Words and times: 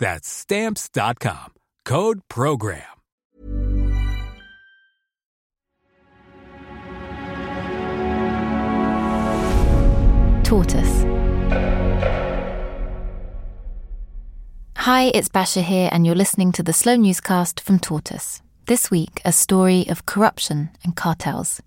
That's 0.00 0.26
stamps.com. 0.26 1.52
Code 1.84 2.20
program. 2.28 2.82
Tortoise. 10.42 11.04
Hi, 14.76 15.12
it's 15.14 15.28
Basia 15.28 15.62
here, 15.62 15.90
and 15.92 16.06
you're 16.06 16.14
listening 16.14 16.52
to 16.52 16.62
the 16.62 16.72
Slow 16.72 16.96
Newscast 16.96 17.60
from 17.60 17.78
Tortoise. 17.78 18.40
This 18.64 18.90
week, 18.90 19.20
a 19.26 19.32
story 19.32 19.86
of 19.90 20.06
corruption 20.06 20.70
and 20.82 20.96
cartels. 20.96 21.60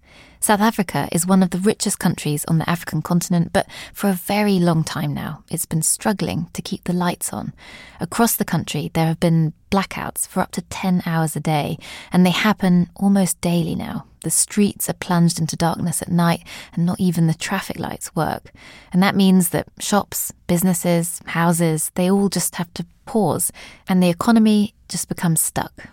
South 0.44 0.60
Africa 0.60 1.08
is 1.14 1.26
one 1.26 1.42
of 1.42 1.52
the 1.52 1.58
richest 1.58 2.00
countries 2.00 2.44
on 2.50 2.58
the 2.58 2.70
African 2.70 3.02
continent, 3.02 3.54
but 3.54 3.66
for 3.94 4.10
a 4.10 4.20
very 4.28 4.60
long 4.60 4.84
time 4.84 5.14
now, 5.14 5.42
it's 5.50 5.66
been 5.66 5.82
struggling 5.82 6.50
to 6.52 6.62
keep 6.62 6.84
the 6.84 6.92
lights 6.92 7.32
on. 7.32 7.54
Across 8.02 8.36
the 8.36 8.44
country, 8.44 8.92
there 8.94 9.06
have 9.06 9.22
been 9.22 9.54
blackouts 9.72 10.28
for 10.28 10.42
up 10.42 10.52
to 10.52 10.62
10 10.64 11.04
hours 11.06 11.38
a 11.38 11.40
day, 11.40 11.78
and 12.12 12.26
they 12.26 12.32
happen 12.32 12.90
almost 12.98 13.40
daily 13.40 13.74
now. 13.74 14.06
The 14.24 14.32
streets 14.32 14.90
are 14.90 15.00
plunged 15.00 15.40
into 15.40 15.56
darkness 15.56 16.02
at 16.02 16.12
night, 16.12 16.44
and 16.74 16.86
not 16.86 17.00
even 17.00 17.28
the 17.28 17.34
traffic 17.34 17.80
lights 17.80 18.14
work. 18.14 18.52
And 18.92 19.02
that 19.02 19.16
means 19.16 19.52
that 19.52 19.70
shops, 19.80 20.34
businesses, 20.48 21.22
houses, 21.26 21.90
they 21.96 22.12
all 22.12 22.28
just 22.28 22.56
have 22.56 22.74
to 22.74 22.86
pause, 23.06 23.50
and 23.88 24.04
the 24.04 24.10
economy 24.10 24.74
just 24.90 25.08
becomes 25.08 25.40
stuck. 25.40 25.86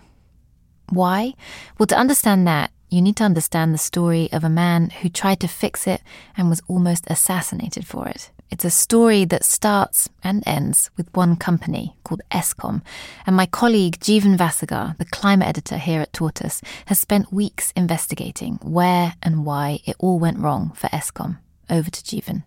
Why? 0.89 1.35
Well, 1.79 1.87
to 1.87 1.97
understand 1.97 2.45
that, 2.47 2.71
you 2.91 3.01
need 3.01 3.15
to 3.15 3.23
understand 3.23 3.73
the 3.73 3.77
story 3.77 4.29
of 4.33 4.43
a 4.43 4.49
man 4.49 4.89
who 4.89 5.07
tried 5.07 5.39
to 5.39 5.47
fix 5.47 5.87
it 5.87 6.01
and 6.35 6.49
was 6.49 6.61
almost 6.67 7.05
assassinated 7.07 7.87
for 7.87 8.05
it. 8.07 8.31
It's 8.51 8.65
a 8.65 8.69
story 8.69 9.23
that 9.25 9.45
starts 9.45 10.09
and 10.21 10.43
ends 10.45 10.91
with 10.97 11.07
one 11.15 11.37
company 11.37 11.95
called 12.03 12.21
Eskom. 12.31 12.81
And 13.25 13.33
my 13.33 13.45
colleague 13.45 13.97
Jeevan 14.01 14.35
Vasagar, 14.37 14.97
the 14.97 15.05
climate 15.05 15.47
editor 15.47 15.77
here 15.77 16.01
at 16.01 16.11
Tortoise, 16.11 16.61
has 16.87 16.99
spent 16.99 17.31
weeks 17.31 17.71
investigating 17.77 18.59
where 18.61 19.13
and 19.23 19.45
why 19.45 19.79
it 19.85 19.95
all 19.99 20.19
went 20.19 20.39
wrong 20.39 20.73
for 20.75 20.87
Eskom. 20.87 21.37
Over 21.69 21.89
to 21.89 22.03
Jeevan. 22.03 22.43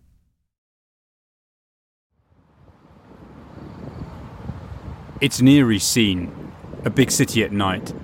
It's 5.22 5.40
an 5.40 5.48
eerie 5.48 5.78
scene, 5.78 6.52
a 6.84 6.90
big 6.90 7.10
city 7.10 7.42
at 7.42 7.50
night. 7.50 7.94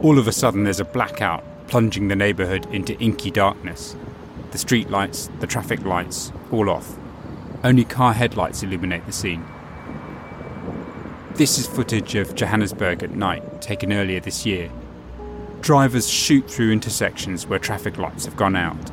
All 0.00 0.16
of 0.16 0.28
a 0.28 0.32
sudden, 0.32 0.62
there's 0.62 0.78
a 0.78 0.84
blackout, 0.84 1.42
plunging 1.66 2.06
the 2.06 2.14
neighbourhood 2.14 2.66
into 2.72 2.96
inky 3.00 3.32
darkness. 3.32 3.96
The 4.52 4.58
street 4.58 4.90
lights, 4.90 5.28
the 5.40 5.46
traffic 5.48 5.82
lights, 5.84 6.30
all 6.52 6.70
off. 6.70 6.96
Only 7.64 7.84
car 7.84 8.12
headlights 8.12 8.62
illuminate 8.62 9.06
the 9.06 9.12
scene. 9.12 9.44
This 11.34 11.58
is 11.58 11.66
footage 11.66 12.14
of 12.14 12.36
Johannesburg 12.36 13.02
at 13.02 13.16
night, 13.16 13.60
taken 13.60 13.92
earlier 13.92 14.20
this 14.20 14.46
year. 14.46 14.70
Drivers 15.62 16.08
shoot 16.08 16.48
through 16.48 16.70
intersections 16.70 17.48
where 17.48 17.58
traffic 17.58 17.98
lights 17.98 18.24
have 18.24 18.36
gone 18.36 18.54
out. 18.54 18.92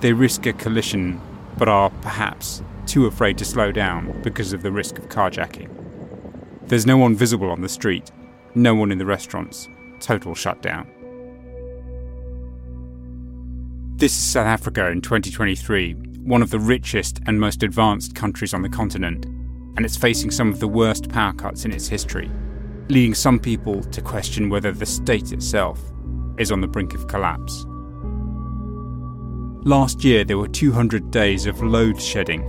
They 0.00 0.12
risk 0.12 0.44
a 0.46 0.52
collision, 0.52 1.20
but 1.56 1.68
are 1.68 1.90
perhaps 2.02 2.64
too 2.86 3.06
afraid 3.06 3.38
to 3.38 3.44
slow 3.44 3.70
down 3.70 4.20
because 4.22 4.52
of 4.52 4.62
the 4.62 4.72
risk 4.72 4.98
of 4.98 5.08
carjacking. 5.08 5.70
There's 6.66 6.86
no 6.86 6.96
one 6.96 7.14
visible 7.14 7.50
on 7.50 7.60
the 7.60 7.68
street, 7.68 8.10
no 8.56 8.74
one 8.74 8.90
in 8.90 8.98
the 8.98 9.06
restaurants, 9.06 9.68
total 10.02 10.34
shutdown. 10.34 10.86
This 13.96 14.12
is 14.12 14.24
South 14.24 14.46
Africa 14.46 14.90
in 14.90 15.00
2023, 15.00 15.92
one 16.24 16.42
of 16.42 16.50
the 16.50 16.58
richest 16.58 17.20
and 17.26 17.38
most 17.38 17.62
advanced 17.62 18.14
countries 18.16 18.52
on 18.52 18.62
the 18.62 18.68
continent, 18.68 19.26
and 19.76 19.84
it's 19.84 19.96
facing 19.96 20.32
some 20.32 20.48
of 20.48 20.58
the 20.58 20.66
worst 20.66 21.08
power 21.08 21.32
cuts 21.32 21.64
in 21.64 21.72
its 21.72 21.86
history, 21.86 22.28
leading 22.88 23.14
some 23.14 23.38
people 23.38 23.80
to 23.84 24.02
question 24.02 24.48
whether 24.48 24.72
the 24.72 24.84
state 24.84 25.32
itself 25.32 25.80
is 26.36 26.50
on 26.50 26.60
the 26.60 26.66
brink 26.66 26.94
of 26.94 27.06
collapse. 27.06 27.64
Last 29.64 30.02
year, 30.02 30.24
there 30.24 30.38
were 30.38 30.48
200 30.48 31.12
days 31.12 31.46
of 31.46 31.62
load 31.62 32.02
shedding. 32.02 32.42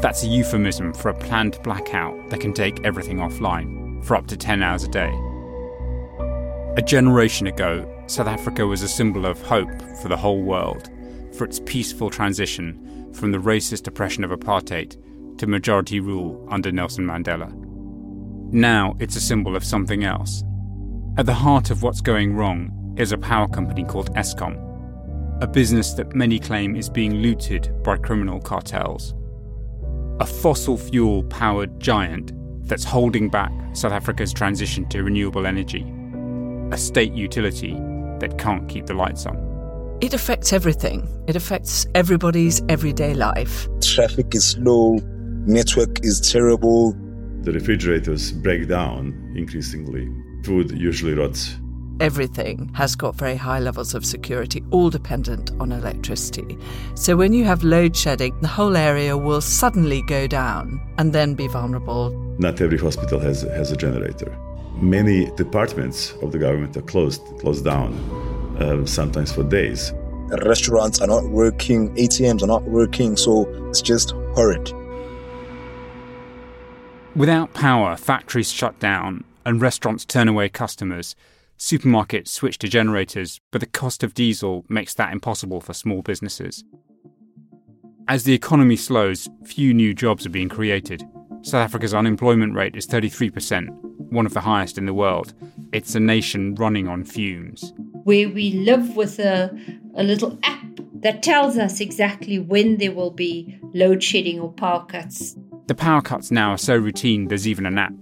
That's 0.00 0.24
a 0.24 0.26
euphemism 0.26 0.92
for 0.92 1.10
a 1.10 1.14
planned 1.14 1.62
blackout 1.62 2.30
that 2.30 2.40
can 2.40 2.52
take 2.52 2.84
everything 2.84 3.18
offline 3.18 4.04
for 4.04 4.16
up 4.16 4.26
to 4.26 4.36
10 4.36 4.64
hours 4.64 4.82
a 4.82 4.88
day. 4.88 5.12
A 6.76 6.82
generation 6.82 7.46
ago, 7.46 7.90
South 8.06 8.26
Africa 8.26 8.66
was 8.66 8.82
a 8.82 8.88
symbol 8.88 9.24
of 9.24 9.40
hope 9.40 9.80
for 10.02 10.08
the 10.08 10.16
whole 10.16 10.42
world, 10.42 10.90
for 11.32 11.46
its 11.46 11.58
peaceful 11.64 12.10
transition 12.10 13.10
from 13.14 13.32
the 13.32 13.38
racist 13.38 13.86
oppression 13.86 14.22
of 14.22 14.30
apartheid 14.30 14.94
to 15.38 15.46
majority 15.46 16.00
rule 16.00 16.46
under 16.50 16.70
Nelson 16.70 17.06
Mandela. 17.06 17.50
Now 18.52 18.94
it's 19.00 19.16
a 19.16 19.22
symbol 19.22 19.56
of 19.56 19.64
something 19.64 20.04
else. 20.04 20.44
At 21.16 21.24
the 21.24 21.32
heart 21.32 21.70
of 21.70 21.82
what's 21.82 22.02
going 22.02 22.36
wrong 22.36 22.94
is 22.98 23.10
a 23.10 23.16
power 23.16 23.48
company 23.48 23.82
called 23.82 24.14
Eskom, 24.14 24.62
a 25.42 25.46
business 25.46 25.94
that 25.94 26.14
many 26.14 26.38
claim 26.38 26.76
is 26.76 26.90
being 26.90 27.14
looted 27.14 27.72
by 27.84 27.96
criminal 27.96 28.38
cartels. 28.38 29.14
A 30.20 30.26
fossil 30.26 30.76
fuel 30.76 31.22
powered 31.22 31.80
giant 31.80 32.32
that's 32.68 32.84
holding 32.84 33.30
back 33.30 33.50
South 33.72 33.92
Africa's 33.92 34.34
transition 34.34 34.86
to 34.90 35.02
renewable 35.02 35.46
energy 35.46 35.90
a 36.72 36.78
state 36.78 37.12
utility 37.12 37.74
that 38.18 38.38
can't 38.38 38.68
keep 38.68 38.86
the 38.86 38.94
lights 38.94 39.26
on. 39.26 39.36
It 40.00 40.12
affects 40.12 40.52
everything. 40.52 41.08
It 41.26 41.36
affects 41.36 41.86
everybody's 41.94 42.62
everyday 42.68 43.14
life. 43.14 43.68
Traffic 43.80 44.34
is 44.34 44.50
slow, 44.50 44.98
network 45.46 46.04
is 46.04 46.20
terrible. 46.20 46.92
The 47.42 47.52
refrigerators 47.52 48.32
break 48.32 48.68
down 48.68 49.32
increasingly. 49.36 50.08
Food 50.44 50.72
usually 50.72 51.14
rots. 51.14 51.56
Everything 51.98 52.70
has 52.74 52.94
got 52.94 53.14
very 53.14 53.36
high 53.36 53.58
levels 53.58 53.94
of 53.94 54.04
security, 54.04 54.62
all 54.70 54.90
dependent 54.90 55.50
on 55.58 55.72
electricity. 55.72 56.58
So 56.94 57.16
when 57.16 57.32
you 57.32 57.44
have 57.44 57.64
load 57.64 57.96
shedding, 57.96 58.38
the 58.42 58.48
whole 58.48 58.76
area 58.76 59.16
will 59.16 59.40
suddenly 59.40 60.02
go 60.02 60.26
down 60.26 60.78
and 60.98 61.14
then 61.14 61.34
be 61.34 61.48
vulnerable. 61.48 62.10
Not 62.38 62.60
every 62.60 62.76
hospital 62.76 63.18
has, 63.20 63.42
has 63.42 63.72
a 63.72 63.76
generator 63.76 64.36
many 64.76 65.30
departments 65.36 66.12
of 66.22 66.32
the 66.32 66.38
government 66.38 66.76
are 66.76 66.82
closed, 66.82 67.22
closed 67.38 67.64
down, 67.64 67.92
uh, 68.58 68.84
sometimes 68.86 69.32
for 69.32 69.42
days. 69.42 69.92
Restaurants 70.44 71.00
are 71.00 71.06
not 71.06 71.24
working, 71.24 71.94
ATMs 71.94 72.42
are 72.42 72.48
not 72.48 72.64
working, 72.64 73.16
so 73.16 73.46
it's 73.68 73.80
just 73.80 74.10
horrid. 74.34 74.72
Without 77.14 77.54
power, 77.54 77.96
factories 77.96 78.50
shut 78.50 78.78
down 78.78 79.24
and 79.46 79.62
restaurants 79.62 80.04
turn 80.04 80.28
away 80.28 80.48
customers. 80.48 81.14
supermarkets 81.58 82.28
switch 82.28 82.58
to 82.58 82.68
generators, 82.68 83.40
but 83.50 83.60
the 83.62 83.66
cost 83.66 84.02
of 84.02 84.12
diesel 84.12 84.66
makes 84.68 84.92
that 84.92 85.10
impossible 85.10 85.62
for 85.62 85.72
small 85.72 86.02
businesses. 86.02 86.62
As 88.08 88.24
the 88.24 88.34
economy 88.34 88.76
slows, 88.76 89.28
few 89.44 89.72
new 89.72 89.94
jobs 89.94 90.26
are 90.26 90.30
being 90.30 90.50
created. 90.50 91.02
South 91.40 91.64
Africa's 91.64 91.94
unemployment 91.94 92.54
rate 92.54 92.76
is 92.76 92.86
33%, 92.86 93.68
one 94.10 94.26
of 94.26 94.34
the 94.34 94.40
highest 94.40 94.78
in 94.78 94.86
the 94.86 94.94
world. 94.94 95.34
It's 95.72 95.94
a 95.94 96.00
nation 96.00 96.54
running 96.54 96.88
on 96.88 97.04
fumes. 97.04 97.72
Where 98.04 98.28
we 98.28 98.52
live 98.52 98.96
with 98.96 99.18
a, 99.18 99.50
a 99.96 100.02
little 100.02 100.38
app 100.42 100.80
that 101.00 101.22
tells 101.22 101.58
us 101.58 101.80
exactly 101.80 102.38
when 102.38 102.78
there 102.78 102.92
will 102.92 103.10
be 103.10 103.58
load 103.74 104.02
shedding 104.02 104.40
or 104.40 104.52
power 104.52 104.84
cuts. 104.86 105.36
The 105.66 105.74
power 105.74 106.00
cuts 106.00 106.30
now 106.30 106.52
are 106.52 106.58
so 106.58 106.76
routine 106.76 107.28
there's 107.28 107.48
even 107.48 107.66
an 107.66 107.78
app. 107.78 107.94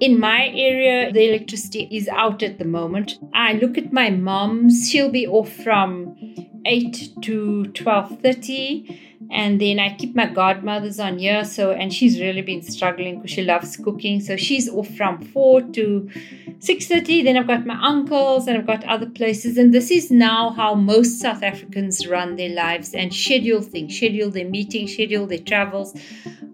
In 0.00 0.18
my 0.18 0.46
area, 0.54 1.12
the 1.12 1.28
electricity 1.28 1.86
is 1.90 2.08
out 2.08 2.42
at 2.42 2.58
the 2.58 2.64
moment. 2.64 3.18
I 3.34 3.52
look 3.54 3.76
at 3.76 3.92
my 3.92 4.08
mom's; 4.08 4.88
she'll 4.90 5.10
be 5.10 5.26
off 5.26 5.52
from 5.52 6.16
8 6.64 7.10
to 7.22 7.64
12:30 7.74 9.09
and 9.30 9.60
then 9.60 9.78
I 9.78 9.94
keep 9.94 10.16
my 10.16 10.26
godmothers 10.26 10.98
on 10.98 11.18
here 11.18 11.44
so 11.44 11.70
and 11.70 11.92
she's 11.92 12.20
really 12.20 12.42
been 12.42 12.62
struggling 12.62 13.16
because 13.16 13.30
she 13.30 13.42
loves 13.42 13.76
cooking. 13.76 14.20
So 14.20 14.36
she's 14.36 14.68
off 14.68 14.88
from 14.96 15.22
4 15.22 15.62
to 15.72 16.10
6:30 16.58 17.24
then 17.24 17.36
I've 17.36 17.46
got 17.46 17.64
my 17.64 17.78
uncles 17.80 18.46
and 18.46 18.58
I've 18.58 18.66
got 18.66 18.84
other 18.84 19.06
places. 19.06 19.56
And 19.56 19.72
this 19.72 19.90
is 19.90 20.10
now 20.10 20.50
how 20.50 20.74
most 20.74 21.20
South 21.20 21.42
Africans 21.42 22.06
run 22.06 22.36
their 22.36 22.50
lives 22.50 22.92
and 22.94 23.14
schedule 23.14 23.62
things 23.62 23.96
schedule 23.96 24.30
their 24.30 24.48
meetings 24.48 24.92
schedule 24.92 25.26
their 25.26 25.38
travels 25.38 25.94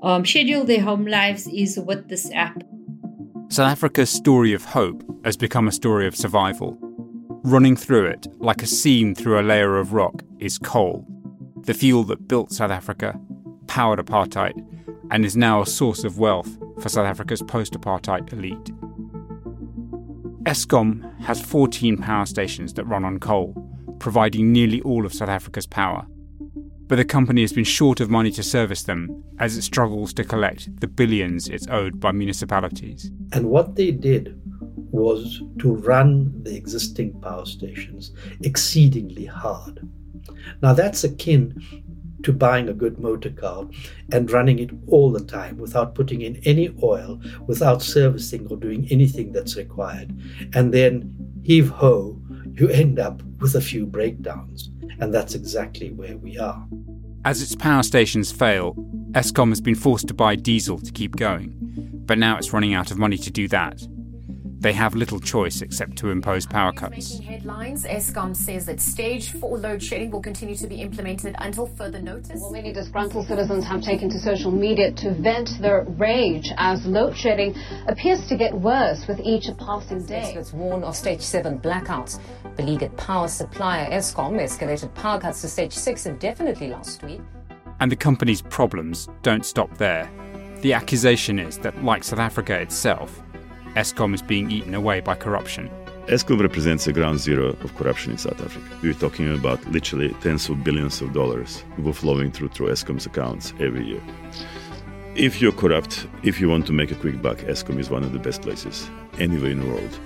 um, 0.02 0.24
schedule 0.24 0.64
their 0.64 0.82
home 0.82 1.06
lives 1.06 1.46
is 1.48 1.78
with 1.78 2.08
this 2.08 2.30
app. 2.32 2.62
South 3.48 3.70
Africa's 3.70 4.10
story 4.10 4.52
of 4.52 4.64
hope 4.64 5.02
has 5.24 5.36
become 5.36 5.66
a 5.68 5.72
story 5.72 6.06
of 6.06 6.14
survival. 6.14 6.76
Running 7.42 7.76
through 7.76 8.06
it, 8.06 8.26
like 8.38 8.62
a 8.62 8.66
seam 8.66 9.14
through 9.14 9.40
a 9.40 9.42
layer 9.42 9.78
of 9.78 9.92
rock, 9.92 10.22
is 10.40 10.58
coal, 10.58 11.06
the 11.66 11.74
fuel 11.74 12.04
that 12.04 12.26
built 12.28 12.52
South 12.52 12.70
Africa, 12.70 13.18
powered 13.66 13.98
apartheid, 13.98 14.54
and 15.10 15.24
is 15.24 15.36
now 15.36 15.62
a 15.62 15.66
source 15.66 16.04
of 16.04 16.18
wealth 16.18 16.56
for 16.80 16.88
South 16.88 17.06
Africa's 17.06 17.42
post 17.42 17.74
apartheid 17.74 18.32
elite. 18.32 18.72
Eskom 20.44 21.20
has 21.20 21.40
14 21.40 21.98
power 21.98 22.26
stations 22.26 22.74
that 22.74 22.84
run 22.84 23.04
on 23.04 23.18
coal, 23.18 23.54
providing 23.98 24.52
nearly 24.52 24.80
all 24.82 25.04
of 25.04 25.12
South 25.12 25.28
Africa's 25.28 25.66
power 25.66 26.06
but 26.88 26.96
the 26.96 27.04
company 27.04 27.40
has 27.40 27.52
been 27.52 27.64
short 27.64 28.00
of 28.00 28.10
money 28.10 28.30
to 28.30 28.42
service 28.42 28.84
them 28.84 29.24
as 29.38 29.56
it 29.56 29.62
struggles 29.62 30.12
to 30.14 30.24
collect 30.24 30.80
the 30.80 30.86
billions 30.86 31.48
it's 31.48 31.66
owed 31.68 31.98
by 31.98 32.12
municipalities. 32.12 33.10
And 33.32 33.46
what 33.46 33.74
they 33.74 33.90
did 33.90 34.40
was 34.92 35.42
to 35.58 35.74
run 35.74 36.32
the 36.42 36.54
existing 36.54 37.20
power 37.20 37.44
stations 37.44 38.12
exceedingly 38.42 39.26
hard. 39.26 39.86
Now, 40.62 40.72
that's 40.72 41.04
akin 41.04 41.62
to 42.22 42.32
buying 42.32 42.68
a 42.68 42.74
good 42.74 42.98
motor 42.98 43.30
car 43.30 43.68
and 44.12 44.30
running 44.30 44.58
it 44.58 44.70
all 44.88 45.12
the 45.12 45.24
time 45.24 45.58
without 45.58 45.94
putting 45.94 46.22
in 46.22 46.36
any 46.44 46.74
oil, 46.82 47.20
without 47.46 47.82
servicing 47.82 48.46
or 48.48 48.56
doing 48.56 48.86
anything 48.90 49.32
that's 49.32 49.56
required. 49.56 50.18
And 50.54 50.72
then, 50.72 51.14
heave 51.44 51.68
ho, 51.68 52.20
you 52.54 52.68
end 52.68 52.98
up 52.98 53.22
with 53.40 53.54
a 53.54 53.60
few 53.60 53.86
breakdowns. 53.86 54.70
And 54.98 55.14
that's 55.14 55.34
exactly 55.34 55.90
where 55.92 56.16
we 56.16 56.38
are. 56.38 56.66
As 57.24 57.42
its 57.42 57.54
power 57.54 57.82
stations 57.82 58.32
fail, 58.32 58.74
Eskom 59.12 59.50
has 59.50 59.60
been 59.60 59.74
forced 59.74 60.08
to 60.08 60.14
buy 60.14 60.36
diesel 60.36 60.78
to 60.78 60.92
keep 60.92 61.16
going, 61.16 61.54
but 62.06 62.18
now 62.18 62.38
it's 62.38 62.52
running 62.52 62.72
out 62.72 62.90
of 62.90 62.98
money 62.98 63.18
to 63.18 63.30
do 63.30 63.48
that 63.48 63.86
they 64.66 64.72
have 64.72 64.96
little 64.96 65.20
choice 65.20 65.62
except 65.62 65.96
to 65.96 66.10
impose 66.10 66.44
power 66.44 66.72
cuts. 66.72 67.20
Headlines: 67.20 67.84
Eskom 67.84 68.34
says 68.34 68.66
that 68.66 68.80
stage 68.80 69.30
four 69.30 69.58
load 69.58 69.80
shedding 69.80 70.10
will 70.10 70.20
continue 70.20 70.56
to 70.56 70.66
be 70.66 70.80
implemented 70.80 71.36
until 71.38 71.68
further 71.68 72.02
notice. 72.02 72.40
Well, 72.40 72.50
many 72.50 72.72
disgruntled 72.72 73.28
citizens 73.28 73.64
have 73.64 73.80
taken 73.80 74.10
to 74.10 74.18
social 74.18 74.50
media 74.50 74.90
to 74.90 75.14
vent 75.14 75.50
their 75.60 75.84
rage 75.96 76.50
as 76.56 76.84
load 76.84 77.16
shedding 77.16 77.54
appears 77.86 78.26
to 78.26 78.36
get 78.36 78.52
worse 78.52 79.06
with 79.06 79.20
each 79.20 79.46
passing 79.56 80.04
day. 80.04 80.34
Experts 80.34 80.52
warn 80.52 80.82
of 80.82 80.96
stage 80.96 81.20
seven 81.20 81.60
blackouts. 81.60 82.18
Beleaguered 82.56 82.96
power 82.96 83.28
supplier 83.28 83.88
Eskom 83.92 84.34
escalated 84.40 84.92
power 84.96 85.20
cuts 85.20 85.42
to 85.42 85.48
stage 85.48 85.72
six 85.72 86.06
indefinitely 86.06 86.70
last 86.70 87.04
week. 87.04 87.20
And 87.78 87.88
the 87.88 87.96
company's 88.08 88.42
problems 88.42 89.08
don't 89.22 89.46
stop 89.46 89.78
there. 89.78 90.10
The 90.62 90.72
accusation 90.72 91.38
is 91.38 91.58
that, 91.58 91.84
like 91.84 92.02
South 92.02 92.18
Africa 92.18 92.58
itself, 92.58 93.22
Eskom 93.76 94.14
is 94.14 94.22
being 94.22 94.50
eaten 94.50 94.74
away 94.74 95.00
by 95.00 95.14
corruption. 95.14 95.70
Eskom 96.06 96.40
represents 96.40 96.86
a 96.86 96.94
ground 96.94 97.18
zero 97.18 97.48
of 97.48 97.74
corruption 97.74 98.12
in 98.12 98.16
South 98.18 98.40
Africa. 98.42 98.66
We're 98.82 98.94
talking 98.94 99.34
about 99.34 99.62
literally 99.70 100.14
tens 100.22 100.48
of 100.48 100.64
billions 100.64 101.02
of 101.02 101.12
dollars 101.12 101.62
flowing 101.92 102.30
through 102.30 102.48
through 102.48 102.68
Eskom's 102.68 103.04
accounts 103.04 103.52
every 103.60 103.84
year. 103.84 104.00
If 105.14 105.42
you're 105.42 105.52
corrupt, 105.52 106.06
if 106.22 106.40
you 106.40 106.48
want 106.48 106.66
to 106.66 106.72
make 106.72 106.90
a 106.90 106.94
quick 106.94 107.20
buck, 107.20 107.38
Eskom 107.40 107.78
is 107.78 107.90
one 107.90 108.02
of 108.02 108.12
the 108.12 108.18
best 108.18 108.40
places 108.40 108.88
anywhere 109.18 109.50
in 109.50 109.60
the 109.60 109.66
world. 109.66 109.98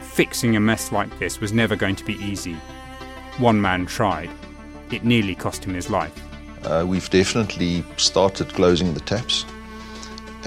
Fixing 0.00 0.56
a 0.56 0.60
mess 0.60 0.90
like 0.90 1.16
this 1.20 1.40
was 1.40 1.52
never 1.52 1.76
going 1.76 1.94
to 1.94 2.04
be 2.04 2.14
easy. 2.14 2.54
One 3.38 3.60
man 3.60 3.86
tried. 3.86 4.30
It 4.90 5.04
nearly 5.04 5.36
cost 5.36 5.62
him 5.62 5.74
his 5.74 5.90
life. 5.90 6.20
Uh, 6.64 6.84
we've 6.84 7.08
definitely 7.08 7.84
started 7.98 8.48
closing 8.48 8.94
the 8.94 9.00
taps 9.00 9.44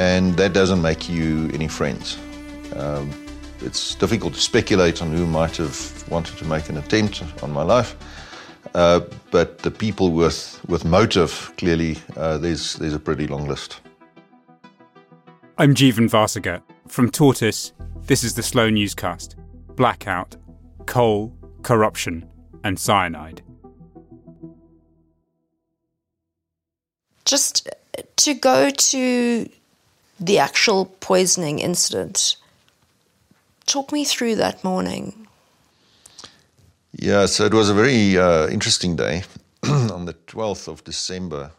and 0.02 0.36
that 0.36 0.52
doesn't 0.52 0.82
make 0.82 1.08
you 1.08 1.52
any 1.54 1.68
friends. 1.68 2.18
Um, 2.76 3.12
it's 3.60 3.94
difficult 3.94 4.34
to 4.34 4.40
speculate 4.40 5.00
on 5.00 5.12
who 5.12 5.28
might 5.28 5.58
have 5.58 6.04
wanted 6.10 6.38
to 6.40 6.46
make 6.46 6.70
an 6.70 6.78
attempt 6.78 7.24
on 7.44 7.52
my 7.52 7.62
life, 7.62 7.96
uh, 8.74 9.02
but 9.30 9.60
the 9.60 9.70
people 9.70 10.12
with 10.12 10.60
with 10.68 10.86
motive 10.86 11.54
clearly 11.58 11.98
uh, 12.18 12.40
there's 12.40 12.76
there's 12.78 12.96
a 12.96 13.00
pretty 13.00 13.28
long 13.28 13.48
list. 13.48 13.82
I'm 15.60 15.76
Jeevan 15.76 16.10
Vasagar 16.10 16.64
from 16.88 17.12
Tortoise. 17.12 17.74
This 18.08 18.24
is 18.24 18.34
the 18.34 18.44
Slow 18.44 18.72
Newscast. 18.72 19.36
Blackout, 19.76 20.36
coal, 20.88 21.32
corruption, 21.62 22.26
and 22.64 22.80
cyanide. 22.80 23.44
Just 27.24 27.70
to 28.16 28.34
go 28.34 28.72
to 28.72 29.48
the 30.22 30.38
actual 30.38 30.86
poisoning 30.86 31.60
incident. 31.60 32.38
Talk 33.66 33.92
me 33.92 34.06
through 34.06 34.36
that 34.36 34.64
morning. 34.64 35.28
Yeah, 36.94 37.26
so 37.26 37.46
it 37.46 37.54
was 37.54 37.70
a 37.70 37.74
very 37.74 38.18
uh, 38.18 38.48
interesting 38.48 38.96
day 38.96 39.24
on 39.64 40.06
the 40.06 40.14
12th 40.28 40.68
of 40.68 40.84
December. 40.84 41.52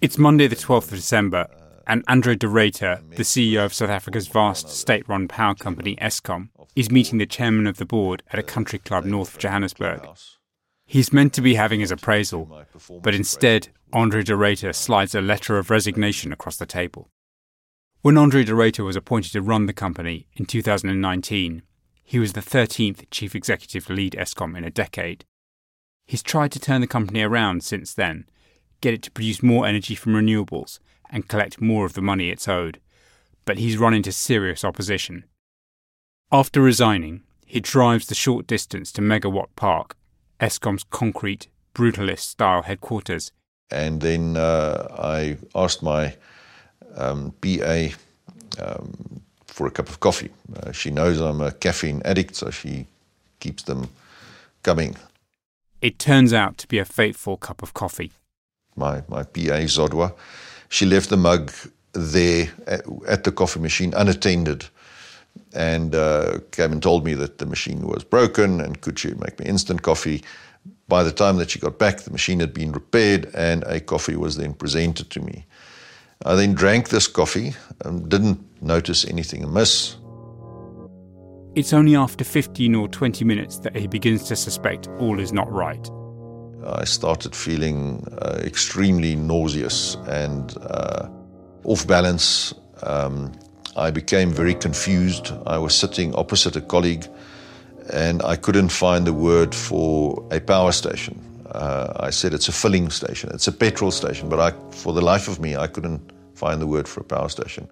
It's 0.00 0.16
Monday, 0.16 0.46
the 0.46 0.56
12th 0.56 0.84
of 0.84 0.90
December, 0.90 1.46
and 1.86 2.02
Andre 2.08 2.36
de 2.36 2.46
Ruyter, 2.46 3.00
the 3.16 3.22
CEO 3.22 3.64
of 3.64 3.74
South 3.74 3.90
Africa's 3.90 4.28
vast 4.28 4.70
state 4.70 5.06
run 5.08 5.28
power 5.28 5.54
company 5.54 5.96
Eskom, 5.96 6.48
is 6.74 6.90
meeting 6.90 7.18
the 7.18 7.26
chairman 7.26 7.66
of 7.66 7.76
the 7.76 7.84
board 7.84 8.22
at 8.32 8.38
a 8.38 8.44
country 8.44 8.78
club 8.78 9.04
north 9.04 9.34
of 9.34 9.40
Johannesburg. 9.40 10.08
He's 10.86 11.12
meant 11.12 11.34
to 11.34 11.42
be 11.42 11.54
having 11.54 11.80
his 11.80 11.90
appraisal, 11.90 12.64
but 13.02 13.14
instead, 13.14 13.68
Andre 13.92 14.22
de 14.22 14.34
Ruyter 14.34 14.74
slides 14.74 15.14
a 15.14 15.20
letter 15.20 15.58
of 15.58 15.68
resignation 15.68 16.32
across 16.32 16.56
the 16.56 16.66
table. 16.66 17.10
When 18.02 18.16
Andre 18.16 18.44
Ruyter 18.44 18.82
was 18.82 18.96
appointed 18.96 19.32
to 19.32 19.42
run 19.42 19.66
the 19.66 19.74
company 19.74 20.26
in 20.34 20.46
2019, 20.46 21.62
he 22.02 22.18
was 22.18 22.32
the 22.32 22.40
13th 22.40 23.04
chief 23.10 23.34
executive 23.34 23.86
to 23.86 23.92
lead 23.92 24.16
Eskom 24.18 24.56
in 24.56 24.64
a 24.64 24.70
decade. 24.70 25.26
He's 26.06 26.22
tried 26.22 26.50
to 26.52 26.58
turn 26.58 26.80
the 26.80 26.86
company 26.86 27.20
around 27.20 27.62
since 27.62 27.92
then, 27.92 28.24
get 28.80 28.94
it 28.94 29.02
to 29.02 29.10
produce 29.10 29.42
more 29.42 29.66
energy 29.66 29.94
from 29.94 30.14
renewables, 30.14 30.78
and 31.10 31.28
collect 31.28 31.60
more 31.60 31.84
of 31.84 31.92
the 31.92 32.00
money 32.00 32.30
it's 32.30 32.48
owed, 32.48 32.80
but 33.44 33.58
he's 33.58 33.76
run 33.76 33.92
into 33.92 34.12
serious 34.12 34.64
opposition. 34.64 35.24
After 36.32 36.62
resigning, 36.62 37.24
he 37.44 37.60
drives 37.60 38.06
the 38.06 38.14
short 38.14 38.46
distance 38.46 38.92
to 38.92 39.02
Megawatt 39.02 39.48
Park, 39.56 39.94
Eskom's 40.40 40.84
concrete, 40.84 41.48
brutalist 41.74 42.20
style 42.20 42.62
headquarters. 42.62 43.30
And 43.70 44.00
then 44.00 44.38
uh, 44.38 44.88
I 44.90 45.36
asked 45.54 45.82
my 45.82 46.16
um, 46.96 47.32
PA 47.40 47.88
um, 48.58 49.20
for 49.46 49.66
a 49.66 49.70
cup 49.70 49.88
of 49.88 50.00
coffee. 50.00 50.30
Uh, 50.56 50.72
she 50.72 50.90
knows 50.90 51.20
I'm 51.20 51.40
a 51.40 51.52
caffeine 51.52 52.02
addict, 52.04 52.36
so 52.36 52.50
she 52.50 52.86
keeps 53.40 53.62
them 53.64 53.88
coming. 54.62 54.96
It 55.80 55.98
turns 55.98 56.32
out 56.32 56.58
to 56.58 56.68
be 56.68 56.78
a 56.78 56.84
fateful 56.84 57.36
cup 57.36 57.62
of 57.62 57.72
coffee. 57.74 58.12
My, 58.76 59.02
my 59.08 59.22
PA, 59.22 59.66
Zodwa, 59.66 60.14
she 60.68 60.86
left 60.86 61.10
the 61.10 61.16
mug 61.16 61.52
there 61.92 62.50
at, 62.66 62.82
at 63.08 63.24
the 63.24 63.32
coffee 63.32 63.60
machine 63.60 63.92
unattended 63.94 64.66
and 65.52 65.94
uh, 65.94 66.38
came 66.52 66.72
and 66.72 66.82
told 66.82 67.04
me 67.04 67.14
that 67.14 67.38
the 67.38 67.46
machine 67.46 67.86
was 67.86 68.04
broken 68.04 68.60
and 68.60 68.80
could 68.80 68.98
she 68.98 69.08
make 69.14 69.38
me 69.38 69.46
instant 69.46 69.82
coffee. 69.82 70.22
By 70.88 71.02
the 71.02 71.12
time 71.12 71.36
that 71.38 71.50
she 71.50 71.58
got 71.58 71.78
back, 71.78 72.00
the 72.00 72.10
machine 72.10 72.40
had 72.40 72.52
been 72.52 72.72
repaired 72.72 73.30
and 73.34 73.64
a 73.64 73.80
coffee 73.80 74.16
was 74.16 74.36
then 74.36 74.54
presented 74.54 75.10
to 75.10 75.20
me. 75.20 75.46
I 76.26 76.34
then 76.34 76.52
drank 76.52 76.90
this 76.90 77.06
coffee 77.06 77.54
and 77.82 78.08
didn't 78.10 78.40
notice 78.62 79.06
anything 79.06 79.42
amiss. 79.42 79.96
It's 81.54 81.72
only 81.72 81.96
after 81.96 82.24
15 82.24 82.74
or 82.74 82.88
20 82.88 83.24
minutes 83.24 83.58
that 83.60 83.74
he 83.74 83.86
begins 83.86 84.24
to 84.28 84.36
suspect 84.36 84.88
all 84.98 85.18
is 85.18 85.32
not 85.32 85.50
right. 85.50 85.90
I 86.66 86.84
started 86.84 87.34
feeling 87.34 88.06
uh, 88.20 88.38
extremely 88.44 89.16
nauseous 89.16 89.94
and 90.06 90.54
uh, 90.60 91.08
off 91.64 91.86
balance. 91.86 92.52
Um, 92.82 93.32
I 93.76 93.90
became 93.90 94.30
very 94.30 94.54
confused. 94.54 95.32
I 95.46 95.56
was 95.56 95.74
sitting 95.74 96.14
opposite 96.14 96.54
a 96.54 96.60
colleague 96.60 97.06
and 97.94 98.22
I 98.22 98.36
couldn't 98.36 98.68
find 98.68 99.06
the 99.06 99.14
word 99.14 99.54
for 99.54 100.22
a 100.30 100.38
power 100.38 100.72
station. 100.72 101.29
Uh, 101.52 101.92
I 101.96 102.10
said 102.10 102.32
it's 102.32 102.48
a 102.48 102.52
filling 102.52 102.90
station, 102.90 103.30
it's 103.32 103.48
a 103.48 103.52
petrol 103.52 103.90
station, 103.90 104.28
but 104.28 104.38
I, 104.38 104.52
for 104.70 104.92
the 104.92 105.00
life 105.00 105.26
of 105.26 105.40
me, 105.40 105.56
I 105.56 105.66
couldn't 105.66 106.12
find 106.34 106.60
the 106.60 106.66
word 106.66 106.86
for 106.86 107.00
a 107.00 107.04
power 107.04 107.28
station. 107.28 107.68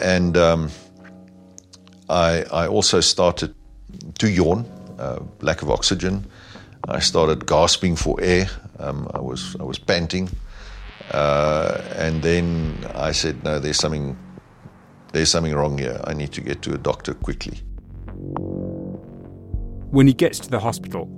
And 0.00 0.36
um, 0.36 0.70
I, 2.08 2.44
I, 2.52 2.66
also 2.68 3.00
started 3.00 3.54
to 4.18 4.30
yawn, 4.30 4.64
uh, 4.98 5.20
lack 5.40 5.62
of 5.62 5.70
oxygen. 5.70 6.26
I 6.88 7.00
started 7.00 7.46
gasping 7.46 7.96
for 7.96 8.20
air. 8.20 8.48
Um, 8.78 9.08
I 9.12 9.20
was 9.20 9.56
I 9.60 9.64
was 9.64 9.78
panting, 9.78 10.30
uh, 11.10 11.82
and 11.96 12.22
then 12.22 12.74
I 12.94 13.12
said, 13.12 13.44
"No, 13.44 13.58
there's 13.58 13.78
something 13.78 14.16
there's 15.12 15.30
something 15.30 15.54
wrong 15.54 15.78
here. 15.78 16.00
I 16.04 16.14
need 16.14 16.32
to 16.32 16.40
get 16.40 16.62
to 16.62 16.74
a 16.74 16.78
doctor 16.78 17.14
quickly." 17.14 17.58
When 19.90 20.06
he 20.06 20.14
gets 20.14 20.38
to 20.40 20.48
the 20.48 20.60
hospital, 20.60 21.08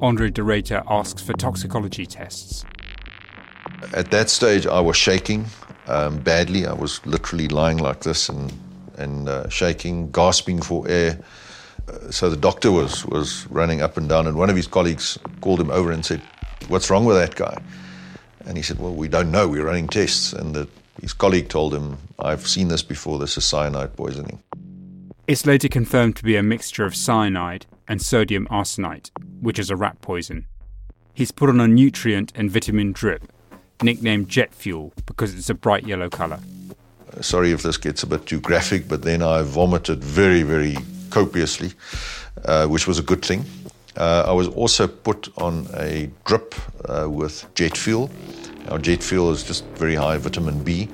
Andre 0.00 0.30
de 0.30 0.42
Ruyter 0.42 0.82
asks 0.88 1.22
for 1.22 1.32
toxicology 1.32 2.06
tests. 2.06 2.64
At 3.94 4.10
that 4.10 4.30
stage, 4.30 4.66
I 4.66 4.80
was 4.80 4.96
shaking 4.96 5.46
um, 5.86 6.18
badly. 6.18 6.66
I 6.66 6.72
was 6.72 7.04
literally 7.06 7.48
lying 7.48 7.78
like 7.78 8.00
this 8.00 8.28
and 8.28 8.52
and 8.96 9.28
uh, 9.28 9.48
shaking, 9.48 10.10
gasping 10.12 10.62
for 10.62 10.88
air. 10.88 11.18
Uh, 11.88 12.10
so 12.10 12.30
the 12.30 12.36
doctor 12.36 12.70
was 12.70 13.04
was 13.06 13.46
running 13.50 13.82
up 13.82 13.96
and 13.96 14.08
down, 14.08 14.26
and 14.26 14.36
one 14.36 14.50
of 14.50 14.56
his 14.56 14.66
colleagues 14.66 15.18
called 15.40 15.60
him 15.60 15.70
over 15.70 15.90
and 15.90 16.04
said, 16.04 16.22
"What's 16.68 16.90
wrong 16.90 17.04
with 17.04 17.16
that 17.16 17.34
guy?" 17.34 17.60
And 18.46 18.56
he 18.56 18.62
said, 18.62 18.78
"Well, 18.78 18.94
we 18.94 19.08
don't 19.08 19.30
know. 19.30 19.48
We're 19.48 19.64
running 19.64 19.88
tests." 19.88 20.32
And 20.32 20.54
the, 20.54 20.68
his 21.00 21.12
colleague 21.12 21.48
told 21.48 21.74
him, 21.74 21.98
"I've 22.18 22.46
seen 22.46 22.68
this 22.68 22.82
before. 22.82 23.18
This 23.18 23.36
is 23.36 23.44
cyanide 23.44 23.96
poisoning." 23.96 24.42
It's 25.26 25.46
later 25.46 25.68
confirmed 25.68 26.16
to 26.16 26.22
be 26.22 26.36
a 26.36 26.42
mixture 26.42 26.84
of 26.84 26.94
cyanide 26.94 27.64
and 27.88 28.00
sodium 28.00 28.46
arsenite, 28.50 29.10
which 29.44 29.58
is 29.58 29.70
a 29.70 29.76
rat 29.76 30.00
poison. 30.00 30.46
He's 31.12 31.30
put 31.30 31.48
on 31.48 31.60
a 31.60 31.68
nutrient 31.68 32.32
and 32.34 32.50
vitamin 32.50 32.92
drip, 32.92 33.30
nicknamed 33.82 34.28
jet 34.28 34.52
fuel 34.52 34.92
because 35.06 35.34
it's 35.34 35.50
a 35.50 35.54
bright 35.54 35.86
yellow 35.86 36.08
colour. 36.08 36.40
Sorry 37.20 37.52
if 37.52 37.62
this 37.62 37.76
gets 37.76 38.02
a 38.02 38.06
bit 38.06 38.26
too 38.26 38.40
graphic, 38.40 38.88
but 38.88 39.02
then 39.02 39.22
I 39.22 39.42
vomited 39.42 40.02
very, 40.02 40.42
very 40.42 40.76
copiously, 41.10 41.72
uh, 42.44 42.66
which 42.66 42.88
was 42.88 42.98
a 42.98 43.02
good 43.02 43.24
thing. 43.24 43.44
Uh, 43.96 44.24
I 44.26 44.32
was 44.32 44.48
also 44.48 44.88
put 44.88 45.28
on 45.38 45.68
a 45.74 46.10
drip 46.24 46.54
uh, 46.86 47.08
with 47.08 47.46
jet 47.54 47.76
fuel. 47.76 48.10
Now, 48.68 48.78
jet 48.78 49.02
fuel 49.02 49.30
is 49.30 49.44
just 49.44 49.64
very 49.76 49.94
high 49.94 50.16
vitamin 50.16 50.64
B. 50.64 50.88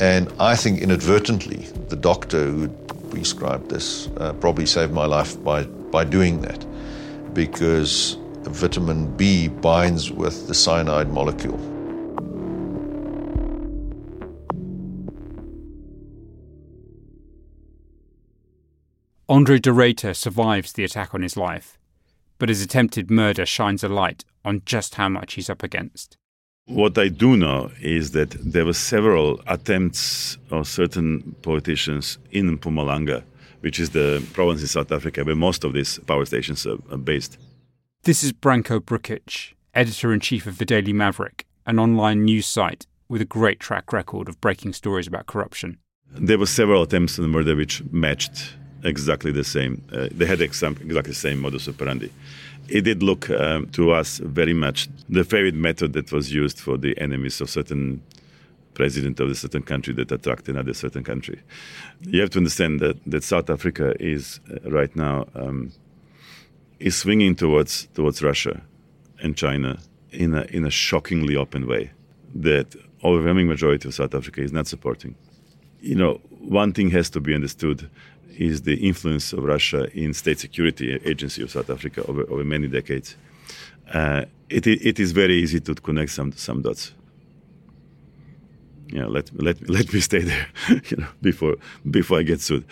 And 0.00 0.32
I 0.40 0.56
think 0.56 0.80
inadvertently, 0.80 1.66
the 1.88 1.96
doctor 1.96 2.44
who 2.44 2.68
prescribed 3.10 3.70
this 3.70 4.08
uh, 4.16 4.32
probably 4.32 4.66
saved 4.66 4.92
my 4.92 5.06
life 5.06 5.42
by, 5.44 5.64
by 5.64 6.04
doing 6.04 6.40
that 6.42 6.67
because 7.34 8.16
vitamin 8.48 9.14
B 9.16 9.48
binds 9.48 10.10
with 10.10 10.48
the 10.48 10.54
cyanide 10.54 11.10
molecule. 11.10 11.58
Andre 19.28 19.58
de 19.58 19.70
Ruyter 19.70 20.14
survives 20.14 20.72
the 20.72 20.84
attack 20.84 21.14
on 21.14 21.22
his 21.22 21.36
life, 21.36 21.78
but 22.38 22.48
his 22.48 22.62
attempted 22.62 23.10
murder 23.10 23.44
shines 23.44 23.84
a 23.84 23.88
light 23.88 24.24
on 24.44 24.62
just 24.64 24.94
how 24.94 25.08
much 25.08 25.34
he's 25.34 25.50
up 25.50 25.62
against. 25.62 26.16
What 26.64 26.96
I 26.96 27.08
do 27.08 27.36
know 27.36 27.70
is 27.80 28.12
that 28.12 28.30
there 28.30 28.64
were 28.64 28.72
several 28.72 29.40
attempts 29.46 30.38
of 30.50 30.66
certain 30.66 31.34
politicians 31.42 32.18
in 32.30 32.58
Mpumalanga, 32.58 33.22
which 33.60 33.80
is 33.80 33.90
the 33.90 34.24
province 34.32 34.60
in 34.60 34.66
South 34.66 34.92
Africa 34.92 35.24
where 35.24 35.34
most 35.34 35.64
of 35.64 35.72
these 35.72 35.98
power 36.00 36.24
stations 36.24 36.66
are, 36.66 36.76
based. 36.96 37.38
This 38.02 38.22
is 38.22 38.32
Branko 38.32 38.80
Brkic, 38.80 39.54
editor 39.74 40.12
in 40.12 40.20
chief 40.20 40.46
of 40.46 40.58
the 40.58 40.64
Daily 40.64 40.92
Maverick, 40.92 41.46
an 41.66 41.78
online 41.78 42.24
news 42.24 42.46
site 42.46 42.86
with 43.08 43.20
a 43.20 43.26
great 43.26 43.60
track 43.60 43.92
record 43.92 44.28
of 44.28 44.40
breaking 44.40 44.72
stories 44.72 45.06
about 45.06 45.26
corruption. 45.26 45.78
There 46.10 46.38
were 46.38 46.46
several 46.46 46.82
attempts 46.82 47.18
on 47.18 47.22
the 47.22 47.28
murder 47.28 47.56
which 47.56 47.82
matched 47.90 48.54
exactly 48.84 49.32
the 49.32 49.44
same. 49.44 49.82
Uh, 49.92 50.08
they 50.10 50.26
had 50.26 50.40
exactly 50.40 50.86
the 50.86 51.14
same 51.14 51.40
modus 51.40 51.68
operandi 51.68 52.10
it 52.68 52.82
did 52.82 53.02
look 53.02 53.30
um, 53.30 53.66
to 53.70 53.90
us 53.90 54.18
very 54.18 54.52
much 54.52 54.88
the 55.08 55.24
favorite 55.24 55.54
method 55.54 55.92
that 55.94 56.12
was 56.12 56.32
used 56.32 56.60
for 56.60 56.76
the 56.76 56.96
enemies 56.98 57.40
of 57.40 57.48
certain 57.50 58.02
president 58.78 59.20
of 59.20 59.28
a 59.28 59.34
certain 59.34 59.64
country 59.72 59.92
that 59.92 60.10
attacked 60.12 60.48
another 60.48 60.72
certain 60.72 61.04
country. 61.04 61.38
You 62.02 62.20
have 62.22 62.30
to 62.30 62.38
understand 62.38 62.78
that, 62.80 62.96
that 63.12 63.24
South 63.24 63.50
Africa 63.50 63.94
is 64.00 64.40
uh, 64.50 64.70
right 64.70 64.94
now 64.94 65.26
um, 65.34 65.72
is 66.78 66.96
swinging 66.96 67.34
towards 67.34 67.72
towards 67.94 68.22
Russia 68.22 68.54
and 69.22 69.36
China 69.36 69.70
in 70.12 70.30
a 70.34 70.42
in 70.56 70.64
a 70.64 70.70
shockingly 70.70 71.36
open 71.36 71.66
way 71.66 71.90
that 72.48 72.66
overwhelming 73.02 73.48
majority 73.48 73.88
of 73.88 73.94
South 73.94 74.14
Africa 74.14 74.40
is 74.40 74.52
not 74.52 74.66
supporting. 74.66 75.14
You 75.80 75.96
know, 75.96 76.12
one 76.60 76.72
thing 76.72 76.90
has 76.98 77.10
to 77.10 77.20
be 77.20 77.34
understood 77.34 77.90
is 78.50 78.62
the 78.62 78.76
influence 78.90 79.32
of 79.36 79.40
Russia 79.56 79.82
in 80.02 80.14
state 80.14 80.38
security 80.38 80.86
agency 81.12 81.42
of 81.42 81.50
South 81.50 81.70
Africa 81.70 82.00
over, 82.10 82.22
over 82.32 82.44
many 82.44 82.68
decades. 82.68 83.16
Uh, 83.92 84.24
it, 84.48 84.66
it 84.66 85.00
is 85.00 85.10
very 85.12 85.36
easy 85.42 85.60
to 85.60 85.74
connect 85.74 86.10
some 86.18 86.30
some 86.32 86.62
dots. 86.62 86.94
Yeah, 88.88 89.06
let 89.06 89.30
let 89.40 89.68
let 89.68 89.92
me 89.92 90.00
stay 90.00 90.20
there, 90.20 90.46
you 90.68 90.96
know, 90.96 91.08
before 91.20 91.56
before 91.90 92.18
I 92.18 92.22
get 92.22 92.40
sued. 92.40 92.64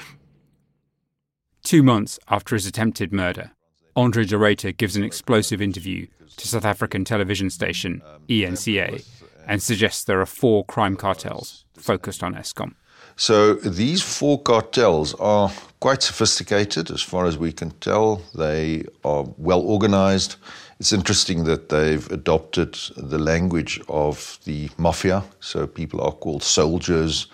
Two 1.62 1.82
months 1.82 2.18
after 2.28 2.54
his 2.54 2.66
attempted 2.66 3.12
murder, 3.12 3.50
Andre 3.96 4.24
de 4.24 4.36
Ruyter 4.36 4.76
gives 4.76 4.96
an 4.96 5.04
explosive 5.04 5.60
interview 5.60 6.06
to 6.36 6.48
South 6.48 6.64
African 6.64 7.04
television 7.04 7.50
station 7.50 8.02
ENCA 8.28 9.04
and 9.46 9.62
suggests 9.62 10.04
there 10.04 10.20
are 10.20 10.26
four 10.26 10.64
crime 10.64 10.96
cartels 10.96 11.64
focused 11.74 12.22
on 12.22 12.34
Eskom. 12.34 12.74
So 13.16 13.54
these 13.54 14.02
four 14.02 14.42
cartels 14.42 15.14
are 15.14 15.50
quite 15.80 16.02
sophisticated 16.02 16.90
as 16.90 17.00
far 17.00 17.26
as 17.26 17.38
we 17.38 17.52
can 17.52 17.70
tell. 17.80 18.22
They 18.34 18.84
are 19.04 19.24
well 19.38 19.60
organized. 19.60 20.36
It's 20.78 20.92
interesting 20.92 21.44
that 21.44 21.70
they've 21.70 22.10
adopted 22.10 22.74
the 22.96 23.18
language 23.18 23.80
of 23.88 24.38
the 24.44 24.68
mafia. 24.76 25.24
So 25.40 25.66
people 25.66 26.00
are 26.02 26.12
called 26.12 26.42
soldiers, 26.42 27.28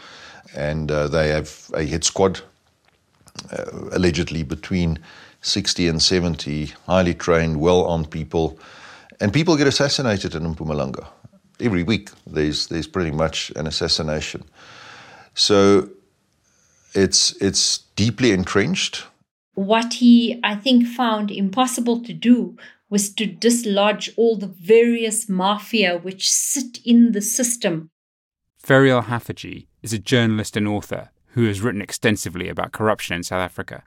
and 0.55 0.91
uh, 0.91 1.09
they 1.09 1.29
have 1.29 1.71
a 1.75 1.83
hit 1.83 2.05
squad, 2.05 2.41
uh, 3.51 3.65
allegedly 3.93 4.45
between 4.45 4.99
60 5.41 5.89
and 5.89 6.01
70 6.01 6.67
highly 6.87 7.15
trained, 7.15 7.61
well 7.61 7.85
armed 7.85 8.11
people. 8.11 8.59
And 9.21 9.33
people 9.33 9.57
get 9.57 9.67
assassinated 9.67 10.35
in 10.35 10.55
Mpumalanga. 10.55 11.07
Every 11.61 11.83
week, 11.83 12.11
there's, 12.27 12.69
there's 12.69 12.87
pretty 12.87 13.11
much 13.11 13.51
an 13.57 13.67
assassination. 13.67 14.45
So 15.35 15.89
it's 16.95 17.33
it's 17.41 17.79
deeply 17.97 18.33
entrenched. 18.33 19.05
What 19.55 19.95
he, 19.95 20.41
I 20.43 20.55
think, 20.57 20.87
found 20.87 21.31
impossible 21.31 22.03
to 22.05 22.13
do 22.13 22.57
was 22.93 23.09
to 23.15 23.25
dislodge 23.25 24.11
all 24.19 24.37
the 24.37 24.55
various 24.61 25.27
mafia 25.27 25.97
which 25.97 26.31
sit 26.31 26.79
in 26.85 27.13
the 27.13 27.23
system. 27.23 27.91
Ferial 28.63 29.05
Haffajee 29.05 29.67
is 29.83 29.95
a 29.95 29.99
journalist 29.99 30.59
and 30.59 30.69
author 30.69 31.09
who 31.29 31.47
has 31.47 31.63
written 31.63 31.81
extensively 31.81 32.51
about 32.51 32.73
corruption 32.73 33.17
in 33.17 33.23
South 33.23 33.41
Africa. 33.41 33.83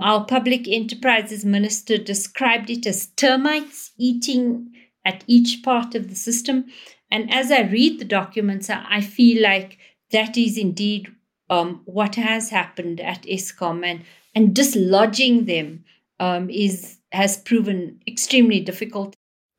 Our 0.00 0.24
public 0.24 0.66
enterprises 0.66 1.44
minister 1.44 1.98
described 1.98 2.68
it 2.68 2.84
as 2.84 3.06
termites 3.14 3.92
eating 3.96 4.72
at 5.04 5.22
each 5.28 5.62
part 5.62 5.94
of 5.94 6.08
the 6.08 6.16
system. 6.16 6.64
And 7.12 7.32
as 7.32 7.52
I 7.52 7.60
read 7.60 8.00
the 8.00 8.04
documents, 8.04 8.68
I 8.68 9.02
feel 9.02 9.40
like 9.40 9.78
that 10.10 10.36
is 10.36 10.58
indeed 10.58 11.06
um, 11.48 11.82
what 11.84 12.16
has 12.16 12.50
happened 12.50 13.00
at 13.00 13.22
Eskom, 13.22 13.86
and 13.86 14.02
and 14.34 14.54
dislodging 14.54 15.46
them 15.46 15.84
um, 16.18 16.50
is 16.50 16.97
has 17.12 17.36
proven 17.36 18.00
extremely 18.06 18.60
difficult. 18.60 19.14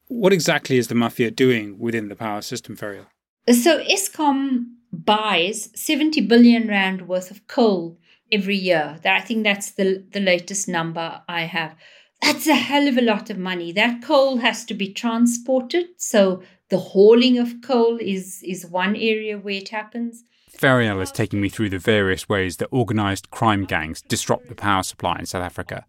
What 0.07 0.33
exactly 0.33 0.77
is 0.77 0.87
the 0.87 0.95
mafia 0.95 1.31
doing 1.31 1.77
within 1.77 2.09
the 2.09 2.15
power 2.15 2.41
system, 2.41 2.75
Ferial? 2.75 3.05
So 3.47 3.83
Eskom 3.83 4.65
buys 4.91 5.69
70 5.75 6.21
billion 6.21 6.67
rand 6.67 7.07
worth 7.07 7.31
of 7.31 7.47
coal 7.47 7.97
every 8.31 8.55
year. 8.55 8.99
I 9.05 9.21
think 9.21 9.43
that's 9.43 9.71
the 9.71 10.05
the 10.11 10.19
latest 10.19 10.67
number 10.67 11.21
I 11.27 11.41
have. 11.41 11.75
That's 12.21 12.47
a 12.47 12.55
hell 12.55 12.87
of 12.87 12.97
a 12.97 13.01
lot 13.01 13.29
of 13.29 13.37
money. 13.37 13.71
That 13.71 14.01
coal 14.01 14.37
has 14.37 14.65
to 14.65 14.73
be 14.73 14.91
transported. 14.93 15.87
So 15.97 16.43
The 16.69 16.77
hauling 16.77 17.39
of 17.39 17.61
coal 17.63 17.97
is, 17.99 18.43
is 18.43 18.65
one 18.65 18.95
area 18.95 19.39
where 19.39 19.55
it 19.55 19.69
happens. 19.69 20.23
Ferial 20.55 21.01
is 21.01 21.11
taking 21.11 21.41
me 21.41 21.49
through 21.49 21.69
the 21.69 21.79
various 21.79 22.29
ways 22.29 22.57
that 22.57 22.71
organised 22.71 23.31
crime 23.31 23.65
gangs 23.65 24.01
disrupt 24.03 24.49
the 24.49 24.55
power 24.55 24.83
supply 24.83 25.17
in 25.19 25.25
South 25.25 25.43
Africa. 25.43 25.85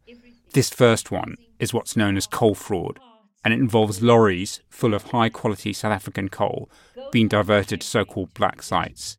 This 0.53 0.71
first 0.71 1.11
one 1.11 1.37
is 1.61 1.73
what's 1.73 1.97
known 1.97 2.17
as 2.17 2.27
coal 2.27 2.55
fraud, 2.55 2.99
and 3.45 3.55
it 3.55 3.61
involves 3.61 4.03
lorries 4.03 4.61
full 4.69 4.95
of 4.95 5.05
high 5.05 5.29
quality 5.29 5.73
South 5.73 5.93
African 5.93 6.29
coal 6.29 6.69
being 7.13 7.29
diverted 7.29 7.83
to 7.83 7.87
so 7.87 8.05
called 8.05 8.35
black 8.35 8.63
sites. 8.63 9.17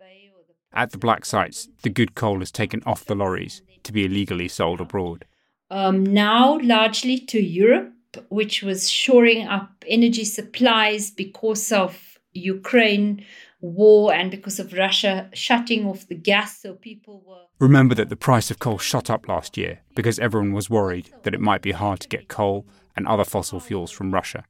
At 0.73 0.91
the 0.91 0.97
black 0.97 1.25
sites, 1.25 1.69
the 1.83 1.89
good 1.89 2.15
coal 2.15 2.41
is 2.41 2.51
taken 2.51 2.81
off 2.85 3.05
the 3.05 3.15
lorries 3.15 3.61
to 3.83 3.91
be 3.91 4.05
illegally 4.05 4.47
sold 4.47 4.81
abroad. 4.81 5.25
Um, 5.69 6.03
now, 6.03 6.59
largely 6.61 7.17
to 7.17 7.41
Europe, 7.41 7.93
which 8.29 8.61
was 8.61 8.89
shoring 8.89 9.47
up 9.47 9.69
energy 9.87 10.25
supplies 10.25 11.11
because 11.11 11.71
of 11.71 12.19
Ukraine 12.33 13.25
war 13.61 14.13
and 14.13 14.31
because 14.31 14.59
of 14.59 14.73
Russia 14.73 15.29
shutting 15.33 15.85
off 15.85 16.07
the 16.07 16.15
gas, 16.15 16.61
so 16.61 16.73
people 16.73 17.23
were. 17.25 17.45
Remember 17.61 17.93
that 17.93 18.09
the 18.09 18.15
price 18.15 18.49
of 18.49 18.57
coal 18.57 18.79
shot 18.79 19.11
up 19.11 19.27
last 19.27 19.55
year 19.55 19.81
because 19.93 20.17
everyone 20.17 20.51
was 20.51 20.67
worried 20.67 21.11
that 21.21 21.35
it 21.35 21.39
might 21.39 21.61
be 21.61 21.73
hard 21.73 21.99
to 21.99 22.07
get 22.07 22.27
coal 22.27 22.65
and 22.95 23.07
other 23.07 23.23
fossil 23.23 23.59
fuels 23.59 23.91
from 23.91 24.11
Russia. 24.11 24.45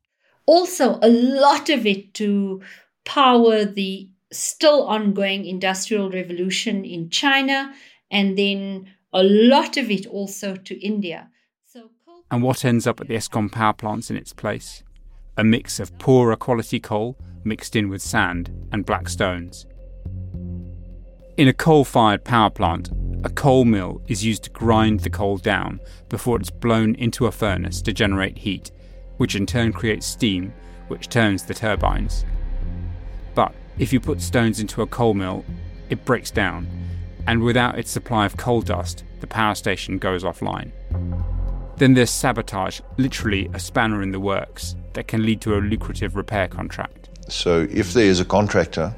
Also, 0.46 0.98
a 1.02 1.10
lot 1.10 1.70
of 1.70 1.86
it 1.86 2.14
to 2.14 2.62
power 3.04 3.66
the 3.66 4.10
still 4.32 4.88
ongoing 4.88 5.46
industrial 5.46 6.10
revolution 6.10 6.86
in 6.86 7.10
China, 7.10 7.74
and 8.10 8.38
then 8.38 8.88
a 9.12 9.24
lot 9.24 9.76
of 9.76 9.92
it 9.92 10.06
also 10.06 10.56
to 10.56 10.80
India. 10.80 11.30
So, 11.66 11.90
And 12.32 12.42
what 12.42 12.64
ends 12.64 12.88
up 12.88 13.02
at 13.02 13.10
the 13.10 13.16
Eskom 13.16 13.52
power 13.52 13.74
plants 13.74 14.10
in 14.10 14.16
its 14.16 14.32
place? 14.32 14.84
A 15.36 15.44
mix 15.44 15.82
of 15.82 16.00
poorer 16.00 16.38
quality 16.38 16.80
coal 16.80 17.18
mixed 17.44 17.76
in 17.76 17.90
with 17.90 18.02
sand 18.02 18.70
and 18.72 18.86
black 18.86 19.10
stones. 19.10 19.66
In 21.38 21.50
a 21.50 21.54
coal 21.54 21.84
fired 21.84 22.24
power 22.24 22.50
plant, 22.50 22.90
a 23.24 23.30
coal 23.30 23.66
mill 23.66 24.02
is 24.08 24.26
used 24.26 24.44
to 24.44 24.50
grind 24.50 25.02
the 25.02 25.10
coal 25.10 25.38
down 25.38 25.80
before 26.10 26.38
it's 26.40 26.50
blown 26.50 26.96
into 26.96 27.28
a 27.28 27.32
furnace 27.32 27.82
to 27.84 27.94
generate 27.94 28.38
heat, 28.38 28.72
which 29.18 29.36
in 29.36 29.46
turn 29.46 29.72
creates 29.72 30.06
steam, 30.06 30.54
which 30.88 31.10
turns 31.10 31.44
the 31.44 31.54
turbines. 31.54 32.26
But 33.36 33.54
if 33.78 33.94
you 33.94 34.00
put 34.00 34.22
stones 34.22 34.60
into 34.60 34.82
a 34.82 34.88
coal 34.88 35.14
mill, 35.14 35.46
it 35.90 36.04
breaks 36.06 36.32
down, 36.32 36.68
and 37.28 37.44
without 37.44 37.78
its 37.78 37.92
supply 37.92 38.26
of 38.26 38.38
coal 38.38 38.62
dust, 38.62 39.04
the 39.20 39.28
power 39.28 39.56
station 39.56 40.00
goes 40.00 40.24
offline. 40.24 40.72
Then 41.78 41.94
there's 41.94 42.10
sabotage, 42.10 42.82
literally 42.98 43.50
a 43.54 43.60
spanner 43.60 44.02
in 44.02 44.12
the 44.12 44.20
works, 44.20 44.76
that 44.94 45.08
can 45.08 45.26
lead 45.26 45.42
to 45.42 45.56
a 45.56 45.60
lucrative 45.62 46.16
repair 46.16 46.48
contract. 46.48 47.10
So 47.30 47.68
if 47.72 47.94
there 47.94 48.06
is 48.06 48.20
a 48.20 48.26
contractor 48.26 48.94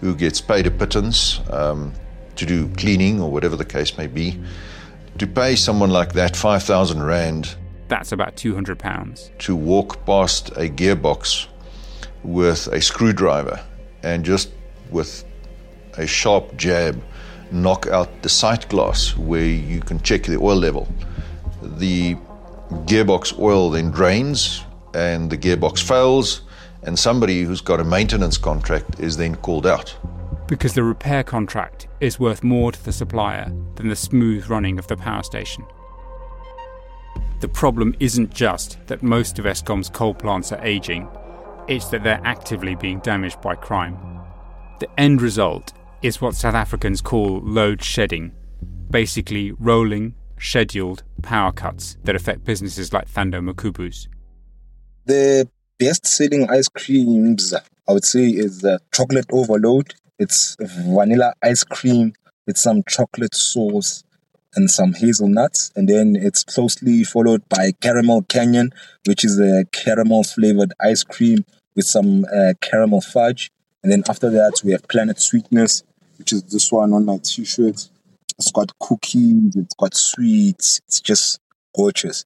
who 0.00 0.14
gets 0.14 0.40
paid 0.40 0.66
a 0.66 0.70
pittance 0.70 1.40
um, 1.50 1.92
to 2.36 2.46
do 2.46 2.68
cleaning 2.76 3.20
or 3.20 3.30
whatever 3.30 3.56
the 3.56 3.64
case 3.64 3.96
may 3.96 4.06
be, 4.06 4.40
to 5.18 5.26
pay 5.26 5.56
someone 5.56 5.90
like 5.90 6.12
that 6.14 6.36
5,000 6.36 7.02
Rand. 7.02 7.56
That's 7.88 8.12
about 8.12 8.36
200 8.36 8.78
pounds. 8.78 9.30
To 9.40 9.54
walk 9.54 10.04
past 10.06 10.48
a 10.50 10.68
gearbox 10.68 11.46
with 12.22 12.66
a 12.68 12.80
screwdriver 12.80 13.60
and 14.02 14.24
just 14.24 14.50
with 14.90 15.24
a 15.98 16.06
sharp 16.06 16.56
jab 16.56 17.02
knock 17.50 17.86
out 17.86 18.22
the 18.22 18.28
sight 18.28 18.68
glass 18.68 19.16
where 19.16 19.44
you 19.44 19.80
can 19.80 20.00
check 20.00 20.24
the 20.24 20.38
oil 20.38 20.56
level. 20.56 20.88
The 21.62 22.16
gearbox 22.86 23.38
oil 23.38 23.70
then 23.70 23.90
drains 23.90 24.64
and 24.94 25.30
the 25.30 25.38
gearbox 25.38 25.82
fails 25.82 26.42
and 26.82 26.98
somebody 26.98 27.42
who's 27.42 27.60
got 27.60 27.80
a 27.80 27.84
maintenance 27.84 28.38
contract 28.38 29.00
is 29.00 29.16
then 29.16 29.36
called 29.36 29.66
out. 29.66 29.96
Because 30.46 30.74
the 30.74 30.82
repair 30.82 31.22
contract 31.22 31.88
is 32.04 32.20
worth 32.20 32.44
more 32.44 32.70
to 32.70 32.84
the 32.84 32.92
supplier 32.92 33.50
than 33.76 33.88
the 33.88 33.96
smooth 33.96 34.48
running 34.48 34.78
of 34.78 34.86
the 34.86 34.96
power 34.96 35.22
station. 35.22 35.64
The 37.40 37.48
problem 37.48 37.94
isn't 37.98 38.32
just 38.32 38.78
that 38.86 39.02
most 39.02 39.38
of 39.38 39.46
Eskom's 39.46 39.90
coal 39.90 40.14
plants 40.14 40.52
are 40.52 40.64
aging, 40.64 41.08
it's 41.66 41.88
that 41.88 42.04
they're 42.04 42.20
actively 42.24 42.74
being 42.74 43.00
damaged 43.00 43.40
by 43.40 43.54
crime. 43.54 43.96
The 44.80 44.88
end 45.00 45.22
result 45.22 45.72
is 46.02 46.20
what 46.20 46.34
South 46.34 46.54
Africans 46.54 47.00
call 47.00 47.40
load 47.40 47.82
shedding, 47.82 48.32
basically 48.90 49.52
rolling, 49.52 50.14
scheduled 50.38 51.02
power 51.22 51.52
cuts 51.52 51.96
that 52.04 52.14
affect 52.14 52.44
businesses 52.44 52.92
like 52.92 53.10
Thando 53.10 53.40
Makubu's. 53.40 54.08
The 55.06 55.48
best 55.78 56.06
selling 56.06 56.48
ice 56.50 56.68
creams, 56.68 57.54
I 57.88 57.92
would 57.92 58.04
say, 58.04 58.26
is 58.26 58.60
the 58.60 58.80
chocolate 58.92 59.26
overload. 59.32 59.94
It's 60.18 60.56
vanilla 60.60 61.34
ice 61.42 61.64
cream 61.64 62.12
with 62.46 62.56
some 62.56 62.82
chocolate 62.88 63.34
sauce 63.34 64.04
and 64.54 64.70
some 64.70 64.92
hazelnuts. 64.92 65.72
And 65.74 65.88
then 65.88 66.16
it's 66.16 66.44
closely 66.44 67.04
followed 67.04 67.48
by 67.48 67.72
Caramel 67.80 68.22
Canyon, 68.22 68.72
which 69.06 69.24
is 69.24 69.38
a 69.38 69.64
caramel 69.72 70.22
flavored 70.22 70.72
ice 70.80 71.02
cream 71.02 71.44
with 71.74 71.86
some 71.86 72.24
uh, 72.32 72.54
caramel 72.60 73.00
fudge. 73.00 73.50
And 73.82 73.90
then 73.90 74.02
after 74.08 74.30
that, 74.30 74.60
we 74.64 74.72
have 74.72 74.86
Planet 74.88 75.20
Sweetness, 75.20 75.82
which 76.18 76.32
is 76.32 76.42
this 76.44 76.70
one 76.70 76.92
on 76.92 77.04
my 77.04 77.18
t 77.22 77.44
shirt. 77.44 77.88
It's 78.38 78.50
got 78.52 78.76
cookies, 78.78 79.54
it's 79.54 79.74
got 79.74 79.94
sweets, 79.94 80.80
it's 80.88 81.00
just 81.00 81.38
gorgeous. 81.76 82.24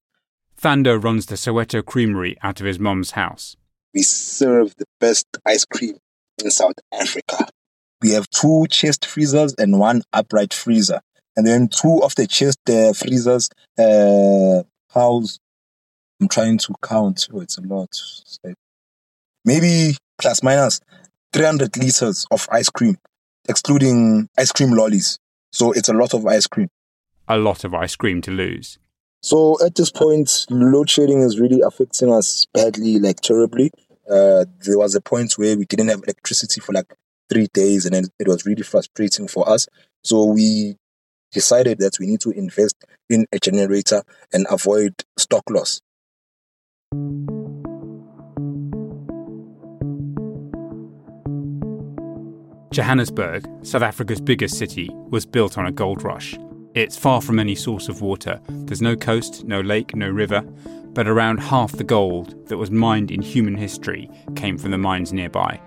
Thando 0.61 1.03
runs 1.03 1.27
the 1.27 1.35
Soweto 1.35 1.85
Creamery 1.85 2.37
out 2.43 2.61
of 2.61 2.67
his 2.67 2.79
mom's 2.79 3.13
house. 3.13 3.57
We 3.95 4.03
serve 4.03 4.75
the 4.77 4.87
best 5.01 5.27
ice 5.47 5.65
cream 5.65 5.99
in 6.43 6.51
South 6.51 6.75
Africa. 6.93 7.49
We 8.03 8.11
have 8.11 8.29
two 8.31 8.67
chest 8.71 9.07
freezers 9.07 9.55
and 9.59 9.79
one 9.79 10.03
upright 10.13 10.55
freezer. 10.55 11.01
And 11.37 11.47
then 11.47 11.69
two 11.69 12.01
of 12.03 12.15
the 12.15 12.27
chest 12.27 12.59
uh, 12.69 12.93
freezers 12.93 13.49
uh, 13.79 14.63
house, 14.93 15.39
I'm 16.21 16.29
trying 16.29 16.59
to 16.59 16.75
count, 16.83 17.29
oh, 17.33 17.41
it's 17.41 17.59
a 17.59 17.63
lot. 17.63 17.91
Maybe 19.45 19.97
plus 20.19 20.43
minus 20.43 20.81
300 21.33 21.77
liters 21.77 22.27
of 22.31 22.49
ice 22.51 22.69
cream, 22.69 22.99
excluding 23.49 24.29
ice 24.37 24.53
cream 24.53 24.73
lollies. 24.73 25.19
So 25.53 25.73
it's 25.73 25.89
a 25.89 25.95
lot 25.95 26.15
of 26.15 26.27
ice 26.27 26.47
cream. 26.47 26.69
A 27.29 27.39
lot 27.39 27.65
of 27.65 27.75
ice 27.75 27.97
cream 27.97 28.21
to 28.23 28.31
lose. 28.31 28.79
So 29.23 29.57
at 29.65 29.75
this 29.75 29.91
point, 29.91 30.47
load 30.51 30.89
shedding 30.89 31.21
is 31.21 31.39
really 31.39 31.61
affecting 31.61 32.13
us 32.13 32.47
badly, 32.55 32.99
like 32.99 33.21
terribly. 33.21 33.71
Uh, 34.09 34.45
there 34.65 34.79
was 34.79 34.95
a 34.95 35.01
point 35.01 35.35
where 35.37 35.57
we 35.57 35.67
didn't 35.67 35.89
have 35.89 36.03
electricity 36.05 36.61
for 36.61 36.73
like 36.73 36.95
three 37.31 37.49
days, 37.53 37.85
and 37.85 37.95
then 37.95 38.05
it 38.19 38.29
was 38.29 38.47
really 38.47 38.63
frustrating 38.63 39.29
for 39.29 39.49
us. 39.49 39.67
So 40.05 40.25
we 40.25 40.77
decided 41.33 41.79
that 41.79 41.99
we 41.99 42.07
need 42.07 42.21
to 42.21 42.31
invest 42.31 42.77
in 43.11 43.27
a 43.33 43.39
generator 43.39 44.03
and 44.33 44.47
avoid 44.51 45.05
stock 45.17 45.43
loss. 45.51 45.81
Johannesburg, 52.71 53.45
South 53.63 53.83
Africa's 53.83 54.21
biggest 54.21 54.57
city, 54.57 54.89
was 54.93 55.27
built 55.27 55.59
on 55.59 55.67
a 55.67 55.73
gold 55.73 56.03
rush. 56.03 56.39
It's 56.75 56.97
far 56.97 57.21
from 57.21 57.41
any 57.41 57.57
source 57.57 57.89
of 57.89 58.03
water. 58.03 58.41
There's 58.49 58.83
no 58.83 58.95
coast, 58.95 59.45
no 59.45 59.61
lake, 59.61 59.97
no 59.97 60.09
river, 60.09 60.43
but 60.93 61.09
around 61.09 61.39
half 61.39 61.73
the 61.73 61.83
gold 61.83 62.49
that 62.49 62.57
was 62.57 62.71
mined 62.71 63.11
in 63.11 63.21
human 63.21 63.57
history 63.57 64.09
came 64.37 64.59
from 64.59 64.71
the 64.71 64.79
mines 64.79 65.13
nearby. 65.13 65.61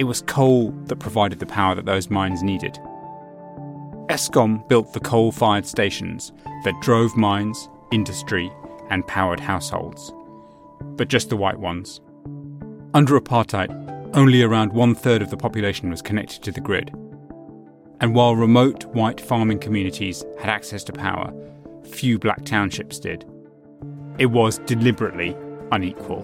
It 0.00 0.04
was 0.04 0.22
coal 0.22 0.70
that 0.86 0.98
provided 0.98 1.40
the 1.40 1.46
power 1.46 1.74
that 1.74 1.84
those 1.84 2.08
mines 2.08 2.42
needed. 2.42 2.78
Eskom 4.08 4.66
built 4.66 4.94
the 4.94 5.00
coal 5.00 5.30
fired 5.30 5.66
stations 5.66 6.32
that 6.64 6.80
drove 6.80 7.18
mines, 7.18 7.68
industry, 7.92 8.50
and 8.88 9.06
powered 9.06 9.40
households. 9.40 10.10
But 10.80 11.08
just 11.08 11.28
the 11.28 11.36
white 11.36 11.60
ones. 11.60 12.00
Under 12.94 13.20
apartheid, 13.20 13.68
only 14.14 14.42
around 14.42 14.72
one 14.72 14.94
third 14.94 15.20
of 15.20 15.28
the 15.28 15.36
population 15.36 15.90
was 15.90 16.00
connected 16.00 16.42
to 16.44 16.52
the 16.52 16.62
grid. 16.62 16.88
And 18.00 18.14
while 18.14 18.34
remote 18.34 18.86
white 18.86 19.20
farming 19.20 19.58
communities 19.58 20.24
had 20.38 20.48
access 20.48 20.82
to 20.84 20.94
power, 20.94 21.30
few 21.84 22.18
black 22.18 22.46
townships 22.46 22.98
did. 22.98 23.26
It 24.16 24.30
was 24.30 24.60
deliberately 24.60 25.36
unequal. 25.72 26.22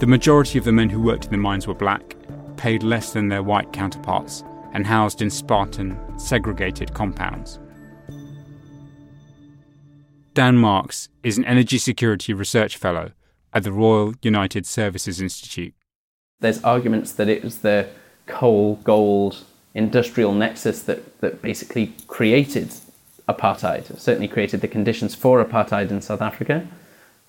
The 0.00 0.06
majority 0.06 0.58
of 0.58 0.64
the 0.64 0.72
men 0.72 0.88
who 0.88 1.02
worked 1.02 1.26
in 1.26 1.32
the 1.32 1.36
mines 1.36 1.66
were 1.66 1.74
black, 1.74 2.16
paid 2.62 2.82
less 2.82 3.12
than 3.12 3.28
their 3.28 3.42
white 3.42 3.72
counterparts, 3.72 4.44
and 4.72 4.86
housed 4.86 5.20
in 5.20 5.30
Spartan, 5.30 5.98
segregated 6.18 6.94
compounds. 6.94 7.58
Dan 10.34 10.56
Marks 10.56 11.08
is 11.22 11.36
an 11.36 11.44
energy 11.44 11.76
security 11.76 12.32
research 12.32 12.76
fellow 12.76 13.12
at 13.52 13.64
the 13.64 13.72
Royal 13.72 14.14
United 14.22 14.64
Services 14.64 15.20
Institute 15.20 15.74
there's 16.42 16.62
arguments 16.62 17.12
that 17.12 17.28
it 17.28 17.42
was 17.42 17.58
the 17.58 17.88
coal 18.26 18.76
gold 18.84 19.44
industrial 19.74 20.32
nexus 20.32 20.82
that, 20.82 21.20
that 21.20 21.40
basically 21.40 21.94
created 22.06 22.70
apartheid, 23.28 23.98
certainly 23.98 24.28
created 24.28 24.60
the 24.60 24.68
conditions 24.68 25.14
for 25.14 25.42
apartheid 25.42 25.90
in 25.90 26.02
South 26.02 26.20
Africa. 26.20 26.66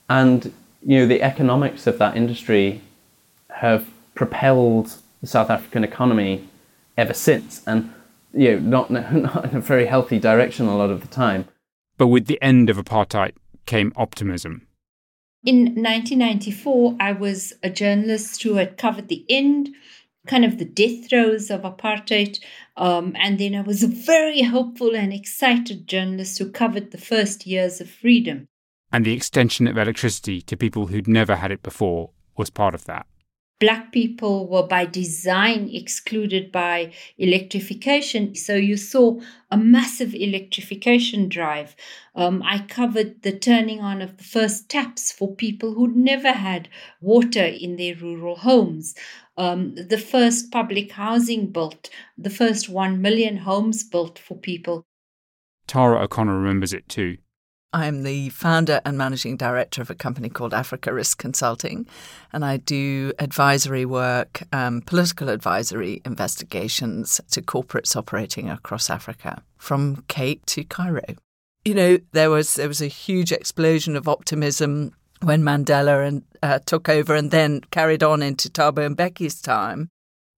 And 0.10 0.52
you 0.86 1.00
know, 1.00 1.08
the 1.08 1.22
economics 1.22 1.88
of 1.88 1.98
that 2.00 2.17
industry 2.17 2.82
have 3.50 3.88
propelled 4.15 4.98
the 5.23 5.27
South 5.27 5.49
African 5.49 5.86
economy 5.86 6.49
ever 6.97 7.13
since, 7.13 7.63
and 7.65 7.93
you 8.33 8.59
know, 8.59 8.59
not, 8.59 8.91
not 9.13 9.45
in 9.45 9.55
a 9.55 9.62
very 9.62 9.86
healthy 9.86 10.19
direction 10.19 10.67
a 10.67 10.75
lot 10.75 10.89
of 10.89 10.99
the 10.99 11.07
time. 11.07 11.45
But 11.97 12.07
with 12.07 12.25
the 12.27 12.41
end 12.41 12.69
of 12.69 12.75
apartheid 12.75 13.31
came 13.65 13.93
optimism. 13.95 14.67
In 15.45 15.75
1994, 15.75 16.97
I 16.99 17.13
was 17.13 17.53
a 17.63 17.69
journalist 17.69 18.43
who 18.43 18.55
had 18.55 18.77
covered 18.77 19.07
the 19.07 19.25
end, 19.29 19.69
kind 20.27 20.43
of 20.43 20.57
the 20.57 20.65
death 20.65 21.09
throes 21.09 21.49
of 21.49 21.62
apartheid. 21.62 22.39
Um, 22.75 23.15
and 23.17 23.39
then 23.39 23.55
I 23.55 23.62
was 23.62 23.81
a 23.81 23.88
very 23.88 24.41
hopeful 24.41 24.93
and 24.93 25.13
excited 25.13 25.88
journalist 25.88 26.38
who 26.38 26.51
covered 26.51 26.91
the 26.91 26.97
first 26.97 27.47
years 27.47 27.79
of 27.79 27.89
freedom. 27.89 28.47
And 28.91 29.05
the 29.05 29.13
extension 29.13 29.67
of 29.67 29.77
electricity 29.77 30.41
to 30.41 30.57
people 30.57 30.88
who'd 30.88 31.07
never 31.07 31.38
had 31.38 31.51
it 31.51 31.63
before 31.63 32.09
was 32.36 32.49
part 32.49 32.75
of 32.75 32.83
that 32.86 33.05
black 33.63 33.93
people 33.93 34.45
were 34.45 34.67
by 34.67 34.86
design 34.86 35.69
excluded 35.71 36.52
by 36.52 36.91
electrification. 37.17 38.36
So 38.36 38.56
you 38.56 38.76
saw 38.76 39.21
a 39.49 39.56
massive 39.56 40.13
electrification 40.13 41.30
drive. 41.30 41.73
Um, 42.13 42.43
I 42.43 42.65
covered 42.67 43.21
the 43.21 43.32
turning 43.32 43.80
on 43.80 44.02
of 44.02 44.17
the 44.17 44.26
first 44.26 44.67
taps 44.67 45.13
for 45.13 45.34
people 45.34 45.76
who'd 45.76 45.95
never 45.95 46.34
had 46.34 46.67
water 46.99 47.45
in 47.45 47.78
their 47.78 47.95
rural 47.95 48.36
homes. 48.36 48.95
Um, 49.38 49.76
the 49.76 49.97
first 49.97 50.52
public 50.52 50.91
housing 50.91 51.47
built, 51.47 51.89
the 52.17 52.30
first 52.30 52.67
1 52.67 53.02
million 53.02 53.38
homes 53.38 53.86
built 53.86 54.19
for 54.19 54.36
people. 54.36 54.84
Tara 55.67 56.04
O'Connor 56.04 56.38
remembers 56.38 56.73
it 56.73 56.89
too. 56.89 57.15
I'm 57.73 58.03
the 58.03 58.29
founder 58.29 58.79
and 58.86 58.97
managing 58.97 59.36
director 59.36 59.81
of 59.81 59.89
a 59.89 59.95
company 59.95 60.29
called 60.29 60.53
Africa 60.53 60.93
Risk 60.93 61.17
Consulting, 61.17 61.88
and 62.31 62.45
I 62.45 62.57
do 62.57 63.13
advisory 63.17 63.83
work, 63.83 64.43
um, 64.53 64.81
political 64.81 65.27
advisory 65.29 65.99
investigations 66.05 67.19
to 67.31 67.41
corporates 67.41 67.95
operating 67.95 68.47
across 68.47 68.91
Africa, 68.91 69.41
from 69.57 70.03
Cape 70.07 70.45
to 70.47 70.63
Cairo. 70.63 71.15
You 71.65 71.73
know, 71.73 71.97
there 72.12 72.29
was 72.29 72.53
there 72.55 72.67
was 72.67 72.81
a 72.81 72.88
huge 72.88 73.31
explosion 73.31 73.95
of 73.95 74.07
optimism 74.07 74.93
when 75.21 75.41
Mandela 75.41 76.07
and 76.07 76.23
uh, 76.43 76.59
took 76.65 76.88
over, 76.89 77.15
and 77.15 77.31
then 77.31 77.62
carried 77.71 78.03
on 78.03 78.21
into 78.21 78.49
Thabo 78.49 78.95
Mbeki's 78.95 79.41
time. 79.41 79.89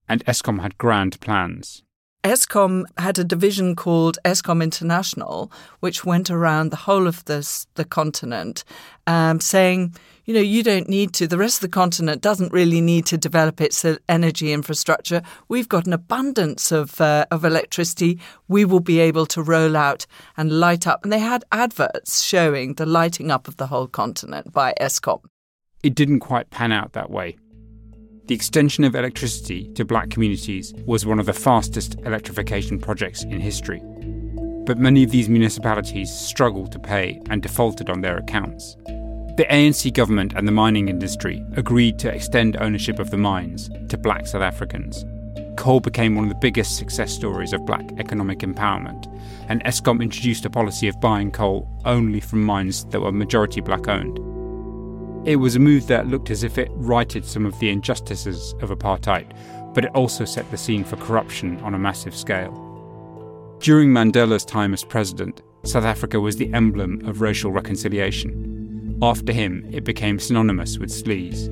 And 0.07 0.23
Eskom 0.25 0.61
had 0.61 0.77
grand 0.77 1.19
plans. 1.19 1.83
Eskom 2.25 2.85
had 2.97 3.19
a 3.19 3.23
division 3.23 3.75
called 3.75 4.17
Eskom 4.25 4.63
International, 4.63 5.51
which 5.79 6.03
went 6.03 6.31
around 6.31 6.71
the 6.71 6.75
whole 6.75 7.05
of 7.05 7.23
this, 7.25 7.67
the 7.75 7.85
continent, 7.85 8.63
um, 9.05 9.39
saying, 9.39 9.93
you 10.25 10.33
know, 10.33 10.39
you 10.39 10.63
don't 10.63 10.89
need 10.89 11.13
to. 11.13 11.27
The 11.27 11.37
rest 11.37 11.57
of 11.57 11.61
the 11.61 11.75
continent 11.75 12.23
doesn't 12.23 12.51
really 12.51 12.81
need 12.81 13.05
to 13.05 13.17
develop 13.17 13.61
its 13.61 13.85
uh, 13.85 13.97
energy 14.09 14.51
infrastructure. 14.51 15.21
We've 15.49 15.69
got 15.69 15.85
an 15.85 15.93
abundance 15.93 16.71
of 16.71 16.99
uh, 16.99 17.27
of 17.29 17.45
electricity. 17.45 18.19
We 18.47 18.65
will 18.65 18.79
be 18.79 18.99
able 18.99 19.27
to 19.27 19.43
roll 19.43 19.77
out 19.77 20.07
and 20.35 20.59
light 20.59 20.87
up. 20.87 21.03
And 21.03 21.13
they 21.13 21.19
had 21.19 21.45
adverts 21.51 22.23
showing 22.23 22.73
the 22.73 22.87
lighting 22.87 23.29
up 23.29 23.47
of 23.47 23.57
the 23.57 23.67
whole 23.67 23.87
continent 23.87 24.51
by 24.51 24.73
Eskom. 24.81 25.21
It 25.83 25.93
didn't 25.93 26.21
quite 26.21 26.49
pan 26.49 26.71
out 26.71 26.93
that 26.93 27.11
way. 27.11 27.37
The 28.27 28.33
extension 28.33 28.83
of 28.83 28.95
electricity 28.95 29.69
to 29.75 29.85
black 29.85 30.09
communities 30.09 30.73
was 30.87 31.05
one 31.05 31.19
of 31.19 31.27
the 31.27 31.33
fastest 31.33 31.99
electrification 32.05 32.79
projects 32.79 33.23
in 33.23 33.39
history. 33.39 33.83
But 34.65 34.79
many 34.79 35.03
of 35.03 35.11
these 35.11 35.29
municipalities 35.29 36.11
struggled 36.11 36.71
to 36.71 36.79
pay 36.79 37.21
and 37.29 37.43
defaulted 37.43 37.87
on 37.87 38.01
their 38.01 38.17
accounts. 38.17 38.77
The 39.37 39.45
ANC 39.51 39.93
government 39.93 40.33
and 40.35 40.47
the 40.47 40.51
mining 40.51 40.89
industry 40.89 41.45
agreed 41.55 41.99
to 41.99 42.11
extend 42.11 42.57
ownership 42.57 42.97
of 42.97 43.11
the 43.11 43.17
mines 43.17 43.69
to 43.89 43.97
black 43.97 44.25
South 44.25 44.41
Africans. 44.41 45.05
Coal 45.55 45.79
became 45.79 46.15
one 46.15 46.23
of 46.25 46.29
the 46.29 46.39
biggest 46.41 46.77
success 46.77 47.13
stories 47.13 47.53
of 47.53 47.63
black 47.67 47.87
economic 47.99 48.39
empowerment, 48.39 49.05
and 49.49 49.63
Eskom 49.65 50.01
introduced 50.01 50.45
a 50.45 50.49
policy 50.49 50.87
of 50.87 50.99
buying 50.99 51.31
coal 51.31 51.69
only 51.85 52.21
from 52.21 52.43
mines 52.43 52.85
that 52.85 53.01
were 53.01 53.11
majority 53.11 53.61
black 53.61 53.87
owned. 53.87 54.34
It 55.25 55.37
was 55.37 55.55
a 55.55 55.59
move 55.59 55.87
that 55.87 56.05
looked 56.05 56.29
as 56.29 56.43
if 56.43 56.59
it 56.59 56.69
righted 56.73 57.25
some 57.25 57.47
of 57.47 57.57
the 57.57 57.69
injustices 57.69 58.53
of 58.61 58.69
apartheid, 58.69 59.35
but 59.73 59.85
it 59.85 59.95
also 59.95 60.23
set 60.23 60.49
the 60.51 60.57
scene 60.57 60.83
for 60.83 60.97
corruption 60.97 61.59
on 61.61 61.73
a 61.73 61.79
massive 61.79 62.15
scale. 62.15 62.53
During 63.59 63.89
Mandela's 63.89 64.45
time 64.45 64.71
as 64.71 64.83
president, 64.83 65.41
South 65.63 65.83
Africa 65.83 66.19
was 66.19 66.35
the 66.35 66.53
emblem 66.53 67.03
of 67.07 67.21
racial 67.21 67.51
reconciliation. 67.51 68.99
After 69.01 69.33
him, 69.33 69.67
it 69.71 69.83
became 69.83 70.19
synonymous 70.19 70.77
with 70.77 70.91
sleaze. 70.91 71.49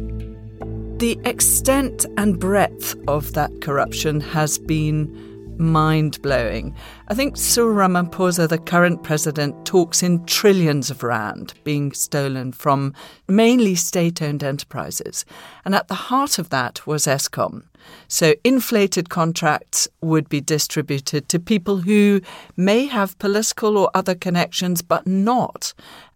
The 0.99 1.19
extent 1.25 2.05
and 2.17 2.39
breadth 2.39 2.95
of 3.07 3.33
that 3.33 3.59
corruption 3.61 4.19
has 4.19 4.59
been 4.59 5.32
mind 5.57 6.21
blowing. 6.21 6.75
I 7.07 7.13
think 7.13 7.37
Cyril 7.37 7.75
Ramaphosa, 7.75 8.47
the 8.47 8.57
current 8.57 9.03
president, 9.03 9.65
talks 9.65 10.03
in 10.03 10.25
trillions 10.25 10.89
of 10.89 11.03
rand 11.03 11.53
being 11.63 11.91
stolen 11.91 12.51
from 12.51 12.93
mainly 13.27 13.75
state 13.75 14.21
owned 14.21 14.43
enterprises. 14.43 15.25
And 15.65 15.75
at 15.75 15.87
the 15.87 15.93
heart 15.93 16.39
of 16.39 16.49
that 16.49 16.85
was 16.87 17.05
Eskom. 17.05 17.63
So 18.07 18.35
inflated 18.43 19.09
contracts 19.09 19.87
would 20.01 20.29
be 20.29 20.41
distributed 20.41 21.27
to 21.29 21.39
people 21.39 21.77
who 21.77 22.21
may 22.55 22.85
have 22.85 23.19
political 23.19 23.77
or 23.77 23.91
other 23.93 24.15
connections, 24.15 24.81
but 24.81 25.05
not 25.05 25.73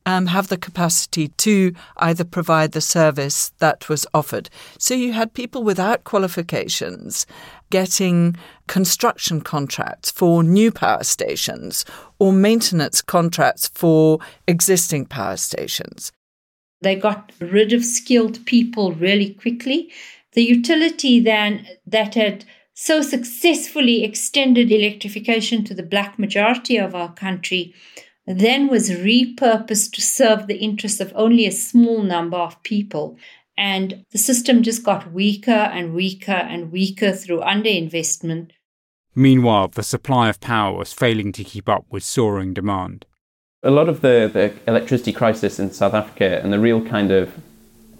um, 0.07 0.27
have 0.27 0.47
the 0.47 0.57
capacity 0.57 1.27
to 1.27 1.73
either 1.97 2.23
provide 2.23 2.71
the 2.71 2.81
service 2.81 3.51
that 3.59 3.89
was 3.89 4.07
offered. 4.13 4.49
So 4.79 4.93
you 4.93 5.11
had 5.11 5.33
people 5.33 5.63
without 5.63 6.05
qualifications 6.05 7.27
getting 7.69 8.37
construction 8.67 9.41
contracts 9.41 10.11
for 10.11 10.43
new 10.43 10.71
power 10.71 11.03
stations 11.03 11.85
or 12.19 12.31
maintenance 12.33 13.01
contracts 13.01 13.69
for 13.73 14.19
existing 14.47 15.05
power 15.05 15.37
stations. 15.37 16.11
They 16.81 16.95
got 16.95 17.31
rid 17.39 17.73
of 17.73 17.83
skilled 17.83 18.45
people 18.45 18.91
really 18.91 19.33
quickly. 19.33 19.91
The 20.33 20.43
utility 20.43 21.19
then 21.19 21.67
that 21.87 22.15
had 22.15 22.45
so 22.73 23.01
successfully 23.01 24.03
extended 24.03 24.71
electrification 24.71 25.63
to 25.63 25.73
the 25.73 25.81
black 25.81 26.19
majority 26.19 26.77
of 26.77 26.93
our 26.93 27.11
country 27.11 27.73
then 28.27 28.67
was 28.67 28.89
repurposed 28.89 29.93
to 29.93 30.01
serve 30.01 30.47
the 30.47 30.57
interests 30.57 30.99
of 30.99 31.13
only 31.15 31.45
a 31.45 31.51
small 31.51 32.03
number 32.03 32.37
of 32.37 32.61
people. 32.63 33.17
And 33.57 34.05
the 34.11 34.17
system 34.17 34.61
just 34.61 34.83
got 34.83 35.11
weaker 35.11 35.51
and 35.51 35.93
weaker 35.93 36.31
and 36.31 36.71
weaker 36.71 37.13
through 37.13 37.39
underinvestment. 37.39 38.51
Meanwhile, 39.17 39.69
the 39.69 39.81
supply 39.81 40.29
of 40.29 40.39
power 40.39 40.77
was 40.77 40.93
failing 40.93 41.31
to 41.31 41.43
keep 41.43 41.67
up 41.67 41.87
with 41.89 42.03
soaring 42.03 42.53
demand. 42.53 43.07
A 43.63 43.71
lot 43.71 43.89
of 43.89 44.01
the, 44.01 44.29
the 44.31 44.53
electricity 44.67 45.11
crisis 45.11 45.57
in 45.57 45.71
South 45.71 45.95
Africa 45.95 46.39
and 46.43 46.53
the 46.53 46.59
real 46.59 46.85
kind 46.85 47.11
of 47.11 47.33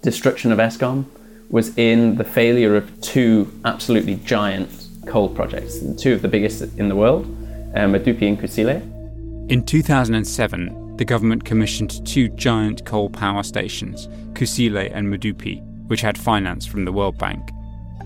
destruction 0.00 0.52
of 0.52 0.60
Eskom 0.60 1.06
was 1.50 1.76
in 1.76 2.18
the 2.18 2.24
failure 2.24 2.76
of 2.76 3.00
two 3.00 3.52
absolutely 3.64 4.14
giant 4.14 4.70
coal 5.08 5.28
projects, 5.28 5.80
two 6.00 6.12
of 6.12 6.22
the 6.22 6.28
biggest 6.28 6.62
in 6.78 6.88
the 6.88 6.94
world, 6.94 7.24
um, 7.74 7.94
Medupi 7.94 8.28
and 8.28 8.38
Kusile. 8.38 8.80
In 9.50 9.66
2007, 9.66 10.98
the 10.98 11.04
government 11.04 11.44
commissioned 11.44 12.06
two 12.06 12.28
giant 12.28 12.84
coal 12.84 13.10
power 13.10 13.42
stations, 13.42 14.06
Kusile 14.34 14.88
and 14.94 15.12
Medupi, 15.12 15.64
which 15.88 16.00
had 16.00 16.16
finance 16.16 16.64
from 16.64 16.84
the 16.84 16.92
World 16.92 17.18
Bank. 17.18 17.50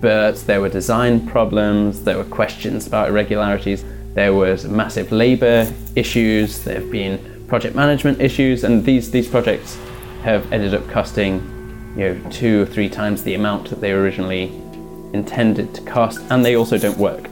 But 0.01 0.37
there 0.47 0.61
were 0.61 0.69
design 0.69 1.27
problems, 1.27 2.03
there 2.05 2.19
were 2.19 2.25
questions 2.25 2.87
about 2.87 3.11
irregularities, 3.11 3.85
there 4.15 4.35
was 4.35 4.67
massive 4.67 5.13
labour 5.13 5.73
issues, 5.97 6.65
there 6.65 6.81
have 6.81 6.91
been 6.91 7.47
project 7.49 7.75
management 7.75 8.21
issues, 8.21 8.65
and 8.65 8.85
these, 8.85 9.11
these 9.11 9.29
projects 9.29 9.79
have 10.23 10.51
ended 10.53 10.75
up 10.75 10.87
costing 10.89 11.41
you 11.97 12.15
know, 12.15 12.31
two 12.31 12.63
or 12.63 12.67
three 12.67 12.89
times 12.89 13.23
the 13.23 13.35
amount 13.35 13.69
that 13.71 13.81
they 13.81 13.93
originally 13.93 14.45
intended 15.13 15.75
to 15.75 15.83
cost, 15.83 16.21
and 16.31 16.45
they 16.45 16.57
also 16.57 16.79
don't 16.79 16.99
work. 16.99 17.25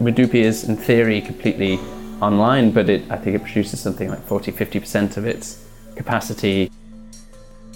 Medupi 0.00 0.36
is, 0.36 0.64
in 0.68 0.76
theory, 0.76 1.20
completely 1.20 1.78
online, 2.20 2.70
but 2.70 2.88
it, 2.88 3.10
I 3.10 3.16
think 3.16 3.36
it 3.36 3.42
produces 3.42 3.80
something 3.80 4.08
like 4.08 4.22
40 4.24 4.52
50% 4.52 5.16
of 5.16 5.26
its 5.26 5.64
capacity. 5.96 6.70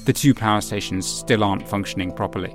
The 0.04 0.12
two 0.12 0.34
power 0.34 0.60
stations 0.60 1.06
still 1.06 1.44
aren't 1.44 1.68
functioning 1.68 2.12
properly. 2.12 2.54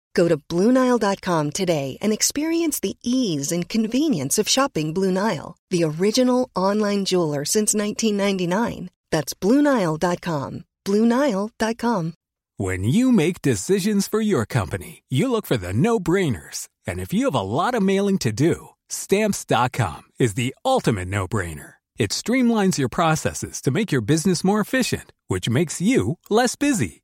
Go 0.15 0.27
to 0.27 0.37
BlueNile.com 0.37 1.51
today 1.51 1.97
and 2.01 2.13
experience 2.13 2.79
the 2.79 2.97
ease 3.03 3.51
and 3.51 3.67
convenience 3.67 4.39
of 4.39 4.47
shopping 4.49 4.93
Blue 4.93 5.11
Nile, 5.11 5.57
the 5.69 5.83
original 5.83 6.49
online 6.55 7.05
jeweler 7.05 7.45
since 7.45 7.73
1999. 7.73 8.89
That's 9.11 9.33
BlueNile.com. 9.33 10.65
BlueNile.com. 10.85 12.13
When 12.57 12.83
you 12.83 13.11
make 13.11 13.41
decisions 13.41 14.07
for 14.07 14.21
your 14.21 14.45
company, 14.45 15.03
you 15.09 15.31
look 15.31 15.45
for 15.47 15.57
the 15.57 15.73
no 15.73 15.99
brainers. 15.99 16.67
And 16.85 16.99
if 16.99 17.11
you 17.13 17.25
have 17.25 17.35
a 17.35 17.41
lot 17.41 17.73
of 17.73 17.81
mailing 17.83 18.19
to 18.19 18.31
do, 18.31 18.69
Stamps.com 18.91 20.01
is 20.19 20.33
the 20.33 20.53
ultimate 20.65 21.07
no 21.07 21.27
brainer. 21.27 21.75
It 21.97 22.11
streamlines 22.11 22.77
your 22.77 22.89
processes 22.89 23.61
to 23.61 23.71
make 23.71 23.91
your 23.91 24.01
business 24.01 24.43
more 24.43 24.59
efficient, 24.59 25.13
which 25.27 25.49
makes 25.49 25.81
you 25.81 26.17
less 26.29 26.55
busy. 26.55 27.03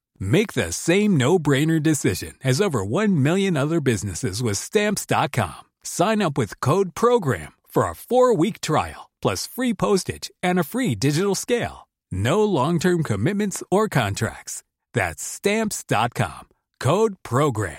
Make 0.23 0.53
the 0.53 0.71
same 0.71 1.17
no-brainer 1.17 1.81
decision 1.81 2.35
as 2.43 2.61
over 2.61 2.85
1 2.85 3.23
million 3.23 3.57
other 3.57 3.81
businesses 3.81 4.43
with 4.43 4.59
stamps.com. 4.59 5.63
Sign 5.81 6.21
up 6.21 6.37
with 6.37 6.59
code 6.59 6.93
program 6.93 7.53
for 7.67 7.85
a 7.85 7.93
4-week 7.93 8.61
trial 8.61 9.09
plus 9.19 9.47
free 9.47 9.73
postage 9.73 10.29
and 10.43 10.59
a 10.59 10.63
free 10.63 10.93
digital 10.93 11.33
scale. 11.33 11.87
No 12.11 12.43
long-term 12.43 13.01
commitments 13.01 13.63
or 13.71 13.89
contracts. 13.89 14.61
That's 14.93 15.23
stamps.com. 15.23 16.49
Code 16.79 17.15
program. 17.23 17.77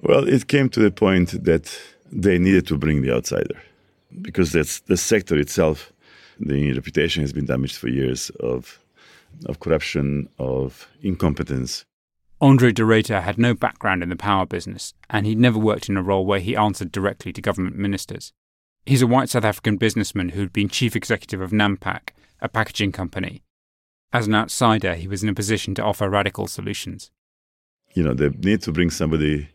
Well, 0.00 0.26
it 0.26 0.48
came 0.48 0.70
to 0.70 0.80
the 0.80 0.90
point 0.90 1.44
that 1.44 1.78
they 2.10 2.38
needed 2.38 2.66
to 2.68 2.78
bring 2.78 3.02
the 3.02 3.12
outsider 3.12 3.60
because 4.22 4.52
that's 4.52 4.80
the 4.80 4.96
sector 4.96 5.38
itself 5.38 5.92
the 6.40 6.72
reputation 6.72 7.22
has 7.22 7.32
been 7.32 7.46
damaged 7.46 7.76
for 7.76 7.88
years 7.88 8.30
of 8.40 8.78
of 9.46 9.60
corruption, 9.60 10.28
of 10.38 10.88
incompetence. 11.02 11.84
Andre 12.40 12.72
de 12.72 12.82
Ruyter 12.82 13.22
had 13.22 13.38
no 13.38 13.54
background 13.54 14.02
in 14.02 14.08
the 14.08 14.16
power 14.16 14.46
business, 14.46 14.94
and 15.08 15.26
he'd 15.26 15.38
never 15.38 15.58
worked 15.58 15.88
in 15.88 15.96
a 15.96 16.02
role 16.02 16.26
where 16.26 16.40
he 16.40 16.56
answered 16.56 16.90
directly 16.90 17.32
to 17.32 17.40
government 17.40 17.76
ministers. 17.76 18.32
He's 18.86 19.02
a 19.02 19.06
white 19.06 19.28
South 19.28 19.44
African 19.44 19.76
businessman 19.76 20.30
who'd 20.30 20.52
been 20.52 20.68
chief 20.68 20.96
executive 20.96 21.40
of 21.40 21.52
Nampak, 21.52 22.10
a 22.40 22.48
packaging 22.48 22.92
company. 22.92 23.42
As 24.12 24.26
an 24.26 24.34
outsider, 24.34 24.94
he 24.94 25.06
was 25.06 25.22
in 25.22 25.28
a 25.28 25.34
position 25.34 25.74
to 25.76 25.84
offer 25.84 26.08
radical 26.08 26.46
solutions. 26.46 27.10
You 27.94 28.02
know, 28.02 28.14
they 28.14 28.30
need 28.30 28.62
to 28.62 28.72
bring 28.72 28.90
somebody 28.90 29.48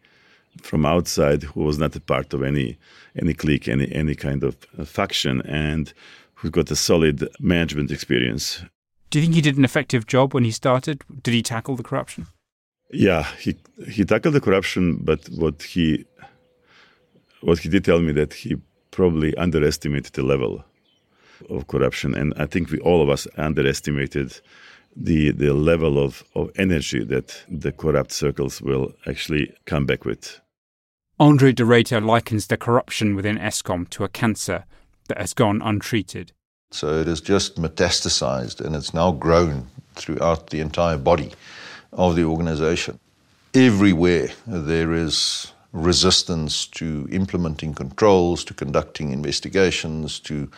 from 0.62 0.86
outside 0.86 1.44
who 1.44 1.64
was 1.64 1.78
not 1.78 1.96
a 1.96 2.00
part 2.00 2.34
of 2.34 2.44
any 2.44 2.78
any 3.20 3.34
clique, 3.34 3.68
any 3.68 3.92
any 3.94 4.16
kind 4.16 4.44
of 4.44 4.56
uh, 4.78 4.86
faction, 4.86 5.42
and 5.42 5.94
who's 6.36 6.52
got 6.52 6.72
a 6.72 6.76
solid 6.76 7.28
management 7.40 7.92
experience. 7.92 8.64
Do 9.10 9.20
you 9.20 9.26
think 9.26 9.36
he 9.36 9.42
did 9.42 9.58
an 9.58 9.66
effective 9.66 10.08
job 10.08 10.34
when 10.34 10.44
he 10.44 10.52
started? 10.52 11.04
Did 11.24 11.34
he 11.34 11.42
tackle 11.42 11.76
the 11.76 11.84
corruption? 11.84 12.28
Yeah, 12.92 13.24
he 13.40 13.58
he 13.90 14.06
tackled 14.06 14.36
the 14.36 14.42
corruption, 14.42 14.98
but 14.98 15.26
what 15.28 15.64
he 15.64 16.06
what 17.42 17.60
he 17.60 17.70
did 17.70 17.86
tell 17.86 18.00
me 18.00 18.12
that 18.14 18.34
he 18.34 18.58
probably 18.92 19.36
underestimated 19.38 20.14
the 20.14 20.24
level 20.24 20.64
of 21.50 21.68
corruption, 21.68 22.16
and 22.16 22.34
I 22.38 22.46
think 22.46 22.70
we 22.70 22.80
all 22.80 23.02
of 23.02 23.10
us 23.10 23.28
underestimated 23.38 24.40
the 24.96 25.32
the 25.32 25.54
level 25.54 25.98
of, 26.04 26.24
of 26.36 26.52
energy 26.58 27.04
that 27.04 27.44
the 27.50 27.72
corrupt 27.72 28.12
circles 28.12 28.62
will 28.62 28.94
actually 29.08 29.54
come 29.66 29.86
back 29.86 30.06
with. 30.06 30.40
Andre 31.20 31.54
de 31.54 31.64
Ruyter 31.64 32.02
likens 32.06 32.48
the 32.48 32.58
corruption 32.58 33.16
within 33.16 33.38
Eskom 33.38 33.90
to 33.90 34.04
a 34.04 34.10
cancer 34.10 34.66
that 35.08 35.18
has 35.18 35.34
gone 35.34 35.62
untreated. 35.62 36.32
So 36.72 37.00
it 37.00 37.08
has 37.08 37.22
just 37.22 37.56
metastasized 37.56 38.60
and 38.60 38.76
it's 38.76 38.94
now 38.94 39.12
grown 39.12 39.68
throughout 39.94 40.50
the 40.50 40.60
entire 40.60 40.98
body 40.98 41.34
of 41.94 42.16
the 42.16 42.24
organization. 42.24 43.00
Everywhere 43.54 44.30
there 44.46 44.94
is 44.94 45.52
resistance 45.72 46.68
to 46.68 47.08
implementing 47.12 47.74
controls, 47.74 48.44
to 48.46 48.54
conducting 48.54 49.12
investigations, 49.12 50.20
to 50.22 50.50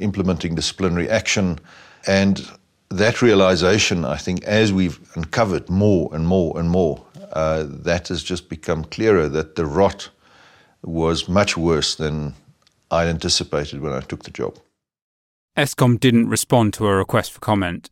implementing 0.00 0.54
disciplinary 0.54 1.08
action. 1.08 1.58
And 2.06 2.46
that 2.90 3.22
realization, 3.22 4.04
I 4.04 4.16
think, 4.16 4.44
as 4.44 4.72
we've 4.72 4.98
uncovered 5.14 5.68
more 5.68 6.14
and 6.14 6.26
more 6.26 6.58
and 6.58 6.70
more, 6.70 7.04
uh, 7.32 7.64
that 7.68 8.08
has 8.08 8.22
just 8.22 8.48
become 8.48 8.84
clearer 8.84 9.28
that 9.28 9.56
the 9.56 9.66
rot 9.66 10.08
was 10.82 11.28
much 11.28 11.56
worse 11.56 11.94
than 11.94 12.34
I'd 12.90 13.08
anticipated 13.08 13.80
when 13.80 13.92
I 13.92 14.00
took 14.00 14.24
the 14.24 14.30
job. 14.30 14.58
Eskom 15.56 15.98
didn't 15.98 16.28
respond 16.28 16.72
to 16.74 16.86
a 16.86 16.96
request 16.96 17.32
for 17.32 17.40
comment. 17.40 17.90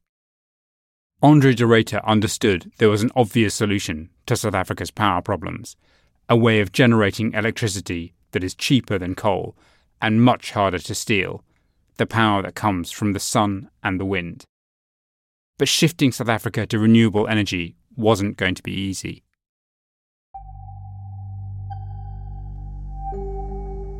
Andre 1.22 1.54
de 1.54 1.64
Ruyter 1.64 2.04
understood 2.04 2.70
there 2.78 2.90
was 2.90 3.02
an 3.02 3.10
obvious 3.16 3.54
solution 3.54 4.10
to 4.26 4.36
South 4.36 4.54
Africa's 4.54 4.90
power 4.90 5.22
problems 5.22 5.76
a 6.28 6.36
way 6.36 6.60
of 6.60 6.72
generating 6.72 7.32
electricity 7.32 8.12
that 8.32 8.42
is 8.42 8.54
cheaper 8.54 8.98
than 8.98 9.14
coal 9.14 9.56
and 10.02 10.22
much 10.22 10.52
harder 10.52 10.78
to 10.78 10.94
steal, 10.94 11.42
the 11.96 12.06
power 12.06 12.42
that 12.42 12.54
comes 12.54 12.90
from 12.90 13.12
the 13.12 13.20
sun 13.20 13.70
and 13.82 13.98
the 13.98 14.04
wind. 14.04 14.44
But 15.58 15.68
shifting 15.68 16.12
South 16.12 16.28
Africa 16.28 16.66
to 16.66 16.78
renewable 16.78 17.28
energy 17.28 17.76
wasn't 17.96 18.36
going 18.36 18.54
to 18.56 18.62
be 18.62 18.72
easy. 18.72 19.22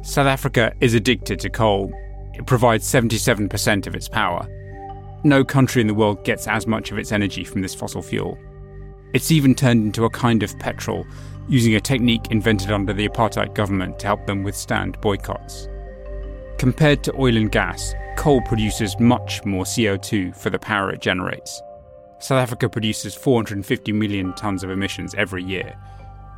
South 0.07 0.29
Africa 0.29 0.73
is 0.81 0.95
addicted 0.95 1.41
to 1.41 1.51
coal. 1.51 1.93
It 2.35 2.47
provides 2.47 2.87
77% 2.87 3.89
of 3.89 3.97
its 3.97 4.09
power. 4.09 4.47
No 5.25 5.45
country 5.45 5.81
in 5.81 5.89
the 5.89 5.95
world 5.95 6.25
gets 6.25 6.47
as 6.47 6.65
much 6.65 6.93
of 6.93 6.99
its 6.99 7.11
energy 7.11 7.43
from 7.43 7.61
this 7.61 7.75
fossil 7.75 8.03
fuel. 8.03 8.39
It's 9.15 9.33
even 9.33 9.53
turned 9.53 9.85
into 9.85 10.05
a 10.05 10.11
kind 10.11 10.45
of 10.45 10.57
petrol, 10.61 11.05
using 11.49 11.75
a 11.75 11.81
technique 11.81 12.29
invented 12.31 12.71
under 12.71 12.93
the 12.93 13.09
apartheid 13.09 13.57
government 13.57 13.99
to 13.99 14.07
help 14.07 14.25
them 14.27 14.45
withstand 14.45 15.01
boycotts. 15.01 15.67
Compared 16.57 17.03
to 17.03 17.17
oil 17.17 17.37
and 17.37 17.51
gas, 17.51 17.93
coal 18.17 18.41
produces 18.43 19.01
much 19.01 19.45
more 19.45 19.65
CO2 19.65 20.37
for 20.37 20.51
the 20.51 20.59
power 20.59 20.93
it 20.93 21.01
generates. 21.01 21.61
South 22.21 22.41
Africa 22.41 22.69
produces 22.69 23.17
450 23.17 23.91
million 23.91 24.33
tonnes 24.35 24.63
of 24.63 24.71
emissions 24.71 25.17
every 25.17 25.43
year, 25.43 25.77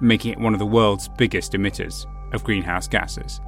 making 0.01 0.33
it 0.33 0.41
one 0.41 0.55
of 0.55 0.59
the 0.59 0.65
world's 0.65 1.09
biggest 1.19 1.53
emitters 1.53 2.07
of 2.33 2.45
greenhouse 2.45 2.89
gases. 2.89 3.43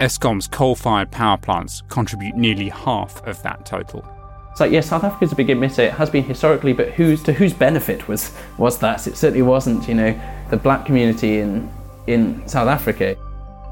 Eskom's 0.00 0.48
coal 0.48 0.74
fired 0.74 1.10
power 1.10 1.36
plants 1.36 1.82
contribute 1.88 2.36
nearly 2.36 2.68
half 2.68 3.24
of 3.26 3.40
that 3.42 3.64
total. 3.64 4.04
It's 4.50 4.60
like, 4.60 4.72
yeah, 4.72 4.80
South 4.80 5.04
Africa's 5.04 5.32
a 5.32 5.36
big 5.36 5.48
emitter, 5.48 5.80
it 5.80 5.92
has 5.92 6.10
been 6.10 6.24
historically, 6.24 6.72
but 6.72 6.90
who's 6.90 7.22
to 7.24 7.32
whose 7.32 7.52
benefit 7.52 8.06
was 8.06 8.32
was 8.58 8.78
that? 8.78 9.06
It 9.06 9.16
certainly 9.16 9.42
wasn't, 9.42 9.88
you 9.88 9.94
know, 9.94 10.20
the 10.50 10.56
black 10.56 10.86
community 10.86 11.38
in 11.38 11.68
in 12.06 12.46
South 12.46 12.68
Africa. 12.68 13.16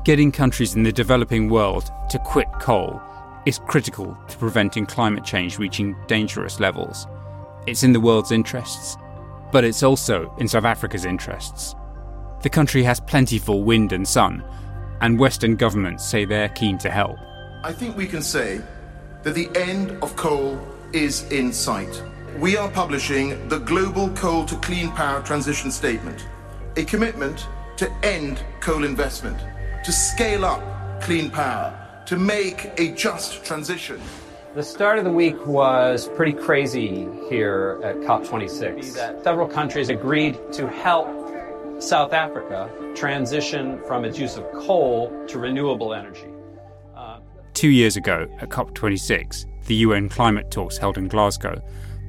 Getting 0.04 0.32
countries 0.32 0.74
in 0.74 0.82
the 0.82 0.92
developing 0.92 1.48
world 1.48 1.90
to 2.10 2.18
quit 2.18 2.48
coal 2.60 3.00
is 3.46 3.58
critical 3.58 4.16
to 4.28 4.36
preventing 4.38 4.86
climate 4.86 5.24
change 5.24 5.58
reaching 5.58 5.96
dangerous 6.06 6.58
levels. 6.58 7.06
It's 7.66 7.84
in 7.84 7.92
the 7.92 8.00
world's 8.00 8.32
interests, 8.32 8.96
but 9.52 9.62
it's 9.64 9.82
also 9.82 10.34
in 10.38 10.48
South 10.48 10.64
Africa's 10.64 11.04
interests. 11.04 11.76
The 12.42 12.50
country 12.50 12.82
has 12.82 12.98
plentiful 12.98 13.62
wind 13.62 13.92
and 13.92 14.06
sun, 14.06 14.42
and 15.02 15.18
Western 15.18 15.56
governments 15.56 16.04
say 16.04 16.24
they're 16.24 16.48
keen 16.50 16.78
to 16.78 16.88
help. 16.88 17.18
I 17.64 17.72
think 17.72 17.96
we 17.96 18.06
can 18.06 18.22
say 18.22 18.60
that 19.24 19.34
the 19.34 19.50
end 19.56 19.90
of 20.02 20.14
coal 20.16 20.58
is 20.92 21.30
in 21.32 21.52
sight. 21.52 22.02
We 22.38 22.56
are 22.56 22.70
publishing 22.70 23.48
the 23.48 23.58
Global 23.58 24.10
Coal 24.10 24.46
to 24.46 24.56
Clean 24.56 24.90
Power 24.92 25.20
Transition 25.22 25.70
Statement, 25.70 26.26
a 26.76 26.84
commitment 26.84 27.46
to 27.76 27.92
end 28.04 28.44
coal 28.60 28.84
investment, 28.84 29.38
to 29.84 29.92
scale 29.92 30.44
up 30.44 30.62
clean 31.02 31.30
power, 31.30 31.76
to 32.06 32.16
make 32.16 32.70
a 32.78 32.92
just 32.92 33.44
transition. 33.44 34.00
The 34.54 34.62
start 34.62 34.98
of 34.98 35.04
the 35.04 35.10
week 35.10 35.46
was 35.46 36.08
pretty 36.10 36.32
crazy 36.32 37.08
here 37.28 37.80
at 37.82 37.96
COP26. 37.96 39.24
Several 39.24 39.48
countries 39.48 39.88
agreed 39.88 40.38
to 40.52 40.68
help 40.68 41.21
South 41.82 42.12
Africa 42.12 42.70
transition 42.94 43.82
from 43.82 44.04
its 44.04 44.16
use 44.16 44.36
of 44.36 44.50
coal 44.52 45.12
to 45.26 45.40
renewable 45.40 45.94
energy. 45.94 46.28
Uh, 46.94 47.18
Two 47.54 47.70
years 47.70 47.96
ago, 47.96 48.28
at 48.40 48.50
COP26, 48.50 49.46
the 49.66 49.74
UN 49.74 50.08
climate 50.08 50.48
talks 50.52 50.78
held 50.78 50.96
in 50.96 51.08
Glasgow, 51.08 51.60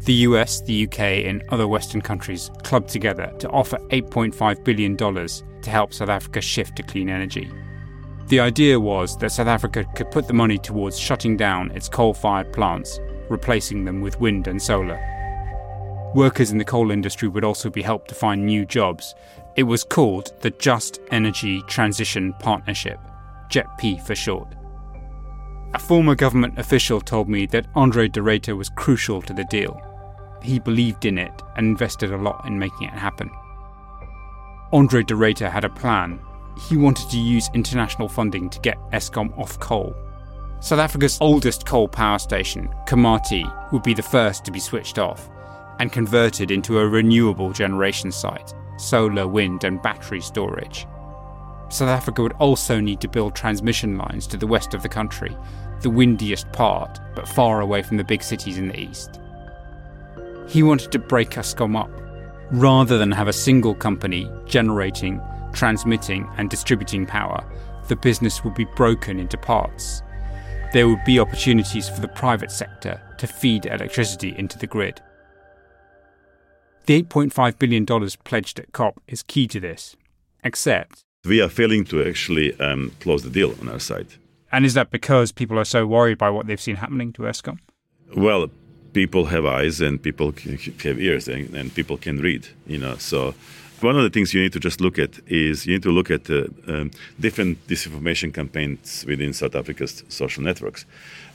the 0.06 0.14
US, 0.14 0.62
the 0.62 0.84
UK, 0.86 1.00
and 1.26 1.44
other 1.50 1.68
Western 1.68 2.02
countries 2.02 2.52
clubbed 2.62 2.90
together 2.90 3.34
to 3.40 3.50
offer 3.50 3.78
$8.5 3.90 4.64
billion 4.64 4.96
to 4.96 5.70
help 5.70 5.92
South 5.92 6.10
Africa 6.10 6.40
shift 6.40 6.76
to 6.76 6.84
clean 6.84 7.10
energy. 7.10 7.52
The 8.28 8.42
idea 8.42 8.80
was 8.80 9.18
that 9.18 9.32
South 9.32 9.48
Africa 9.48 9.86
could 9.96 10.12
put 10.12 10.28
the 10.28 10.34
money 10.34 10.60
towards 10.60 11.00
shutting 11.00 11.36
down 11.36 11.72
its 11.72 11.90
coal 11.90 12.14
fired 12.14 12.54
plants, 12.54 13.00
replacing 13.28 13.86
them 13.86 14.02
with 14.02 14.20
wind 14.20 14.48
and 14.48 14.62
solar. 14.62 15.00
Workers 16.16 16.52
in 16.52 16.60
the 16.60 16.66
coal 16.66 16.92
industry 16.92 17.28
would 17.28 17.44
also 17.44 17.72
be 17.72 17.82
helped 17.82 18.08
to 18.10 18.16
find 18.16 18.46
new 18.46 18.68
jobs. 18.68 19.16
It 19.56 19.64
was 19.64 19.84
called 19.84 20.34
the 20.42 20.50
Just 20.50 21.00
Energy 21.12 21.62
Transition 21.68 22.34
Partnership, 22.40 23.00
JETP 23.50 24.02
for 24.02 24.16
short. 24.16 24.56
A 25.76 25.80
former 25.80 26.16
government 26.16 26.58
official 26.58 27.00
told 27.00 27.30
me 27.30 27.46
that 27.48 27.68
Andre 27.76 28.10
Ruyter 28.10 28.58
was 28.58 28.70
crucial 28.70 29.22
to 29.22 29.34
the 29.34 29.44
deal. 29.46 29.80
He 30.42 30.58
believed 30.58 31.06
in 31.06 31.20
it 31.20 31.42
and 31.56 31.68
invested 31.68 32.12
a 32.12 32.18
lot 32.18 32.46
in 32.48 32.58
making 32.58 32.88
it 32.88 32.94
happen. 32.94 33.30
Andre 34.72 35.04
Ruyter 35.04 35.52
had 35.52 35.66
a 35.66 35.70
plan 35.70 36.20
he 36.68 36.76
wanted 36.76 37.10
to 37.12 37.20
use 37.20 37.50
international 37.54 38.08
funding 38.08 38.50
to 38.50 38.60
get 38.60 38.78
Eskom 38.92 39.38
off 39.38 39.60
coal. 39.60 39.96
South 40.62 40.80
Africa's 40.80 41.20
oldest 41.22 41.66
coal 41.66 41.88
power 41.88 42.18
station, 42.18 42.70
Komati, 42.88 43.72
would 43.72 43.84
be 43.84 43.94
the 43.94 44.02
first 44.02 44.46
to 44.46 44.52
be 44.52 44.60
switched 44.60 44.98
off 44.98 45.30
and 45.80 45.92
converted 45.92 46.50
into 46.52 46.80
a 46.80 46.88
renewable 46.88 47.52
generation 47.52 48.12
site, 48.12 48.54
solar, 48.84 49.28
wind, 49.28 49.64
and 49.64 49.82
battery 49.82 50.22
storage. 50.22 50.86
South 51.70 51.90
Africa 51.90 52.22
would 52.22 52.34
also 52.34 52.80
need 52.80 53.02
to 53.02 53.08
build 53.08 53.36
transmission 53.36 53.98
lines 53.98 54.28
to 54.28 54.38
the 54.38 54.48
west 54.48 54.74
of 54.74 54.84
the 54.84 54.90
country, 54.90 55.36
the 55.82 55.90
windiest 55.90 56.52
part, 56.52 57.00
but 57.16 57.28
far 57.28 57.62
away 57.62 57.82
from 57.82 57.98
the 57.98 58.04
big 58.04 58.22
cities 58.22 58.58
in 58.58 58.68
the 58.68 58.80
east. 58.80 59.20
He 60.48 60.62
wanted 60.62 60.92
to 60.92 61.00
break 61.00 61.32
Eskom 61.32 61.80
up, 61.80 61.90
rather 62.52 62.98
than 62.98 63.12
have 63.12 63.28
a 63.28 63.34
single 63.34 63.74
company 63.74 64.30
generating 64.46 65.20
transmitting, 65.54 66.30
and 66.38 66.50
distributing 66.50 67.06
power, 67.06 67.44
the 67.88 67.96
business 67.96 68.44
would 68.44 68.56
be 68.56 68.66
broken 68.76 69.20
into 69.20 69.38
parts. 69.38 70.02
There 70.74 70.88
would 70.88 71.04
be 71.06 71.20
opportunities 71.20 71.88
for 71.88 72.02
the 72.02 72.08
private 72.08 72.52
sector 72.52 73.00
to 73.20 73.28
feed 73.28 73.68
electricity 73.68 74.36
into 74.38 74.58
the 74.58 74.68
grid. 74.68 75.02
The 76.86 77.02
$8.5 77.04 77.60
billion 77.60 77.86
pledged 78.26 78.60
at 78.60 78.74
COP 78.74 79.02
is 79.08 79.24
key 79.24 79.48
to 79.48 79.60
this, 79.60 79.96
except. 80.44 81.06
We 81.24 81.42
are 81.42 81.48
failing 81.48 81.86
to 81.86 82.06
actually 82.06 82.60
um, 82.60 82.92
close 83.00 83.24
the 83.24 83.30
deal 83.30 83.56
on 83.62 83.70
our 83.70 83.80
side. 83.80 84.08
And 84.52 84.66
is 84.66 84.74
that 84.74 84.92
because 84.92 85.32
people 85.32 85.58
are 85.58 85.66
so 85.66 85.88
worried 85.88 86.18
by 86.18 86.30
what 86.30 86.46
they've 86.48 86.60
seen 86.60 86.76
happening 86.76 87.14
to 87.14 87.24
Eskom? 87.24 87.60
Well, 88.16 88.50
people 88.92 89.26
have 89.26 89.46
eyes 89.46 89.80
and 89.80 90.02
people 90.02 90.34
have 90.84 91.00
ears 91.00 91.28
and, 91.30 91.56
and 91.56 91.74
people 91.74 91.98
can 91.98 92.20
read, 92.20 92.48
you 92.68 92.78
know, 92.78 92.96
so 92.98 93.34
one 93.84 93.98
of 93.98 94.04
the 94.04 94.10
things 94.10 94.34
you 94.34 94.42
need 94.42 94.54
to 94.54 94.60
just 94.60 94.82
look 94.82 94.98
at 94.98 95.20
is 95.28 95.66
you 95.66 95.74
need 95.74 95.84
to 95.84 95.92
look 95.92 96.10
at 96.10 96.30
uh, 96.30 96.46
um, 96.68 96.92
different 97.20 97.68
disinformation 97.68 98.34
campaigns 98.34 99.06
within 99.08 99.34
South 99.34 99.56
Africa's 99.56 100.04
social 100.08 100.44
networks. 100.44 100.86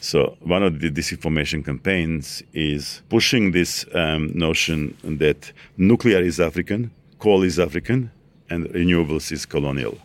So 0.00 0.37
one 0.40 0.62
of 0.62 0.80
the 0.80 0.90
disinformation 0.90 1.64
campaigns 1.64 2.42
is 2.54 3.02
pushing 3.08 3.52
this 3.52 3.84
um, 3.94 4.32
notion 4.34 4.96
that 5.04 5.52
nuclear 5.76 6.20
is 6.20 6.40
African, 6.40 6.90
coal 7.18 7.42
is 7.42 7.58
African, 7.58 8.11
and 8.50 8.66
renewables 8.66 9.30
is 9.30 9.44
colonial. 9.44 9.98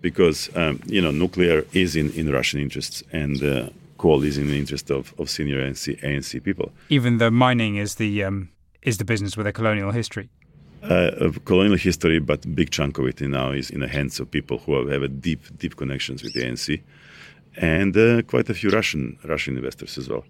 Because 0.00 0.48
um, 0.56 0.80
you 0.86 1.02
know 1.02 1.10
nuclear 1.10 1.64
is 1.72 1.96
in, 1.96 2.10
in 2.12 2.32
Russian 2.32 2.60
interests 2.60 3.02
and 3.12 3.42
uh, 3.42 3.68
coal 3.98 4.22
is 4.22 4.38
in 4.38 4.46
the 4.46 4.58
interest 4.58 4.90
of, 4.90 5.12
of 5.18 5.28
senior 5.28 5.58
ANC, 5.62 6.00
ANC 6.00 6.42
people. 6.42 6.72
Even 6.88 7.18
though 7.18 7.30
mining 7.30 7.76
is 7.76 7.96
the 7.96 8.24
um, 8.24 8.48
is 8.80 8.96
the 8.96 9.04
business 9.04 9.36
with 9.36 9.46
a 9.46 9.52
colonial 9.52 9.90
history 9.90 10.30
uh, 10.82 11.10
of 11.18 11.44
colonial 11.44 11.76
history, 11.76 12.18
but 12.18 12.44
a 12.44 12.48
big 12.48 12.70
chunk 12.70 12.98
of 12.98 13.06
it 13.06 13.20
now 13.20 13.50
is 13.50 13.70
in 13.70 13.80
the 13.80 13.88
hands 13.88 14.20
of 14.20 14.30
people 14.30 14.58
who 14.58 14.86
have 14.88 15.02
a 15.02 15.08
deep, 15.08 15.40
deep 15.56 15.76
connections 15.76 16.22
with 16.22 16.32
the 16.32 16.42
ANC, 16.42 16.82
and 17.56 17.96
uh, 17.96 18.22
quite 18.22 18.48
a 18.48 18.54
few 18.54 18.70
Russian 18.70 19.18
Russian 19.24 19.56
investors 19.56 19.98
as 19.98 20.08
well. 20.08 20.24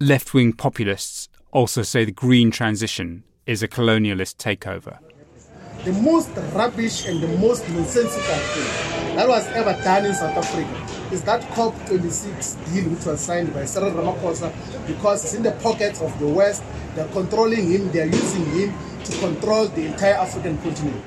Left-wing 0.00 0.54
populists 0.54 1.28
also 1.52 1.82
say 1.82 2.04
the 2.04 2.12
green 2.12 2.50
transition 2.50 3.24
is 3.46 3.62
a 3.62 3.68
colonialist 3.68 4.36
takeover. 4.36 4.98
The 5.84 5.92
most 5.92 6.30
rubbish 6.54 7.06
and 7.06 7.20
the 7.20 7.28
most 7.38 7.68
nonsensical 7.68 8.34
thing 8.34 9.16
that 9.16 9.28
was 9.28 9.46
ever 9.48 9.72
done 9.82 10.06
in 10.06 10.14
South 10.14 10.36
Africa 10.36 10.91
is 11.12 11.22
that 11.22 11.42
COP26 11.52 12.72
deal 12.72 12.90
which 12.90 13.04
was 13.04 13.20
signed 13.20 13.52
by 13.52 13.66
Cyril 13.66 13.90
Ramaphosa 13.90 14.50
because 14.86 15.24
it's 15.24 15.34
in 15.34 15.42
the 15.42 15.52
pockets 15.52 16.00
of 16.00 16.18
the 16.18 16.26
West. 16.26 16.62
They're 16.94 17.06
controlling 17.08 17.70
him, 17.70 17.92
they're 17.92 18.06
using 18.06 18.46
him 18.46 18.74
to 19.04 19.18
control 19.18 19.68
the 19.68 19.86
entire 19.86 20.14
African 20.14 20.56
continent. 20.58 21.04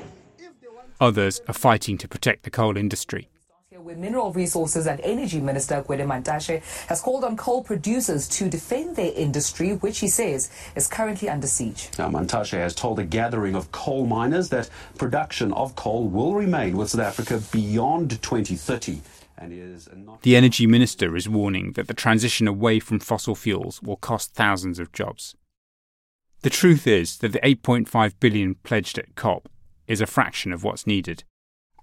Others 1.00 1.40
are 1.48 1.54
fighting 1.54 1.98
to 1.98 2.08
protect 2.08 2.44
the 2.44 2.50
coal 2.50 2.76
industry. 2.76 3.28
Where 3.70 3.94
Mineral 3.94 4.32
Resources 4.32 4.88
and 4.88 5.00
Energy 5.02 5.40
Minister 5.40 5.80
Gwede 5.80 6.06
Mantashe 6.06 6.60
has 6.88 7.00
called 7.00 7.22
on 7.22 7.36
coal 7.36 7.62
producers 7.62 8.26
to 8.30 8.48
defend 8.48 8.96
their 8.96 9.12
industry, 9.14 9.74
which 9.74 10.00
he 10.00 10.08
says 10.08 10.50
is 10.74 10.88
currently 10.88 11.28
under 11.28 11.46
siege. 11.46 11.90
Now, 11.96 12.08
Mantashe 12.08 12.58
has 12.58 12.74
told 12.74 12.98
a 12.98 13.04
gathering 13.04 13.54
of 13.54 13.70
coal 13.70 14.04
miners 14.06 14.48
that 14.48 14.70
production 14.98 15.52
of 15.52 15.76
coal 15.76 16.08
will 16.08 16.34
remain 16.34 16.76
with 16.76 16.90
South 16.90 17.02
Africa 17.02 17.40
beyond 17.52 18.10
2030. 18.22 19.02
The 20.22 20.36
energy 20.36 20.66
minister 20.66 21.16
is 21.16 21.28
warning 21.28 21.72
that 21.72 21.88
the 21.88 21.94
transition 21.94 22.48
away 22.48 22.80
from 22.80 23.00
fossil 23.00 23.34
fuels 23.34 23.82
will 23.82 23.96
cost 23.96 24.34
thousands 24.34 24.78
of 24.78 24.92
jobs. 24.92 25.34
The 26.42 26.50
truth 26.50 26.86
is 26.86 27.18
that 27.18 27.32
the 27.32 27.40
8.5 27.40 28.14
billion 28.20 28.54
pledged 28.56 28.98
at 28.98 29.14
COP 29.14 29.48
is 29.86 30.00
a 30.00 30.06
fraction 30.06 30.52
of 30.52 30.62
what's 30.62 30.86
needed. 30.86 31.24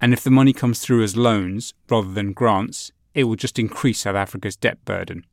And 0.02 0.14
if 0.14 0.24
the 0.24 0.32
money 0.32 0.54
comes 0.54 0.80
through 0.80 1.04
as 1.04 1.16
loans 1.16 1.74
rather 1.90 2.12
than 2.12 2.34
grants, 2.34 2.92
it 3.14 3.26
will 3.26 3.36
just 3.36 3.60
increase 3.60 4.00
South 4.00 4.16
Africa's 4.16 4.56
debt 4.56 4.84
burden. 4.86 5.26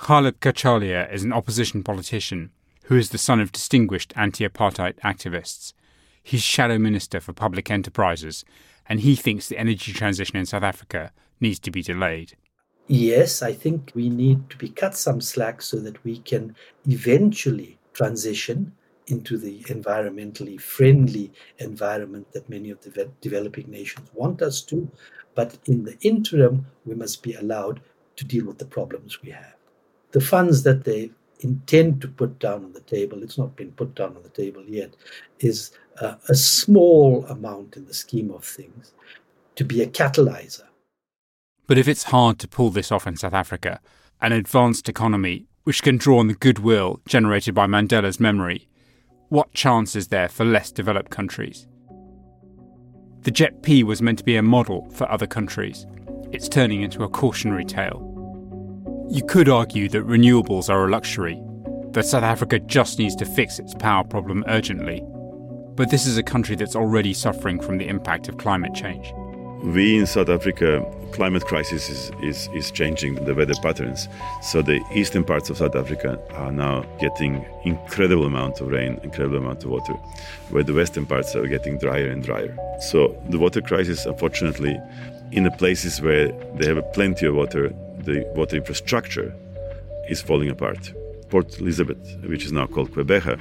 Ghaleb 0.00 0.38
Cachalia 0.40 1.12
is 1.12 1.22
an 1.22 1.32
opposition 1.32 1.82
politician 1.82 2.50
who 2.84 2.96
is 2.96 3.10
the 3.10 3.18
son 3.18 3.40
of 3.40 3.52
distinguished 3.52 4.12
anti 4.16 4.46
apartheid 4.46 4.94
activists. 5.00 5.72
He's 6.22 6.42
shadow 6.42 6.78
minister 6.78 7.20
for 7.20 7.32
public 7.32 7.70
enterprises, 7.70 8.44
and 8.88 9.00
he 9.00 9.16
thinks 9.16 9.48
the 9.48 9.58
energy 9.58 9.92
transition 9.92 10.36
in 10.36 10.46
South 10.46 10.62
Africa 10.62 11.12
needs 11.40 11.58
to 11.60 11.70
be 11.70 11.82
delayed. 11.82 12.36
Yes, 12.86 13.42
I 13.42 13.52
think 13.52 13.92
we 13.94 14.10
need 14.10 14.50
to 14.50 14.58
be 14.58 14.68
cut 14.68 14.94
some 14.94 15.20
slack 15.20 15.62
so 15.62 15.78
that 15.80 16.02
we 16.04 16.18
can 16.18 16.54
eventually 16.86 17.78
transition 17.94 18.72
into 19.06 19.38
the 19.38 19.60
environmentally 19.64 20.60
friendly 20.60 21.32
environment 21.58 22.30
that 22.32 22.48
many 22.48 22.70
of 22.70 22.80
the 22.82 23.10
developing 23.20 23.70
nations 23.70 24.08
want 24.14 24.42
us 24.42 24.60
to. 24.62 24.90
But 25.34 25.58
in 25.66 25.84
the 25.84 25.96
interim, 26.00 26.66
we 26.84 26.94
must 26.94 27.22
be 27.22 27.34
allowed 27.34 27.80
to 28.16 28.24
deal 28.24 28.46
with 28.46 28.58
the 28.58 28.64
problems 28.66 29.22
we 29.22 29.30
have. 29.30 29.54
The 30.12 30.20
funds 30.20 30.62
that 30.62 30.84
they 30.84 31.10
intend 31.44 32.00
to 32.00 32.08
put 32.08 32.38
down 32.38 32.64
on 32.64 32.72
the 32.72 32.80
table, 32.80 33.22
it's 33.22 33.38
not 33.38 33.54
been 33.54 33.72
put 33.72 33.94
down 33.94 34.16
on 34.16 34.22
the 34.22 34.28
table 34.30 34.64
yet, 34.66 34.96
is 35.40 35.72
uh, 36.00 36.14
a 36.28 36.34
small 36.34 37.24
amount 37.26 37.76
in 37.76 37.86
the 37.86 37.94
scheme 37.94 38.30
of 38.30 38.44
things 38.44 38.92
to 39.56 39.64
be 39.64 39.82
a 39.82 39.86
catalyzer. 39.86 40.64
But 41.66 41.78
if 41.78 41.86
it's 41.86 42.04
hard 42.04 42.38
to 42.40 42.48
pull 42.48 42.70
this 42.70 42.90
off 42.90 43.06
in 43.06 43.16
South 43.16 43.34
Africa, 43.34 43.80
an 44.20 44.32
advanced 44.32 44.88
economy 44.88 45.46
which 45.62 45.82
can 45.82 45.96
draw 45.96 46.18
on 46.18 46.26
the 46.26 46.34
goodwill 46.34 47.00
generated 47.06 47.54
by 47.54 47.66
Mandela's 47.66 48.20
memory, 48.20 48.68
what 49.28 49.52
chance 49.52 49.96
is 49.96 50.08
there 50.08 50.28
for 50.28 50.44
less 50.44 50.70
developed 50.70 51.10
countries? 51.10 51.66
The 53.22 53.32
JETP 53.32 53.84
was 53.84 54.02
meant 54.02 54.18
to 54.18 54.24
be 54.24 54.36
a 54.36 54.42
model 54.42 54.90
for 54.90 55.10
other 55.10 55.26
countries. 55.26 55.86
It's 56.32 56.48
turning 56.48 56.82
into 56.82 57.04
a 57.04 57.08
cautionary 57.08 57.64
tale. 57.64 58.13
You 59.10 59.22
could 59.22 59.50
argue 59.50 59.88
that 59.90 60.06
renewables 60.06 60.70
are 60.70 60.86
a 60.86 60.90
luxury, 60.90 61.40
that 61.90 62.06
South 62.06 62.22
Africa 62.22 62.58
just 62.58 62.98
needs 62.98 63.14
to 63.16 63.26
fix 63.26 63.58
its 63.58 63.74
power 63.74 64.02
problem 64.02 64.44
urgently. 64.48 65.04
But 65.76 65.90
this 65.90 66.06
is 66.06 66.16
a 66.16 66.22
country 66.22 66.56
that's 66.56 66.74
already 66.74 67.12
suffering 67.12 67.60
from 67.60 67.76
the 67.76 67.86
impact 67.86 68.28
of 68.28 68.38
climate 68.38 68.74
change. 68.74 69.12
We 69.62 69.98
in 69.98 70.06
South 70.06 70.30
Africa, 70.30 70.84
climate 71.12 71.44
crisis 71.44 71.90
is, 71.90 72.10
is, 72.22 72.48
is 72.54 72.70
changing 72.70 73.16
the 73.24 73.34
weather 73.34 73.54
patterns. 73.62 74.08
So 74.42 74.62
the 74.62 74.82
eastern 74.94 75.22
parts 75.22 75.50
of 75.50 75.58
South 75.58 75.76
Africa 75.76 76.18
are 76.32 76.52
now 76.52 76.82
getting 76.98 77.44
incredible 77.64 78.24
amount 78.24 78.60
of 78.60 78.68
rain, 78.68 78.98
incredible 79.02 79.36
amount 79.36 79.64
of 79.64 79.70
water, 79.70 79.94
where 80.50 80.62
the 80.62 80.74
western 80.74 81.06
parts 81.06 81.36
are 81.36 81.46
getting 81.46 81.78
drier 81.78 82.08
and 82.08 82.22
drier. 82.22 82.56
So 82.80 83.16
the 83.28 83.38
water 83.38 83.60
crisis, 83.60 84.06
unfortunately, 84.06 84.80
in 85.32 85.44
the 85.44 85.50
places 85.50 86.00
where 86.00 86.28
they 86.54 86.66
have 86.66 86.92
plenty 86.92 87.26
of 87.26 87.34
water, 87.34 87.72
the 88.04 88.24
water 88.34 88.56
infrastructure 88.56 89.34
is 90.08 90.20
falling 90.20 90.50
apart. 90.50 90.92
Port 91.30 91.58
Elizabeth, 91.58 92.18
which 92.24 92.44
is 92.44 92.52
now 92.52 92.66
called 92.66 92.90
Gqeberha, 92.92 93.40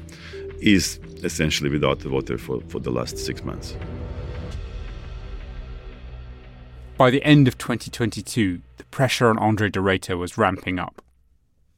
is 0.61 0.99
essentially 1.23 1.69
without 1.69 2.03
water 2.05 2.37
for, 2.37 2.61
for 2.61 2.79
the 2.79 2.91
last 2.91 3.17
six 3.17 3.43
months. 3.43 3.75
By 6.97 7.09
the 7.09 7.23
end 7.23 7.47
of 7.47 7.57
2022, 7.57 8.61
the 8.77 8.83
pressure 8.85 9.29
on 9.29 9.37
Andre 9.37 9.69
de 9.69 9.79
Ruyter 9.79 10.17
was 10.17 10.37
ramping 10.37 10.79
up. 10.79 11.01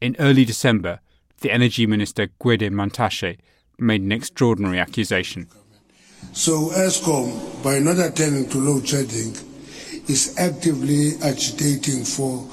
In 0.01 0.15
early 0.19 0.45
December, 0.45 0.99
the 1.41 1.51
Energy 1.51 1.87
Minister 1.87 2.27
Gwede 2.39 2.69
Mantashe 2.69 3.37
made 3.79 4.01
an 4.01 4.11
extraordinary 4.11 4.79
accusation. 4.79 5.47
So 6.33 6.69
Eskom, 6.69 7.63
by 7.63 7.79
not 7.79 7.97
attending 7.99 8.49
to 8.49 8.57
load 8.57 8.87
shedding, 8.87 9.35
is 10.07 10.35
actively 10.37 11.13
agitating 11.23 12.03
for 12.03 12.47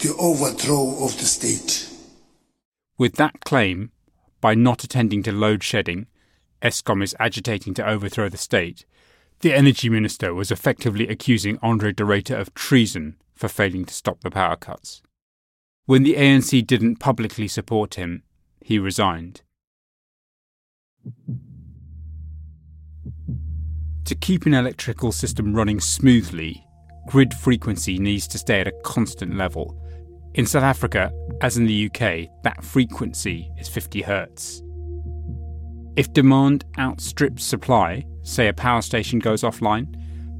the 0.00 0.14
overthrow 0.18 1.04
of 1.04 1.16
the 1.18 1.24
state. 1.24 1.88
With 2.98 3.16
that 3.16 3.40
claim, 3.40 3.92
by 4.40 4.54
not 4.54 4.84
attending 4.84 5.22
to 5.24 5.32
load 5.32 5.62
shedding, 5.62 6.06
Eskom 6.62 7.02
is 7.02 7.16
agitating 7.18 7.74
to 7.74 7.86
overthrow 7.86 8.28
the 8.28 8.36
state, 8.36 8.84
the 9.40 9.54
energy 9.54 9.88
minister 9.88 10.34
was 10.34 10.50
effectively 10.50 11.08
accusing 11.08 11.58
Andre 11.62 11.92
de 11.92 12.04
Ruyter 12.04 12.38
of 12.38 12.52
treason 12.52 13.16
for 13.34 13.48
failing 13.48 13.86
to 13.86 13.94
stop 13.94 14.20
the 14.20 14.30
power 14.30 14.56
cuts. 14.56 15.00
When 15.86 16.02
the 16.02 16.14
ANC 16.14 16.66
didn't 16.66 16.96
publicly 16.96 17.48
support 17.48 17.94
him, 17.94 18.22
he 18.60 18.78
resigned. 18.78 19.40
To 24.04 24.14
keep 24.14 24.44
an 24.44 24.52
electrical 24.52 25.10
system 25.10 25.54
running 25.54 25.80
smoothly, 25.80 26.66
grid 27.08 27.32
frequency 27.32 27.98
needs 27.98 28.28
to 28.28 28.38
stay 28.38 28.60
at 28.60 28.68
a 28.68 28.72
constant 28.84 29.36
level. 29.36 29.79
In 30.34 30.46
South 30.46 30.62
Africa, 30.62 31.12
as 31.40 31.56
in 31.56 31.66
the 31.66 31.86
UK, 31.86 32.28
that 32.44 32.62
frequency 32.62 33.50
is 33.58 33.68
50 33.68 34.02
Hz. 34.02 34.62
If 35.96 36.12
demand 36.12 36.64
outstrips 36.78 37.42
supply, 37.42 38.06
say 38.22 38.46
a 38.46 38.52
power 38.52 38.80
station 38.80 39.18
goes 39.18 39.42
offline, 39.42 39.92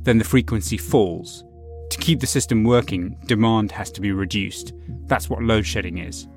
then 0.05 0.19
the 0.19 0.25
frequency 0.25 0.77
falls. 0.77 1.45
To 1.91 1.99
keep 1.99 2.21
the 2.21 2.27
system 2.29 2.63
working, 2.63 3.19
demand 3.27 3.73
has 3.73 3.91
to 3.91 4.01
be 4.01 4.13
reduced. 4.13 4.73
That's 5.07 5.29
what 5.29 5.43
load 5.43 5.67
shedding 5.67 5.99
is. 5.99 6.29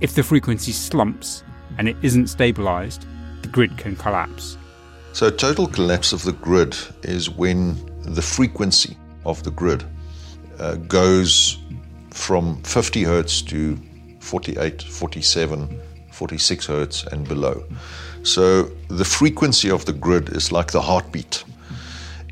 If 0.00 0.14
the 0.14 0.22
frequency 0.22 0.72
slumps 0.72 1.44
and 1.76 1.90
it 1.90 1.96
isn't 2.00 2.28
stabilized, 2.28 3.06
the 3.42 3.48
grid 3.48 3.76
can 3.76 3.96
collapse. 3.96 4.56
So, 5.12 5.28
total 5.28 5.66
collapse 5.66 6.14
of 6.14 6.22
the 6.22 6.32
grid 6.32 6.74
is 7.02 7.28
when 7.28 7.76
the 8.00 8.22
frequency 8.22 8.96
of 9.26 9.42
the 9.42 9.50
grid 9.50 9.84
uh, 10.58 10.76
goes 10.76 11.58
from 12.12 12.62
50 12.62 13.02
hertz 13.04 13.42
to 13.42 13.78
48, 14.20 14.82
47, 14.82 15.80
46 16.10 16.66
hertz 16.66 17.04
and 17.04 17.26
below. 17.26 17.64
So 18.22 18.64
the 18.88 19.04
frequency 19.04 19.70
of 19.70 19.84
the 19.84 19.92
grid 19.92 20.30
is 20.30 20.52
like 20.52 20.70
the 20.70 20.80
heartbeat. 20.80 21.44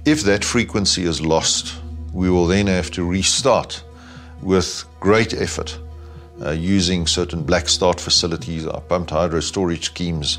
If 0.04 0.22
that 0.22 0.44
frequency 0.44 1.04
is 1.04 1.20
lost, 1.20 1.74
we 2.12 2.30
will 2.30 2.46
then 2.46 2.66
have 2.66 2.90
to 2.92 3.04
restart 3.04 3.82
with 4.42 4.84
great 5.00 5.34
effort 5.34 5.78
uh, 6.44 6.50
using 6.50 7.06
certain 7.06 7.42
black 7.42 7.68
start 7.68 8.00
facilities, 8.00 8.66
our 8.66 8.80
pumped 8.80 9.10
hydro 9.10 9.40
storage 9.40 9.86
schemes, 9.86 10.38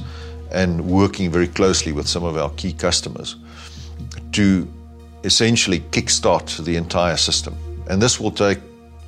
and 0.52 0.86
working 0.86 1.30
very 1.30 1.48
closely 1.48 1.92
with 1.92 2.08
some 2.08 2.24
of 2.24 2.38
our 2.38 2.50
key 2.52 2.74
customers 2.74 3.36
to 4.32 4.68
essentially 5.24 5.80
kickstart 5.92 6.64
the 6.66 6.76
entire 6.76 7.18
system. 7.18 7.56
And 7.90 8.02
this 8.02 8.20
will 8.20 8.32
take 8.32 8.60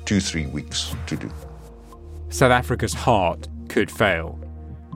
two, 0.04 0.20
three 0.20 0.46
weeks 0.46 0.94
to 1.06 1.16
do. 1.16 1.30
South 2.28 2.52
Africa's 2.52 2.94
heart 2.94 3.48
could 3.68 3.90
fail 3.90 4.38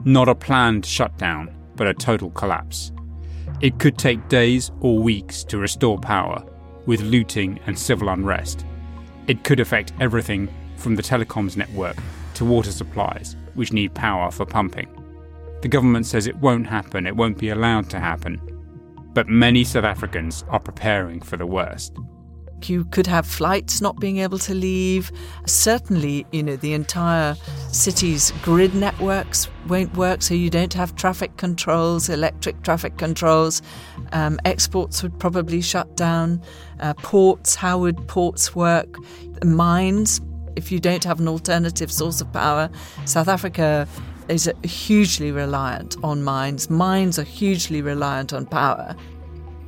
not 0.05 0.29
a 0.29 0.35
planned 0.35 0.85
shutdown, 0.85 1.53
but 1.75 1.87
a 1.87 1.93
total 1.93 2.29
collapse. 2.31 2.91
It 3.61 3.79
could 3.79 3.97
take 3.97 4.29
days 4.29 4.71
or 4.79 4.99
weeks 4.99 5.43
to 5.45 5.57
restore 5.57 5.97
power, 5.97 6.43
with 6.85 7.01
looting 7.01 7.59
and 7.65 7.77
civil 7.77 8.09
unrest. 8.09 8.65
It 9.27 9.43
could 9.43 9.59
affect 9.59 9.93
everything 9.99 10.47
from 10.77 10.95
the 10.95 11.03
telecoms 11.03 11.57
network 11.57 11.97
to 12.35 12.45
water 12.45 12.71
supplies, 12.71 13.35
which 13.55 13.73
need 13.73 13.93
power 13.93 14.31
for 14.31 14.45
pumping. 14.45 14.87
The 15.61 15.67
government 15.67 16.05
says 16.05 16.25
it 16.25 16.37
won't 16.37 16.67
happen, 16.67 17.05
it 17.05 17.15
won't 17.15 17.37
be 17.37 17.49
allowed 17.49 17.89
to 17.89 17.99
happen. 17.99 18.41
But 19.13 19.27
many 19.27 19.65
South 19.65 19.83
Africans 19.83 20.45
are 20.47 20.59
preparing 20.59 21.21
for 21.21 21.35
the 21.35 21.45
worst. 21.45 21.97
You 22.67 22.85
could 22.85 23.07
have 23.07 23.25
flights 23.25 23.79
not 23.79 23.99
being 23.99 24.17
able 24.17 24.39
to 24.39 24.53
leave. 24.53 25.11
Certainly, 25.45 26.25
you 26.31 26.43
know, 26.43 26.55
the 26.55 26.73
entire 26.73 27.35
city's 27.71 28.31
grid 28.41 28.73
networks 28.73 29.47
won't 29.67 29.95
work, 29.95 30.21
so 30.21 30.33
you 30.33 30.49
don't 30.49 30.73
have 30.73 30.95
traffic 30.95 31.37
controls, 31.37 32.09
electric 32.09 32.61
traffic 32.63 32.97
controls. 32.97 33.61
Um, 34.11 34.39
exports 34.45 35.03
would 35.03 35.17
probably 35.19 35.61
shut 35.61 35.95
down. 35.95 36.41
Uh, 36.79 36.95
ports, 36.95 37.55
how 37.55 37.77
would 37.79 38.07
ports 38.07 38.55
work? 38.55 38.95
Mines, 39.43 40.21
if 40.55 40.71
you 40.71 40.79
don't 40.79 41.03
have 41.03 41.19
an 41.19 41.27
alternative 41.27 41.91
source 41.91 42.19
of 42.19 42.31
power. 42.33 42.69
South 43.05 43.27
Africa 43.27 43.87
is 44.27 44.51
hugely 44.63 45.31
reliant 45.31 45.95
on 46.03 46.23
mines. 46.23 46.69
Mines 46.69 47.17
are 47.17 47.23
hugely 47.23 47.81
reliant 47.81 48.33
on 48.33 48.45
power. 48.45 48.95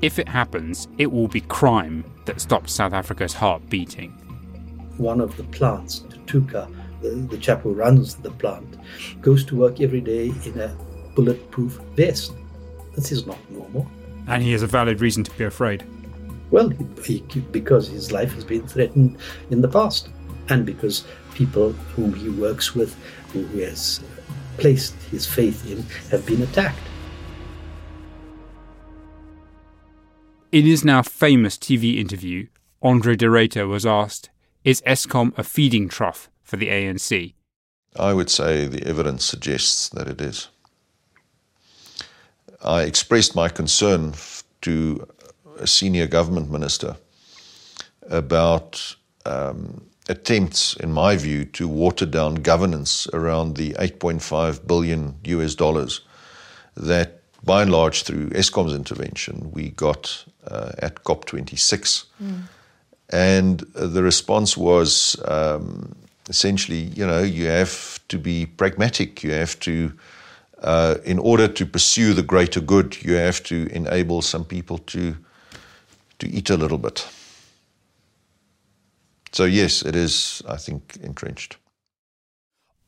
If 0.02 0.18
it 0.18 0.28
happens, 0.28 0.88
it 0.98 1.12
will 1.12 1.28
be 1.28 1.42
crime 1.42 2.04
that 2.26 2.42
stops 2.42 2.74
South 2.74 2.94
Africa's 2.94 3.34
heart 3.34 3.70
beating. 3.70 4.12
One 4.98 5.22
of 5.22 5.38
the 5.38 5.44
plants, 5.44 6.00
Tutuka, 6.10 6.68
the, 7.02 7.10
the 7.10 7.38
chap 7.38 7.62
who 7.62 7.74
runs 7.74 8.16
the 8.16 8.32
plant, 8.32 8.78
goes 9.22 9.46
to 9.46 9.56
work 9.56 9.80
every 9.80 10.02
day 10.02 10.34
in 10.46 10.60
a 10.60 10.76
bulletproof 11.16 11.80
vest. 11.96 12.34
This 12.96 13.12
is 13.12 13.28
not 13.28 13.38
normal. 13.52 13.90
And 14.28 14.42
he 14.42 14.52
has 14.54 14.64
a 14.64 14.68
valid 14.68 15.02
reason 15.02 15.24
to 15.24 15.38
be 15.38 15.44
afraid. 15.44 15.86
Well, 16.50 16.70
he, 17.04 17.24
he, 17.30 17.40
because 17.40 17.88
his 17.88 18.12
life 18.12 18.34
has 18.34 18.44
been 18.44 18.68
threatened 18.68 19.18
in 19.52 19.62
the 19.62 19.68
past, 19.68 20.10
and 20.50 20.66
because 20.66 21.06
people 21.36 21.74
whom 21.96 22.14
he 22.14 22.30
works 22.30 22.74
with, 22.74 22.96
who 23.34 23.46
he 23.48 23.62
has 23.62 24.02
placed 24.58 24.96
his 25.12 25.26
faith 25.26 25.70
in, 25.72 25.84
have 26.10 26.26
been 26.26 26.42
attacked. 26.42 26.80
In 30.52 30.66
his 30.66 30.84
now 30.84 31.02
famous 31.02 31.58
TV 31.58 31.98
interview, 31.98 32.48
Andre 32.82 33.16
de 33.16 33.30
Ruyter 33.30 33.70
was 33.70 33.86
asked, 33.86 34.30
Is 34.66 34.82
Eskom 34.82 35.32
a 35.38 35.46
feeding 35.46 35.88
trough 35.88 36.30
for 36.44 36.58
the 36.58 36.68
ANC? 36.68 37.34
I 37.96 38.12
would 38.12 38.30
say 38.30 38.68
the 38.68 38.86
evidence 38.86 39.24
suggests 39.24 39.88
that 39.90 40.10
it 40.10 40.20
is. 40.20 40.50
I 42.62 42.82
expressed 42.82 43.34
my 43.34 43.48
concern 43.48 44.14
to 44.64 45.08
a 45.58 45.68
senior 45.68 46.08
government 46.08 46.52
minister 46.52 46.98
about 48.10 48.98
um, 49.26 49.86
attempts, 50.10 50.76
in 50.76 50.92
my 50.92 51.16
view, 51.16 51.46
to 51.46 51.66
water 51.70 52.06
down 52.06 52.36
governance 52.36 53.08
around 53.14 53.56
the 53.56 53.72
8.5 53.76 54.68
billion 54.68 55.16
US 55.24 55.56
dollars 55.56 56.02
that 56.76 57.22
by 57.44 57.64
and 57.64 57.72
large, 57.72 58.04
through 58.04 58.30
Eskom's 58.32 58.74
intervention, 58.74 59.52
we 59.52 59.72
got 59.72 60.26
uh, 60.48 60.72
at 60.80 61.04
COP26. 61.04 62.06
Mm. 62.22 62.42
And 63.14 63.60
the 63.74 64.04
response 64.04 64.56
was 64.56 65.18
um, 65.26 65.96
essentially, 66.30 66.92
you 66.96 67.06
know, 67.06 67.22
you 67.22 67.48
have 67.48 68.00
to 68.08 68.18
be 68.18 68.46
pragmatic. 68.46 69.24
You 69.24 69.34
have 69.34 69.60
to, 69.62 69.92
uh, 70.60 70.96
in 71.04 71.20
order 71.20 71.48
to 71.48 71.66
pursue 71.66 72.14
the 72.14 72.24
greater 72.24 72.62
good, 72.62 73.04
you 73.04 73.16
have 73.16 73.44
to 73.44 73.68
enable 73.72 74.22
some 74.22 74.46
people 74.46 74.78
to 74.78 75.16
to 76.20 76.30
eat 76.30 76.52
a 76.52 76.56
little 76.56 76.78
bit. 76.78 77.08
So 79.32 79.46
yes, 79.46 79.82
it 79.82 79.96
is, 79.96 80.44
I 80.48 80.58
think, 80.58 80.98
entrenched. 81.02 81.58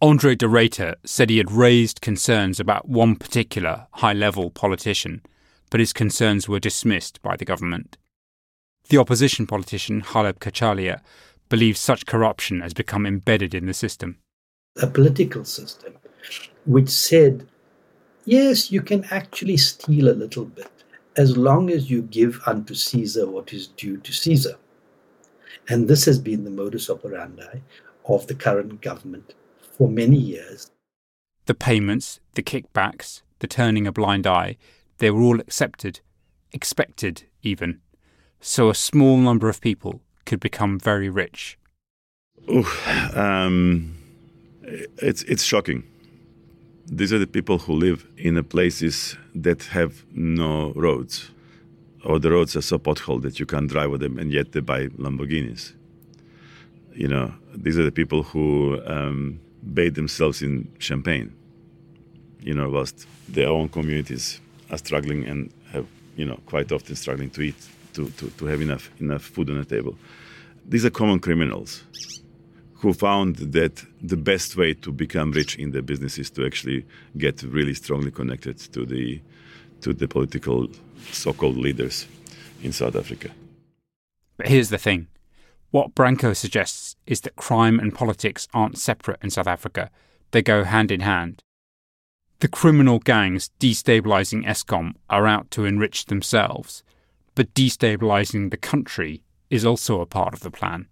Andre 0.01 0.36
de 0.36 0.47
Ruyter 0.47 0.95
said 1.06 1.30
he 1.30 1.38
had 1.38 1.51
raised 1.51 2.01
concerns 2.01 2.60
about 2.60 2.88
one 2.89 3.16
particular 3.16 3.88
high 3.91 4.14
level 4.14 4.49
politician, 4.49 5.22
but 5.74 5.80
his 5.80 5.92
concerns 5.92 6.48
were 6.48 6.60
dismissed 6.60 7.20
by 7.24 7.36
the 7.36 7.44
government. 7.44 7.98
The 8.90 9.00
opposition 9.00 9.48
politician 9.48 10.04
Ghaleb 10.04 10.38
Cachalia 10.38 11.02
believes 11.50 11.80
such 11.80 12.06
corruption 12.06 12.62
has 12.62 12.76
become 12.76 13.08
embedded 13.08 13.56
in 13.56 13.66
the 13.66 13.74
system. 13.74 14.20
A 14.80 14.86
political 14.86 15.44
system 15.44 15.96
which 16.68 16.90
said, 16.90 17.48
yes, 18.24 18.72
you 18.72 18.84
can 18.84 19.04
actually 19.06 19.58
steal 19.58 20.10
a 20.10 20.14
little 20.14 20.46
bit 20.46 20.70
as 21.18 21.38
long 21.38 21.72
as 21.72 21.90
you 21.90 22.04
give 22.04 22.40
unto 22.46 22.76
Caesar 22.76 23.28
what 23.28 23.52
is 23.52 23.66
due 23.66 23.98
to 23.98 24.14
Caesar. 24.14 24.60
And 25.70 25.88
this 25.88 26.06
has 26.06 26.20
been 26.20 26.44
the 26.44 26.52
modus 26.52 26.88
operandi 26.88 27.62
of 28.06 28.28
the 28.28 28.36
current 28.36 28.80
government 28.82 29.34
for 29.76 29.90
many 29.90 30.18
years. 30.18 30.70
The 31.48 31.56
payments, 31.56 32.20
the 32.36 32.44
kickbacks, 32.44 33.24
the 33.40 33.48
turning 33.48 33.88
a 33.88 33.92
blind 33.92 34.28
eye, 34.28 34.58
they 34.98 35.12
were 35.12 35.22
all 35.22 35.39
accepted, 35.39 36.00
expected 36.52 37.24
even. 37.41 37.82
So 38.39 38.70
a 38.70 38.76
small 38.76 39.18
number 39.18 39.50
of 39.50 39.62
people 39.62 40.02
could 40.26 40.39
become 40.39 40.80
very 40.80 41.10
rich. 41.10 41.58
Um, 43.16 43.98
it's 44.98 45.24
it's 45.24 45.44
shocking. 45.44 45.84
These 46.86 47.14
are 47.14 47.20
the 47.20 47.28
people 47.28 47.60
who 47.60 47.74
live 47.74 48.06
in 48.18 48.36
the 48.36 48.44
places 48.44 49.16
that 49.34 49.64
have 49.64 50.04
no 50.12 50.74
roads, 50.76 51.32
or 52.04 52.20
the 52.20 52.32
roads 52.32 52.56
are 52.56 52.62
so 52.62 52.78
potholed 52.78 53.22
that 53.22 53.39
you 53.39 53.46
can't 53.46 53.70
drive 53.70 53.91
with 53.91 54.02
them, 54.02 54.20
and 54.20 54.32
yet 54.32 54.52
they 54.52 54.60
buy 54.60 54.88
Lamborghinis. 54.88 55.74
You 56.94 57.08
know, 57.08 57.34
these 57.56 57.80
are 57.80 57.84
the 57.84 57.91
people 57.91 58.24
who 58.24 58.82
um, 58.86 59.39
bathe 59.74 59.96
themselves 59.96 60.41
in 60.41 60.70
champagne. 60.80 61.34
You 62.41 62.54
know, 62.54 62.70
whilst 62.70 63.08
their 63.30 63.48
own 63.48 63.70
communities 63.70 64.41
are 64.74 64.78
struggling 64.78 65.26
and 65.26 65.52
have, 65.72 65.88
you 66.18 66.26
know, 66.26 66.40
quite 66.46 66.72
often 66.72 66.96
struggling 66.96 67.30
to 67.32 67.42
eat, 67.42 67.56
to, 67.94 68.10
to, 68.18 68.30
to 68.30 68.46
have 68.46 68.62
enough 68.62 68.90
enough 69.00 69.24
food 69.24 69.50
on 69.50 69.58
the 69.58 69.66
table. 69.66 69.96
These 70.68 70.86
are 70.86 70.90
common 70.90 71.20
criminals 71.20 71.84
who 72.76 72.94
found 72.94 73.38
that 73.38 73.86
the 74.02 74.18
best 74.18 74.58
way 74.58 74.74
to 74.74 74.92
become 74.92 75.32
rich 75.32 75.56
in 75.58 75.72
their 75.72 75.82
business 75.82 76.18
is 76.18 76.30
to 76.32 76.46
actually 76.46 76.86
get 77.18 77.44
really 77.44 77.74
strongly 77.74 78.12
connected 78.12 78.58
to 78.74 78.86
the 78.86 79.22
to 79.82 79.94
the 79.94 80.08
political 80.08 80.68
so-called 81.12 81.58
leaders 81.58 82.08
in 82.62 82.72
South 82.72 82.96
Africa. 82.96 83.30
But 84.38 84.48
here's 84.48 84.70
the 84.70 84.78
thing. 84.78 85.08
What 85.72 85.96
Branko 85.96 86.36
suggests 86.36 86.96
is 87.06 87.22
that 87.22 87.36
crime 87.36 87.80
and 87.80 87.94
politics 87.94 88.48
aren't 88.54 88.78
separate 88.78 89.20
in 89.24 89.30
South 89.30 89.48
Africa. 89.48 89.90
They 90.32 90.42
go 90.42 90.64
hand 90.64 90.92
in 90.92 91.02
hand. 91.02 91.44
The 92.44 92.50
criminal 92.50 93.00
gangs 93.00 93.52
destabilizing 93.62 94.46
Eskom 94.46 94.96
are 95.10 95.26
out 95.26 95.50
to 95.52 95.64
enrich 95.64 96.08
themselves, 96.08 96.84
but 97.36 97.54
destabilizing 97.54 98.52
the 98.52 98.58
country 98.58 99.24
is 99.50 99.64
also 99.66 100.02
a 100.02 100.06
part 100.06 100.34
of 100.34 100.41
the 100.41 100.52
plan. 100.52 100.88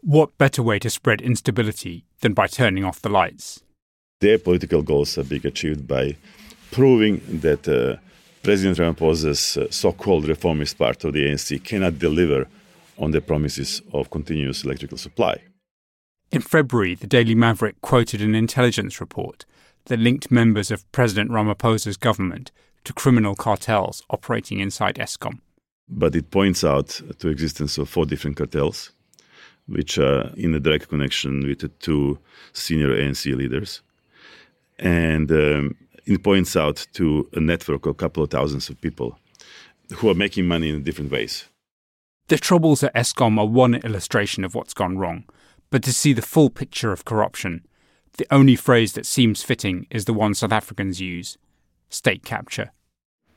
What 0.00 0.38
better 0.38 0.62
way 0.62 0.78
to 0.78 0.88
spread 0.88 1.20
instability 1.20 2.06
than 2.22 2.32
by 2.32 2.46
turning 2.46 2.82
off 2.82 3.02
the 3.02 3.10
lights? 3.10 3.62
Their 4.22 4.38
political 4.38 4.80
goals 4.80 5.18
are 5.18 5.24
being 5.24 5.46
achieved 5.46 5.86
by 5.86 6.16
proving 6.70 7.20
that 7.28 7.68
uh, 7.68 8.00
President 8.42 8.78
Ramaphosa's 8.78 9.58
uh, 9.58 9.70
so 9.70 9.92
called 9.92 10.28
reformist 10.28 10.78
part 10.78 11.04
of 11.04 11.12
the 11.12 11.26
ANC 11.26 11.62
cannot 11.62 11.98
deliver 11.98 12.48
on 12.96 13.10
the 13.10 13.20
promises 13.20 13.82
of 13.92 14.08
continuous 14.08 14.64
electrical 14.64 14.96
supply. 14.96 15.42
In 16.32 16.40
February, 16.40 16.94
the 16.94 17.06
Daily 17.06 17.34
Maverick 17.34 17.78
quoted 17.82 18.22
an 18.22 18.34
intelligence 18.34 18.98
report 18.98 19.44
that 19.86 19.98
linked 19.98 20.30
members 20.30 20.70
of 20.70 20.90
President 20.92 21.30
Ramaphosa's 21.30 21.96
government 21.96 22.50
to 22.84 22.92
criminal 22.92 23.34
cartels 23.34 24.02
operating 24.10 24.60
inside 24.60 24.96
Eskom. 24.96 25.40
But 25.88 26.14
it 26.14 26.30
points 26.30 26.64
out 26.64 27.00
to 27.18 27.28
existence 27.28 27.76
of 27.78 27.88
four 27.88 28.06
different 28.06 28.36
cartels, 28.36 28.92
which 29.66 29.98
are 29.98 30.30
in 30.36 30.54
a 30.54 30.60
direct 30.60 30.88
connection 30.88 31.46
with 31.46 31.60
the 31.60 31.68
two 31.68 32.18
senior 32.52 32.90
ANC 32.90 33.34
leaders. 33.36 33.82
And 34.78 35.30
um, 35.32 35.76
it 36.06 36.22
points 36.22 36.56
out 36.56 36.86
to 36.94 37.28
a 37.34 37.40
network 37.40 37.86
of 37.86 37.90
a 37.90 37.94
couple 37.94 38.22
of 38.22 38.30
thousands 38.30 38.70
of 38.70 38.80
people 38.80 39.18
who 39.96 40.08
are 40.08 40.14
making 40.14 40.46
money 40.46 40.70
in 40.70 40.82
different 40.82 41.10
ways. 41.10 41.48
The 42.28 42.38
troubles 42.38 42.84
at 42.84 42.94
Eskom 42.94 43.38
are 43.38 43.46
one 43.46 43.74
illustration 43.74 44.44
of 44.44 44.54
what's 44.54 44.74
gone 44.74 44.96
wrong, 44.96 45.24
but 45.70 45.82
to 45.82 45.92
see 45.92 46.12
the 46.12 46.22
full 46.22 46.48
picture 46.48 46.92
of 46.92 47.04
corruption, 47.04 47.66
the 48.16 48.26
only 48.30 48.56
phrase 48.56 48.92
that 48.92 49.06
seems 49.06 49.42
fitting 49.42 49.86
is 49.90 50.04
the 50.04 50.12
one 50.12 50.34
South 50.34 50.52
Africans 50.52 51.00
use 51.00 51.38
state 51.88 52.24
capture. 52.24 52.70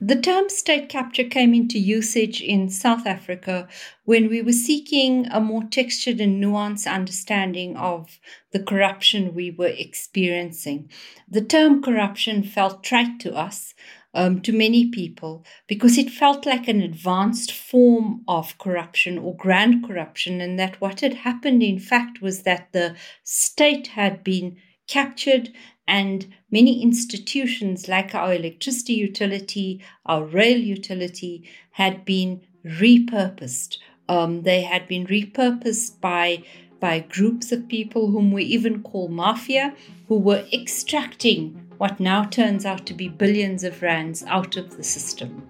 The 0.06 0.20
term 0.20 0.50
state 0.50 0.90
capture 0.90 1.24
came 1.24 1.54
into 1.54 1.80
usage 1.80 2.42
in 2.42 2.68
South 2.68 3.08
Africa 3.08 3.70
when 4.04 4.28
we 4.28 4.42
were 4.42 4.52
seeking 4.52 5.28
a 5.28 5.40
more 5.40 5.64
textured 5.64 6.20
and 6.20 6.44
nuanced 6.44 6.92
understanding 6.92 7.78
of 7.78 8.20
the 8.52 8.62
corruption 8.62 9.34
we 9.34 9.52
were 9.52 9.74
experiencing. 9.78 10.90
The 11.30 11.42
term 11.42 11.82
corruption 11.82 12.44
felt 12.44 12.84
trite 12.84 13.22
to 13.22 13.34
us, 13.34 13.74
um, 14.14 14.42
to 14.42 14.52
many 14.52 14.90
people, 14.90 15.44
because 15.68 15.98
it 15.98 16.10
felt 16.10 16.46
like 16.46 16.68
an 16.68 16.82
advanced 16.82 17.52
form 17.52 18.24
of 18.28 18.58
corruption 18.58 19.18
or 19.18 19.36
grand 19.36 19.86
corruption, 19.86 20.42
and 20.42 20.60
that 20.60 20.80
what 20.80 21.00
had 21.00 21.14
happened, 21.14 21.64
in 21.64 21.80
fact, 21.80 22.22
was 22.22 22.44
that 22.44 22.70
the 22.72 22.96
state 23.24 23.88
had 23.88 24.24
been 24.24 24.58
captured 24.88 25.50
and 25.88 26.28
many 26.52 26.82
institutions 26.82 27.88
like 27.88 28.16
our 28.16 28.34
electricity 28.34 28.94
utility, 28.94 29.84
our 30.06 30.24
rail 30.24 30.58
utility, 30.58 31.50
had 31.72 32.06
been 32.06 32.42
repurposed. 32.66 33.78
Um, 34.08 34.44
they 34.44 34.62
had 34.62 34.88
been 34.88 35.08
repurposed 35.08 36.00
by 36.00 36.44
by 36.80 37.00
groups 37.00 37.54
of 37.54 37.70
people 37.70 38.12
whom 38.12 38.34
we 38.34 38.44
even 38.44 38.84
call 38.84 39.08
mafia, 39.08 39.74
who 40.10 40.20
were 40.20 40.46
extracting 40.52 41.63
what 41.78 42.00
now 42.00 42.24
turns 42.26 42.66
out 42.66 42.86
to 42.86 42.94
be 42.94 43.08
billions 43.08 43.64
of 43.64 43.82
rands 43.82 44.24
out 44.28 44.58
of 44.58 44.78
the 44.78 44.84
system. 44.84 45.48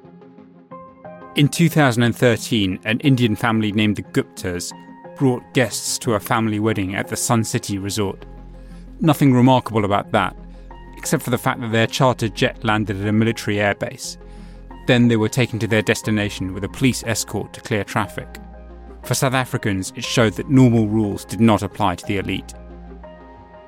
In 1.35 1.47
2013, 1.47 2.79
an 2.85 2.99
Indian 2.99 3.35
family 3.35 3.71
named 3.71 3.95
the 3.95 4.03
Guptas 4.03 4.71
brought 5.15 5.53
guests 5.53 5.97
to 5.99 6.13
a 6.13 6.19
family 6.19 6.59
wedding 6.59 6.95
at 6.95 7.07
the 7.07 7.15
Sun 7.15 7.43
City 7.43 7.77
Resort. 7.77 8.25
Nothing 8.99 9.33
remarkable 9.33 9.85
about 9.85 10.11
that, 10.11 10.35
except 10.95 11.23
for 11.23 11.31
the 11.31 11.37
fact 11.37 11.59
that 11.61 11.71
their 11.71 11.87
chartered 11.87 12.35
jet 12.35 12.63
landed 12.63 13.01
at 13.01 13.07
a 13.07 13.11
military 13.11 13.57
airbase. 13.57 14.17
Then 14.85 15.07
they 15.07 15.17
were 15.17 15.29
taken 15.29 15.59
to 15.59 15.67
their 15.67 15.81
destination 15.81 16.53
with 16.53 16.63
a 16.63 16.69
police 16.69 17.03
escort 17.05 17.53
to 17.53 17.61
clear 17.61 17.83
traffic. 17.83 18.27
For 19.03 19.15
South 19.15 19.33
Africans, 19.33 19.91
it 19.95 20.03
showed 20.03 20.33
that 20.33 20.49
normal 20.49 20.87
rules 20.87 21.25
did 21.25 21.41
not 21.41 21.63
apply 21.63 21.95
to 21.95 22.05
the 22.05 22.17
elite. 22.17 22.53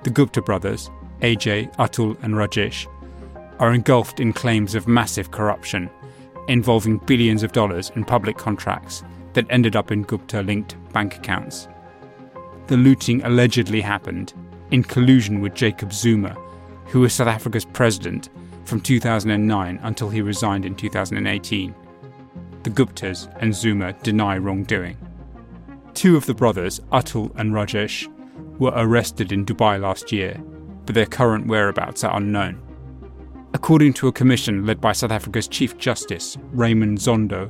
The 0.03 0.09
Gupta 0.09 0.41
brothers, 0.41 0.89
Ajay, 1.21 1.73
Atul, 1.75 2.21
and 2.23 2.35
Rajesh, 2.35 2.87
are 3.59 3.73
engulfed 3.73 4.19
in 4.19 4.33
claims 4.33 4.75
of 4.75 4.87
massive 4.87 5.31
corruption, 5.31 5.89
involving 6.47 6.97
billions 6.97 7.43
of 7.43 7.51
dollars 7.51 7.91
in 7.95 8.03
public 8.03 8.37
contracts 8.37 9.03
that 9.33 9.45
ended 9.49 9.75
up 9.75 9.91
in 9.91 10.03
Gupta 10.03 10.41
linked 10.41 10.75
bank 10.93 11.15
accounts. 11.15 11.67
The 12.67 12.77
looting 12.77 13.23
allegedly 13.23 13.81
happened 13.81 14.33
in 14.71 14.83
collusion 14.83 15.41
with 15.41 15.53
Jacob 15.53 15.93
Zuma, 15.93 16.35
who 16.87 17.01
was 17.01 17.13
South 17.13 17.27
Africa's 17.27 17.65
president 17.65 18.29
from 18.65 18.81
2009 18.81 19.79
until 19.83 20.09
he 20.09 20.21
resigned 20.21 20.65
in 20.65 20.75
2018. 20.75 21.75
The 22.63 22.69
Guptas 22.69 23.31
and 23.39 23.53
Zuma 23.53 23.93
deny 24.03 24.37
wrongdoing. 24.37 24.97
Two 25.93 26.17
of 26.17 26.25
the 26.25 26.33
brothers, 26.33 26.79
Atul 26.91 27.31
and 27.37 27.51
Rajesh, 27.51 28.11
were 28.57 28.73
arrested 28.75 29.31
in 29.31 29.45
Dubai 29.45 29.79
last 29.79 30.11
year, 30.11 30.41
but 30.85 30.95
their 30.95 31.05
current 31.05 31.47
whereabouts 31.47 32.03
are 32.03 32.15
unknown. 32.15 32.61
According 33.53 33.93
to 33.93 34.07
a 34.07 34.11
commission 34.11 34.65
led 34.65 34.81
by 34.81 34.91
South 34.91 35.11
Africa's 35.11 35.47
Chief 35.47 35.77
Justice, 35.77 36.37
Raymond 36.51 36.97
Zondo, 36.97 37.49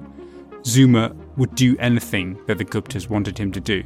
Zuma 0.65 1.15
would 1.38 1.53
do 1.55 1.75
anything 1.79 2.39
that 2.47 2.57
the 2.57 2.65
Guptas 2.65 3.09
wanted 3.09 3.38
him 3.38 3.51
to 3.51 3.59
do. 3.59 3.83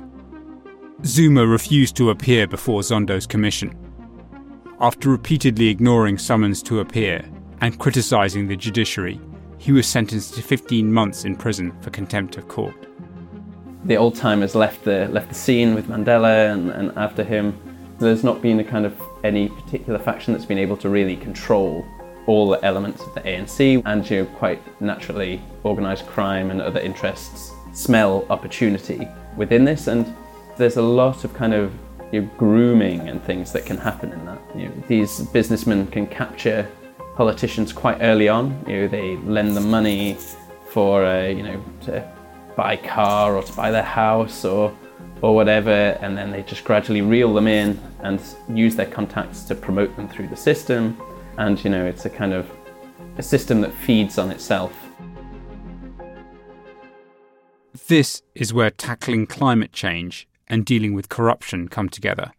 Zuma 1.06 1.46
refused 1.46 1.96
to 1.96 2.10
appear 2.10 2.46
before 2.46 2.82
Zondo's 2.82 3.26
commission. 3.26 3.74
After 4.82 5.10
repeatedly 5.10 5.68
ignoring 5.68 6.18
summons 6.18 6.62
to 6.64 6.80
appear 6.80 7.26
and 7.62 7.80
criticising 7.80 8.48
the 8.48 8.56
judiciary, 8.56 9.20
he 9.58 9.72
was 9.74 9.88
sentenced 9.88 10.34
to 10.36 10.42
15 10.42 10.92
months 10.92 11.26
in 11.26 11.36
prison 11.36 11.74
for 11.82 11.90
contempt 11.90 12.38
of 12.38 12.48
court. 12.48 12.88
The 13.86 13.98
old 13.98 14.16
timers 14.16 14.56
left 14.56 14.84
the, 14.84 15.08
left 15.10 15.30
the 15.30 15.36
scene 15.36 15.74
with 15.74 15.88
Mandela 15.88 16.52
and, 16.52 16.70
and 16.70 16.98
after 16.98 17.24
him. 17.24 17.58
There's 18.00 18.24
not 18.24 18.42
been 18.42 18.60
a 18.60 18.64
kind 18.64 18.86
of 18.86 19.00
any 19.24 19.50
particular 19.50 20.00
faction 20.00 20.34
that's 20.34 20.46
been 20.46 20.58
able 20.58 20.78
to 20.78 20.90
really 20.90 21.18
control 21.18 21.86
all 22.28 22.50
the 22.50 22.64
elements 22.64 23.02
of 23.02 23.14
the 23.14 23.22
ANC, 23.22 23.82
and 23.86 24.10
you 24.10 24.20
know, 24.20 24.26
quite 24.26 24.62
naturally, 24.82 25.42
organised 25.66 26.06
crime 26.08 26.52
and 26.52 26.62
other 26.62 26.80
interests 26.80 27.52
smell 27.74 28.26
opportunity 28.30 29.08
within 29.36 29.66
this, 29.66 29.88
and 29.88 30.16
there's 30.58 30.78
a 30.78 30.82
lot 30.82 31.24
of 31.24 31.34
kind 31.34 31.54
of 31.54 31.74
you 32.12 32.22
know, 32.22 32.30
grooming 32.38 33.10
and 33.10 33.22
things 33.24 33.52
that 33.52 33.66
can 33.66 33.78
happen 33.78 34.12
in 34.14 34.26
that. 34.26 34.40
You 34.56 34.70
know, 34.70 34.84
these 34.88 35.22
businessmen 35.28 35.88
can 35.88 36.08
capture 36.08 36.70
politicians 37.16 37.74
quite 37.74 37.98
early 38.02 38.30
on. 38.30 38.64
You 38.68 38.82
know, 38.82 38.88
they 38.88 39.18
lend 39.18 39.58
them 39.58 39.70
money 39.70 40.18
for 40.70 41.04
uh, 41.04 41.28
you 41.28 41.44
know 41.44 41.64
to 41.82 42.08
buy 42.56 42.74
a 42.74 42.88
car 42.88 43.36
or 43.36 43.44
to 43.44 43.54
buy 43.54 43.72
their 43.72 43.84
house 43.84 44.46
or 44.46 44.76
or 45.22 45.36
whatever, 45.36 45.98
and 46.02 46.18
then 46.18 46.32
they 46.32 46.44
just 46.44 46.64
gradually 46.64 47.02
reel 47.02 47.34
them 47.34 47.48
in 47.48 47.80
and 48.02 48.22
use 48.50 48.76
their 48.76 48.86
contacts 48.86 49.44
to 49.44 49.56
promote 49.56 49.96
them 49.96 50.08
through 50.08 50.28
the 50.28 50.38
system. 50.38 51.00
And 51.38 51.62
you 51.64 51.70
know, 51.70 51.86
it's 51.86 52.06
a 52.06 52.10
kind 52.10 52.34
of 52.34 52.50
a 53.18 53.24
system 53.24 53.62
that 53.62 53.74
feeds 53.74 54.18
on 54.18 54.32
itself. 54.32 54.74
This 57.88 58.22
is 58.36 58.54
where 58.54 58.70
tackling 58.70 59.26
climate 59.26 59.74
change 59.74 60.28
and 60.48 60.66
dealing 60.66 60.94
with 60.94 61.10
corruption 61.10 61.68
come 61.68 61.90
together. 61.90 62.32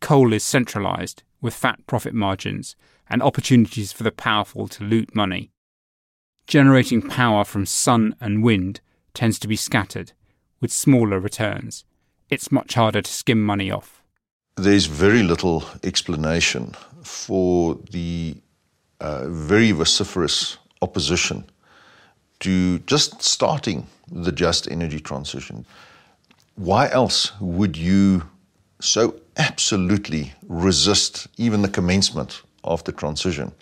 Coal 0.00 0.32
is 0.32 0.44
centralised 0.44 1.22
with 1.40 1.54
fat 1.54 1.86
profit 1.86 2.14
margins 2.14 2.76
and 3.08 3.22
opportunities 3.22 3.92
for 3.92 4.02
the 4.02 4.12
powerful 4.12 4.68
to 4.68 4.84
loot 4.84 5.14
money. 5.14 5.50
Generating 6.46 7.02
power 7.02 7.44
from 7.44 7.66
sun 7.66 8.14
and 8.20 8.42
wind 8.42 8.80
tends 9.14 9.38
to 9.38 9.48
be 9.48 9.56
scattered, 9.56 10.12
with 10.64 10.72
smaller 10.72 11.20
returns. 11.20 11.84
It's 12.30 12.50
much 12.50 12.72
harder 12.72 13.02
to 13.02 13.10
skim 13.10 13.44
money 13.44 13.70
off. 13.70 14.02
There's 14.56 14.86
very 14.86 15.22
little 15.22 15.62
explanation 15.82 16.74
for 17.02 17.74
the 17.90 18.36
uh, 18.98 19.28
very 19.28 19.72
vociferous 19.72 20.56
opposition 20.80 21.44
to 22.40 22.78
just 22.86 23.20
starting 23.20 23.86
the 24.10 24.32
just 24.32 24.70
energy 24.70 25.00
transition. 25.00 25.66
Why 26.54 26.88
else 26.88 27.38
would 27.40 27.76
you 27.76 28.22
so 28.80 29.16
absolutely 29.36 30.32
resist 30.48 31.26
even 31.36 31.60
the 31.60 31.68
commencement 31.68 32.40
of 32.62 32.82
the 32.84 32.92
transition? 32.92 33.52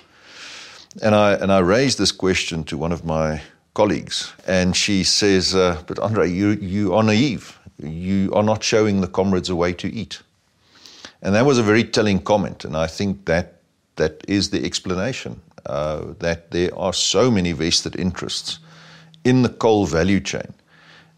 And 1.02 1.16
I, 1.16 1.32
and 1.32 1.50
I 1.50 1.58
raised 1.58 1.98
this 1.98 2.12
question 2.12 2.62
to 2.64 2.78
one 2.78 2.92
of 2.92 3.04
my 3.04 3.42
colleagues, 3.74 4.32
and 4.46 4.76
she 4.76 5.04
says, 5.04 5.54
uh, 5.54 5.82
But 5.86 5.98
Andre, 5.98 6.30
you, 6.30 6.50
you 6.50 6.94
are 6.94 7.02
naive. 7.02 7.58
You 7.78 8.32
are 8.34 8.42
not 8.42 8.62
showing 8.62 9.00
the 9.00 9.08
comrades 9.08 9.50
a 9.50 9.56
way 9.56 9.72
to 9.74 9.88
eat. 9.92 10.20
And 11.22 11.34
that 11.34 11.46
was 11.46 11.58
a 11.58 11.62
very 11.62 11.84
telling 11.84 12.20
comment, 12.20 12.64
and 12.64 12.76
I 12.76 12.86
think 12.86 13.24
that 13.26 13.54
that 13.96 14.24
is 14.28 14.50
the 14.50 14.64
explanation 14.64 15.40
uh, 15.66 16.14
that 16.18 16.50
there 16.50 16.76
are 16.76 16.92
so 16.92 17.30
many 17.30 17.52
vested 17.52 17.96
interests 17.96 18.58
in 19.24 19.42
the 19.42 19.48
coal 19.48 19.86
value 19.86 20.20
chain 20.20 20.52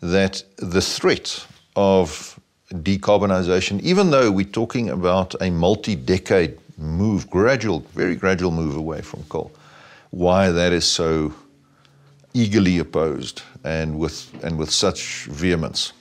that 0.01 0.43
the 0.57 0.83
threat 0.83 1.47
of 1.77 2.39
decarbonization, 2.71 3.81
even 3.81 4.11
though 4.11 4.31
we're 4.31 4.45
talking 4.45 4.91
about 4.91 5.35
a 5.41 5.51
multi 5.51 5.95
decade 5.95 6.59
move, 6.77 7.31
gradual, 7.31 7.81
very 7.95 8.17
gradual 8.17 8.51
move 8.51 8.77
away 8.77 9.01
from 9.01 9.23
coal, 9.25 9.51
why 10.11 10.51
that 10.51 10.73
is 10.73 10.85
so 10.85 11.33
eagerly 12.35 12.79
opposed 12.79 13.43
and 13.65 13.99
with, 13.99 14.33
and 14.45 14.59
with 14.59 14.71
such 14.71 15.25
vehemence. 15.27 15.93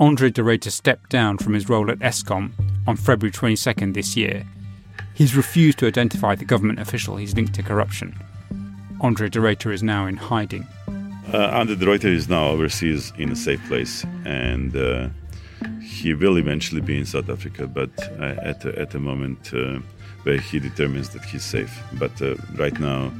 Andre 0.00 0.30
de 0.30 0.42
Ruyter 0.42 0.70
stepped 0.70 1.10
down 1.10 1.38
from 1.38 1.54
his 1.54 1.68
role 1.68 1.90
at 1.90 1.98
Eskom 1.98 2.52
on 2.86 2.96
February 2.96 3.32
22nd 3.32 3.94
this 3.94 4.16
year. 4.16 4.44
He's 5.14 5.34
refused 5.34 5.78
to 5.78 5.86
identify 5.86 6.36
the 6.36 6.44
government 6.44 6.78
official 6.78 7.16
he's 7.16 7.34
linked 7.34 7.54
to 7.54 7.62
corruption. 7.62 8.14
Andre 9.00 9.28
de 9.28 9.40
Ruyter 9.40 9.72
is 9.72 9.82
now 9.82 10.06
in 10.06 10.16
hiding. 10.16 10.66
Uh, 11.32 11.50
Andre 11.52 11.74
de 11.74 11.84
Ruyter 11.84 12.12
is 12.12 12.28
now 12.28 12.48
overseas 12.48 13.12
in 13.18 13.32
a 13.32 13.36
safe 13.36 13.60
place, 13.66 14.04
and 14.24 14.76
uh, 14.76 15.08
he 15.82 16.14
will 16.14 16.38
eventually 16.38 16.80
be 16.80 16.96
in 16.96 17.04
South 17.04 17.28
Africa, 17.28 17.66
but 17.66 17.90
uh, 18.20 18.36
at, 18.42 18.64
a, 18.64 18.78
at 18.78 18.94
a 18.94 19.00
moment 19.00 19.52
uh, 19.52 19.58
where 19.58 19.80
he 20.36 20.58
determines 20.58 21.08
that 21.10 21.24
he's 21.24 21.44
safe. 21.44 21.82
But 21.94 22.20
uh, 22.20 22.34
right 22.56 22.78
now, 22.78 23.12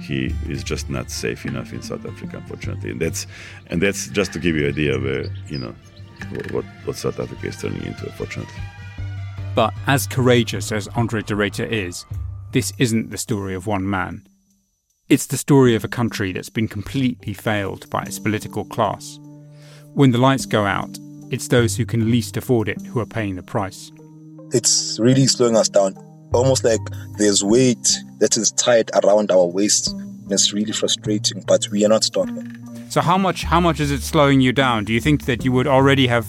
he 0.00 0.34
is 0.48 0.64
just 0.64 0.88
not 0.88 1.10
safe 1.10 1.44
enough 1.44 1.72
in 1.72 1.82
South 1.82 2.06
Africa, 2.06 2.38
unfortunately. 2.38 2.90
And 2.90 3.00
that's 3.00 3.26
and 3.66 3.82
that's 3.82 4.08
just 4.08 4.32
to 4.32 4.38
give 4.38 4.56
you 4.56 4.64
an 4.64 4.72
idea 4.72 4.98
where 4.98 5.26
you 5.48 5.58
know 5.58 5.74
what 6.52 6.64
what 6.84 6.96
South 6.96 7.20
Africa 7.20 7.46
is 7.46 7.60
turning 7.60 7.82
into, 7.82 8.06
unfortunately. 8.06 8.54
But 9.54 9.72
as 9.86 10.06
courageous 10.06 10.72
as 10.72 10.88
Andre 10.88 11.22
de 11.22 11.34
Ruyter 11.34 11.70
is, 11.70 12.04
this 12.52 12.72
isn't 12.78 13.10
the 13.10 13.18
story 13.18 13.54
of 13.54 13.66
one 13.66 13.88
man. 13.88 14.26
It's 15.08 15.26
the 15.26 15.36
story 15.36 15.74
of 15.74 15.84
a 15.84 15.88
country 15.88 16.32
that's 16.32 16.48
been 16.48 16.66
completely 16.66 17.34
failed 17.34 17.88
by 17.90 18.02
its 18.02 18.18
political 18.18 18.64
class. 18.64 19.18
When 19.92 20.10
the 20.10 20.18
lights 20.18 20.46
go 20.46 20.64
out, 20.64 20.98
it's 21.30 21.48
those 21.48 21.76
who 21.76 21.84
can 21.84 22.10
least 22.10 22.36
afford 22.36 22.68
it 22.68 22.80
who 22.82 23.00
are 23.00 23.06
paying 23.06 23.36
the 23.36 23.42
price. 23.42 23.92
It's 24.52 24.98
really 24.98 25.26
slowing 25.26 25.56
us 25.56 25.68
down. 25.68 25.94
Almost 26.34 26.64
like 26.64 26.80
there's 27.16 27.44
weight 27.44 27.96
that 28.18 28.36
is 28.36 28.50
tied 28.52 28.90
around 29.02 29.30
our 29.30 29.46
waist. 29.46 29.92
And 29.92 30.32
It's 30.32 30.52
really 30.52 30.72
frustrating, 30.72 31.42
but 31.46 31.68
we 31.70 31.84
are 31.84 31.88
not 31.88 32.04
stopping. 32.04 32.56
So 32.90 33.00
how 33.00 33.18
much 33.18 33.44
how 33.44 33.60
much 33.60 33.80
is 33.80 33.90
it 33.90 34.02
slowing 34.02 34.40
you 34.40 34.52
down? 34.52 34.84
Do 34.84 34.92
you 34.92 35.00
think 35.00 35.24
that 35.26 35.44
you 35.44 35.52
would 35.52 35.66
already 35.66 36.06
have 36.06 36.26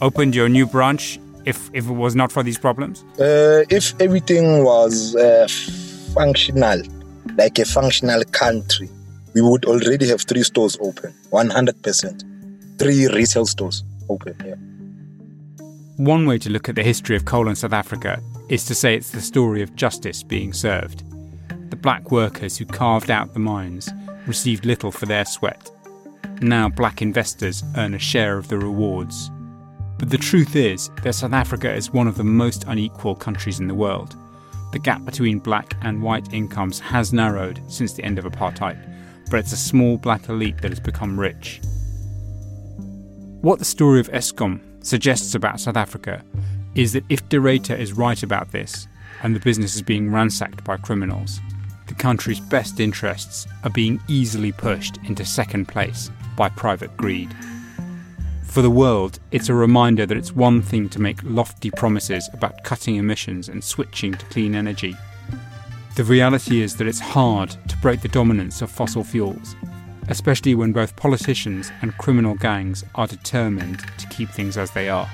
opened 0.00 0.34
your 0.34 0.48
new 0.48 0.66
branch 0.66 1.18
if 1.44 1.70
if 1.72 1.86
it 1.88 1.92
was 1.92 2.14
not 2.14 2.32
for 2.32 2.42
these 2.42 2.58
problems? 2.58 3.04
Uh, 3.18 3.64
if 3.70 3.94
everything 4.00 4.64
was 4.64 5.14
uh, 5.16 5.46
functional, 6.14 6.82
like 7.36 7.58
a 7.58 7.64
functional 7.64 8.24
country, 8.24 8.88
we 9.34 9.40
would 9.40 9.64
already 9.64 10.08
have 10.08 10.22
three 10.22 10.42
stores 10.42 10.76
open, 10.80 11.14
100%. 11.30 12.78
Three 12.78 13.06
retail 13.06 13.46
stores 13.46 13.84
open, 14.08 14.34
yeah. 14.44 14.56
One 15.96 16.26
way 16.26 16.38
to 16.38 16.50
look 16.50 16.68
at 16.68 16.74
the 16.74 16.82
history 16.82 17.16
of 17.16 17.24
coal 17.24 17.48
in 17.48 17.54
South 17.54 17.72
Africa 17.72 18.20
is 18.52 18.66
to 18.66 18.74
say 18.74 18.94
it's 18.94 19.12
the 19.12 19.20
story 19.22 19.62
of 19.62 19.74
justice 19.74 20.22
being 20.22 20.52
served. 20.52 21.04
The 21.70 21.76
black 21.76 22.10
workers 22.10 22.58
who 22.58 22.66
carved 22.66 23.10
out 23.10 23.32
the 23.32 23.38
mines 23.40 23.88
received 24.26 24.66
little 24.66 24.92
for 24.92 25.06
their 25.06 25.24
sweat. 25.24 25.70
Now 26.42 26.68
black 26.68 27.00
investors 27.00 27.64
earn 27.78 27.94
a 27.94 27.98
share 27.98 28.36
of 28.36 28.48
the 28.48 28.58
rewards. 28.58 29.30
But 29.98 30.10
the 30.10 30.18
truth 30.18 30.54
is 30.54 30.90
that 31.02 31.14
South 31.14 31.32
Africa 31.32 31.72
is 31.72 31.94
one 31.94 32.06
of 32.06 32.18
the 32.18 32.24
most 32.24 32.64
unequal 32.66 33.14
countries 33.14 33.58
in 33.58 33.68
the 33.68 33.74
world. 33.74 34.16
The 34.72 34.80
gap 34.80 35.02
between 35.06 35.38
black 35.38 35.74
and 35.80 36.02
white 36.02 36.34
incomes 36.34 36.78
has 36.78 37.10
narrowed 37.10 37.58
since 37.68 37.94
the 37.94 38.04
end 38.04 38.18
of 38.18 38.26
apartheid, 38.26 38.76
but 39.30 39.38
it's 39.38 39.52
a 39.52 39.56
small 39.56 39.96
black 39.96 40.28
elite 40.28 40.60
that 40.60 40.72
has 40.72 40.80
become 40.80 41.18
rich. 41.18 41.62
What 43.40 43.58
the 43.58 43.64
story 43.64 43.98
of 43.98 44.10
Eskom 44.10 44.60
suggests 44.84 45.34
about 45.34 45.58
South 45.58 45.78
Africa 45.78 46.22
is 46.74 46.92
that 46.92 47.04
if 47.08 47.28
De 47.28 47.38
Ruyter 47.38 47.78
is 47.78 47.92
right 47.92 48.22
about 48.22 48.52
this, 48.52 48.88
and 49.22 49.36
the 49.36 49.40
business 49.40 49.74
is 49.74 49.82
being 49.82 50.10
ransacked 50.10 50.64
by 50.64 50.76
criminals, 50.76 51.40
the 51.86 51.94
country's 51.94 52.40
best 52.40 52.80
interests 52.80 53.46
are 53.64 53.70
being 53.70 54.00
easily 54.08 54.52
pushed 54.52 54.98
into 55.04 55.24
second 55.24 55.68
place 55.68 56.10
by 56.36 56.48
private 56.48 56.96
greed. 56.96 57.34
For 58.44 58.62
the 58.62 58.70
world, 58.70 59.18
it's 59.30 59.48
a 59.48 59.54
reminder 59.54 60.04
that 60.06 60.16
it's 60.16 60.36
one 60.36 60.60
thing 60.60 60.88
to 60.90 61.00
make 61.00 61.22
lofty 61.22 61.70
promises 61.70 62.28
about 62.32 62.64
cutting 62.64 62.96
emissions 62.96 63.48
and 63.48 63.62
switching 63.62 64.12
to 64.12 64.26
clean 64.26 64.54
energy. 64.54 64.96
The 65.96 66.04
reality 66.04 66.62
is 66.62 66.76
that 66.76 66.86
it's 66.86 67.00
hard 67.00 67.50
to 67.68 67.76
break 67.78 68.00
the 68.00 68.08
dominance 68.08 68.62
of 68.62 68.70
fossil 68.70 69.04
fuels, 69.04 69.54
especially 70.08 70.54
when 70.54 70.72
both 70.72 70.96
politicians 70.96 71.70
and 71.80 71.96
criminal 71.98 72.34
gangs 72.34 72.84
are 72.94 73.06
determined 73.06 73.80
to 73.98 74.06
keep 74.08 74.30
things 74.30 74.56
as 74.56 74.70
they 74.70 74.88
are. 74.88 75.08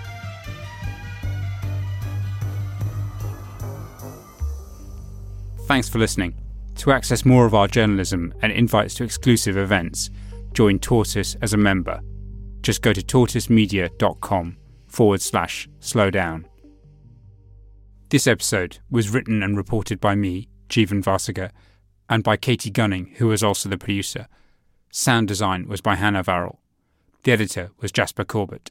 Thanks 5.68 5.86
for 5.86 5.98
listening. 5.98 6.34
To 6.76 6.92
access 6.92 7.26
more 7.26 7.44
of 7.44 7.54
our 7.54 7.68
journalism 7.68 8.32
and 8.40 8.50
invites 8.50 8.94
to 8.94 9.04
exclusive 9.04 9.58
events, 9.58 10.08
join 10.54 10.78
Tortoise 10.78 11.36
as 11.42 11.52
a 11.52 11.58
member. 11.58 12.00
Just 12.62 12.80
go 12.80 12.94
to 12.94 13.02
tortoisemedia.com 13.02 14.56
forward 14.86 15.20
slash 15.20 15.68
slow 15.80 16.10
down. 16.10 16.46
This 18.08 18.26
episode 18.26 18.78
was 18.90 19.10
written 19.10 19.42
and 19.42 19.58
reported 19.58 20.00
by 20.00 20.14
me, 20.14 20.48
Jeevan 20.70 21.04
Vasagar, 21.04 21.50
and 22.08 22.24
by 22.24 22.38
Katie 22.38 22.70
Gunning, 22.70 23.12
who 23.18 23.26
was 23.26 23.44
also 23.44 23.68
the 23.68 23.76
producer. 23.76 24.26
Sound 24.90 25.28
design 25.28 25.68
was 25.68 25.82
by 25.82 25.96
Hannah 25.96 26.24
Varrell. 26.24 26.56
The 27.24 27.32
editor 27.32 27.72
was 27.78 27.92
Jasper 27.92 28.24
Corbett. 28.24 28.70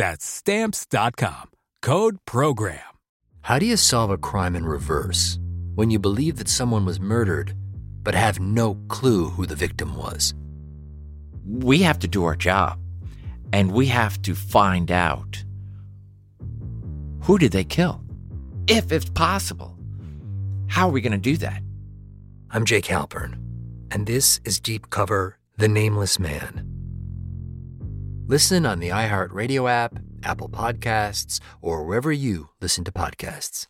That's 0.00 0.24
Stamps.com. 0.24 1.50
Code 1.82 2.20
PROGRAM. 2.24 2.80
How 3.42 3.58
do 3.58 3.66
you 3.66 3.76
solve 3.76 4.08
a 4.08 4.16
crime 4.16 4.56
in 4.56 4.64
reverse 4.64 5.38
when 5.74 5.90
you 5.90 5.98
believe 5.98 6.38
that 6.38 6.48
someone 6.48 6.86
was 6.86 6.98
murdered 6.98 7.52
but 8.02 8.14
have 8.14 8.40
no 8.40 8.76
clue 8.88 9.28
who 9.28 9.44
the 9.44 9.54
victim 9.54 9.94
was? 9.94 10.32
We 11.46 11.82
have 11.82 11.98
to 11.98 12.08
do 12.08 12.24
our 12.24 12.34
job 12.34 12.78
and 13.52 13.72
we 13.72 13.88
have 13.88 14.22
to 14.22 14.34
find 14.34 14.90
out 14.90 15.44
who 17.20 17.36
did 17.36 17.52
they 17.52 17.64
kill? 17.64 18.00
If 18.68 18.92
it's 18.92 19.10
possible. 19.10 19.76
How 20.68 20.88
are 20.88 20.92
we 20.92 21.02
going 21.02 21.12
to 21.12 21.18
do 21.18 21.36
that? 21.36 21.62
I'm 22.50 22.64
Jake 22.64 22.86
Halpern, 22.86 23.34
and 23.90 24.06
this 24.06 24.40
is 24.46 24.60
Deep 24.60 24.88
Cover 24.88 25.36
The 25.58 25.68
Nameless 25.68 26.18
Man. 26.18 26.79
Listen 28.30 28.64
on 28.64 28.78
the 28.78 28.90
iHeartRadio 28.90 29.68
app, 29.68 29.98
Apple 30.22 30.48
Podcasts, 30.48 31.40
or 31.60 31.82
wherever 31.84 32.12
you 32.12 32.50
listen 32.60 32.84
to 32.84 32.92
podcasts. 32.92 33.66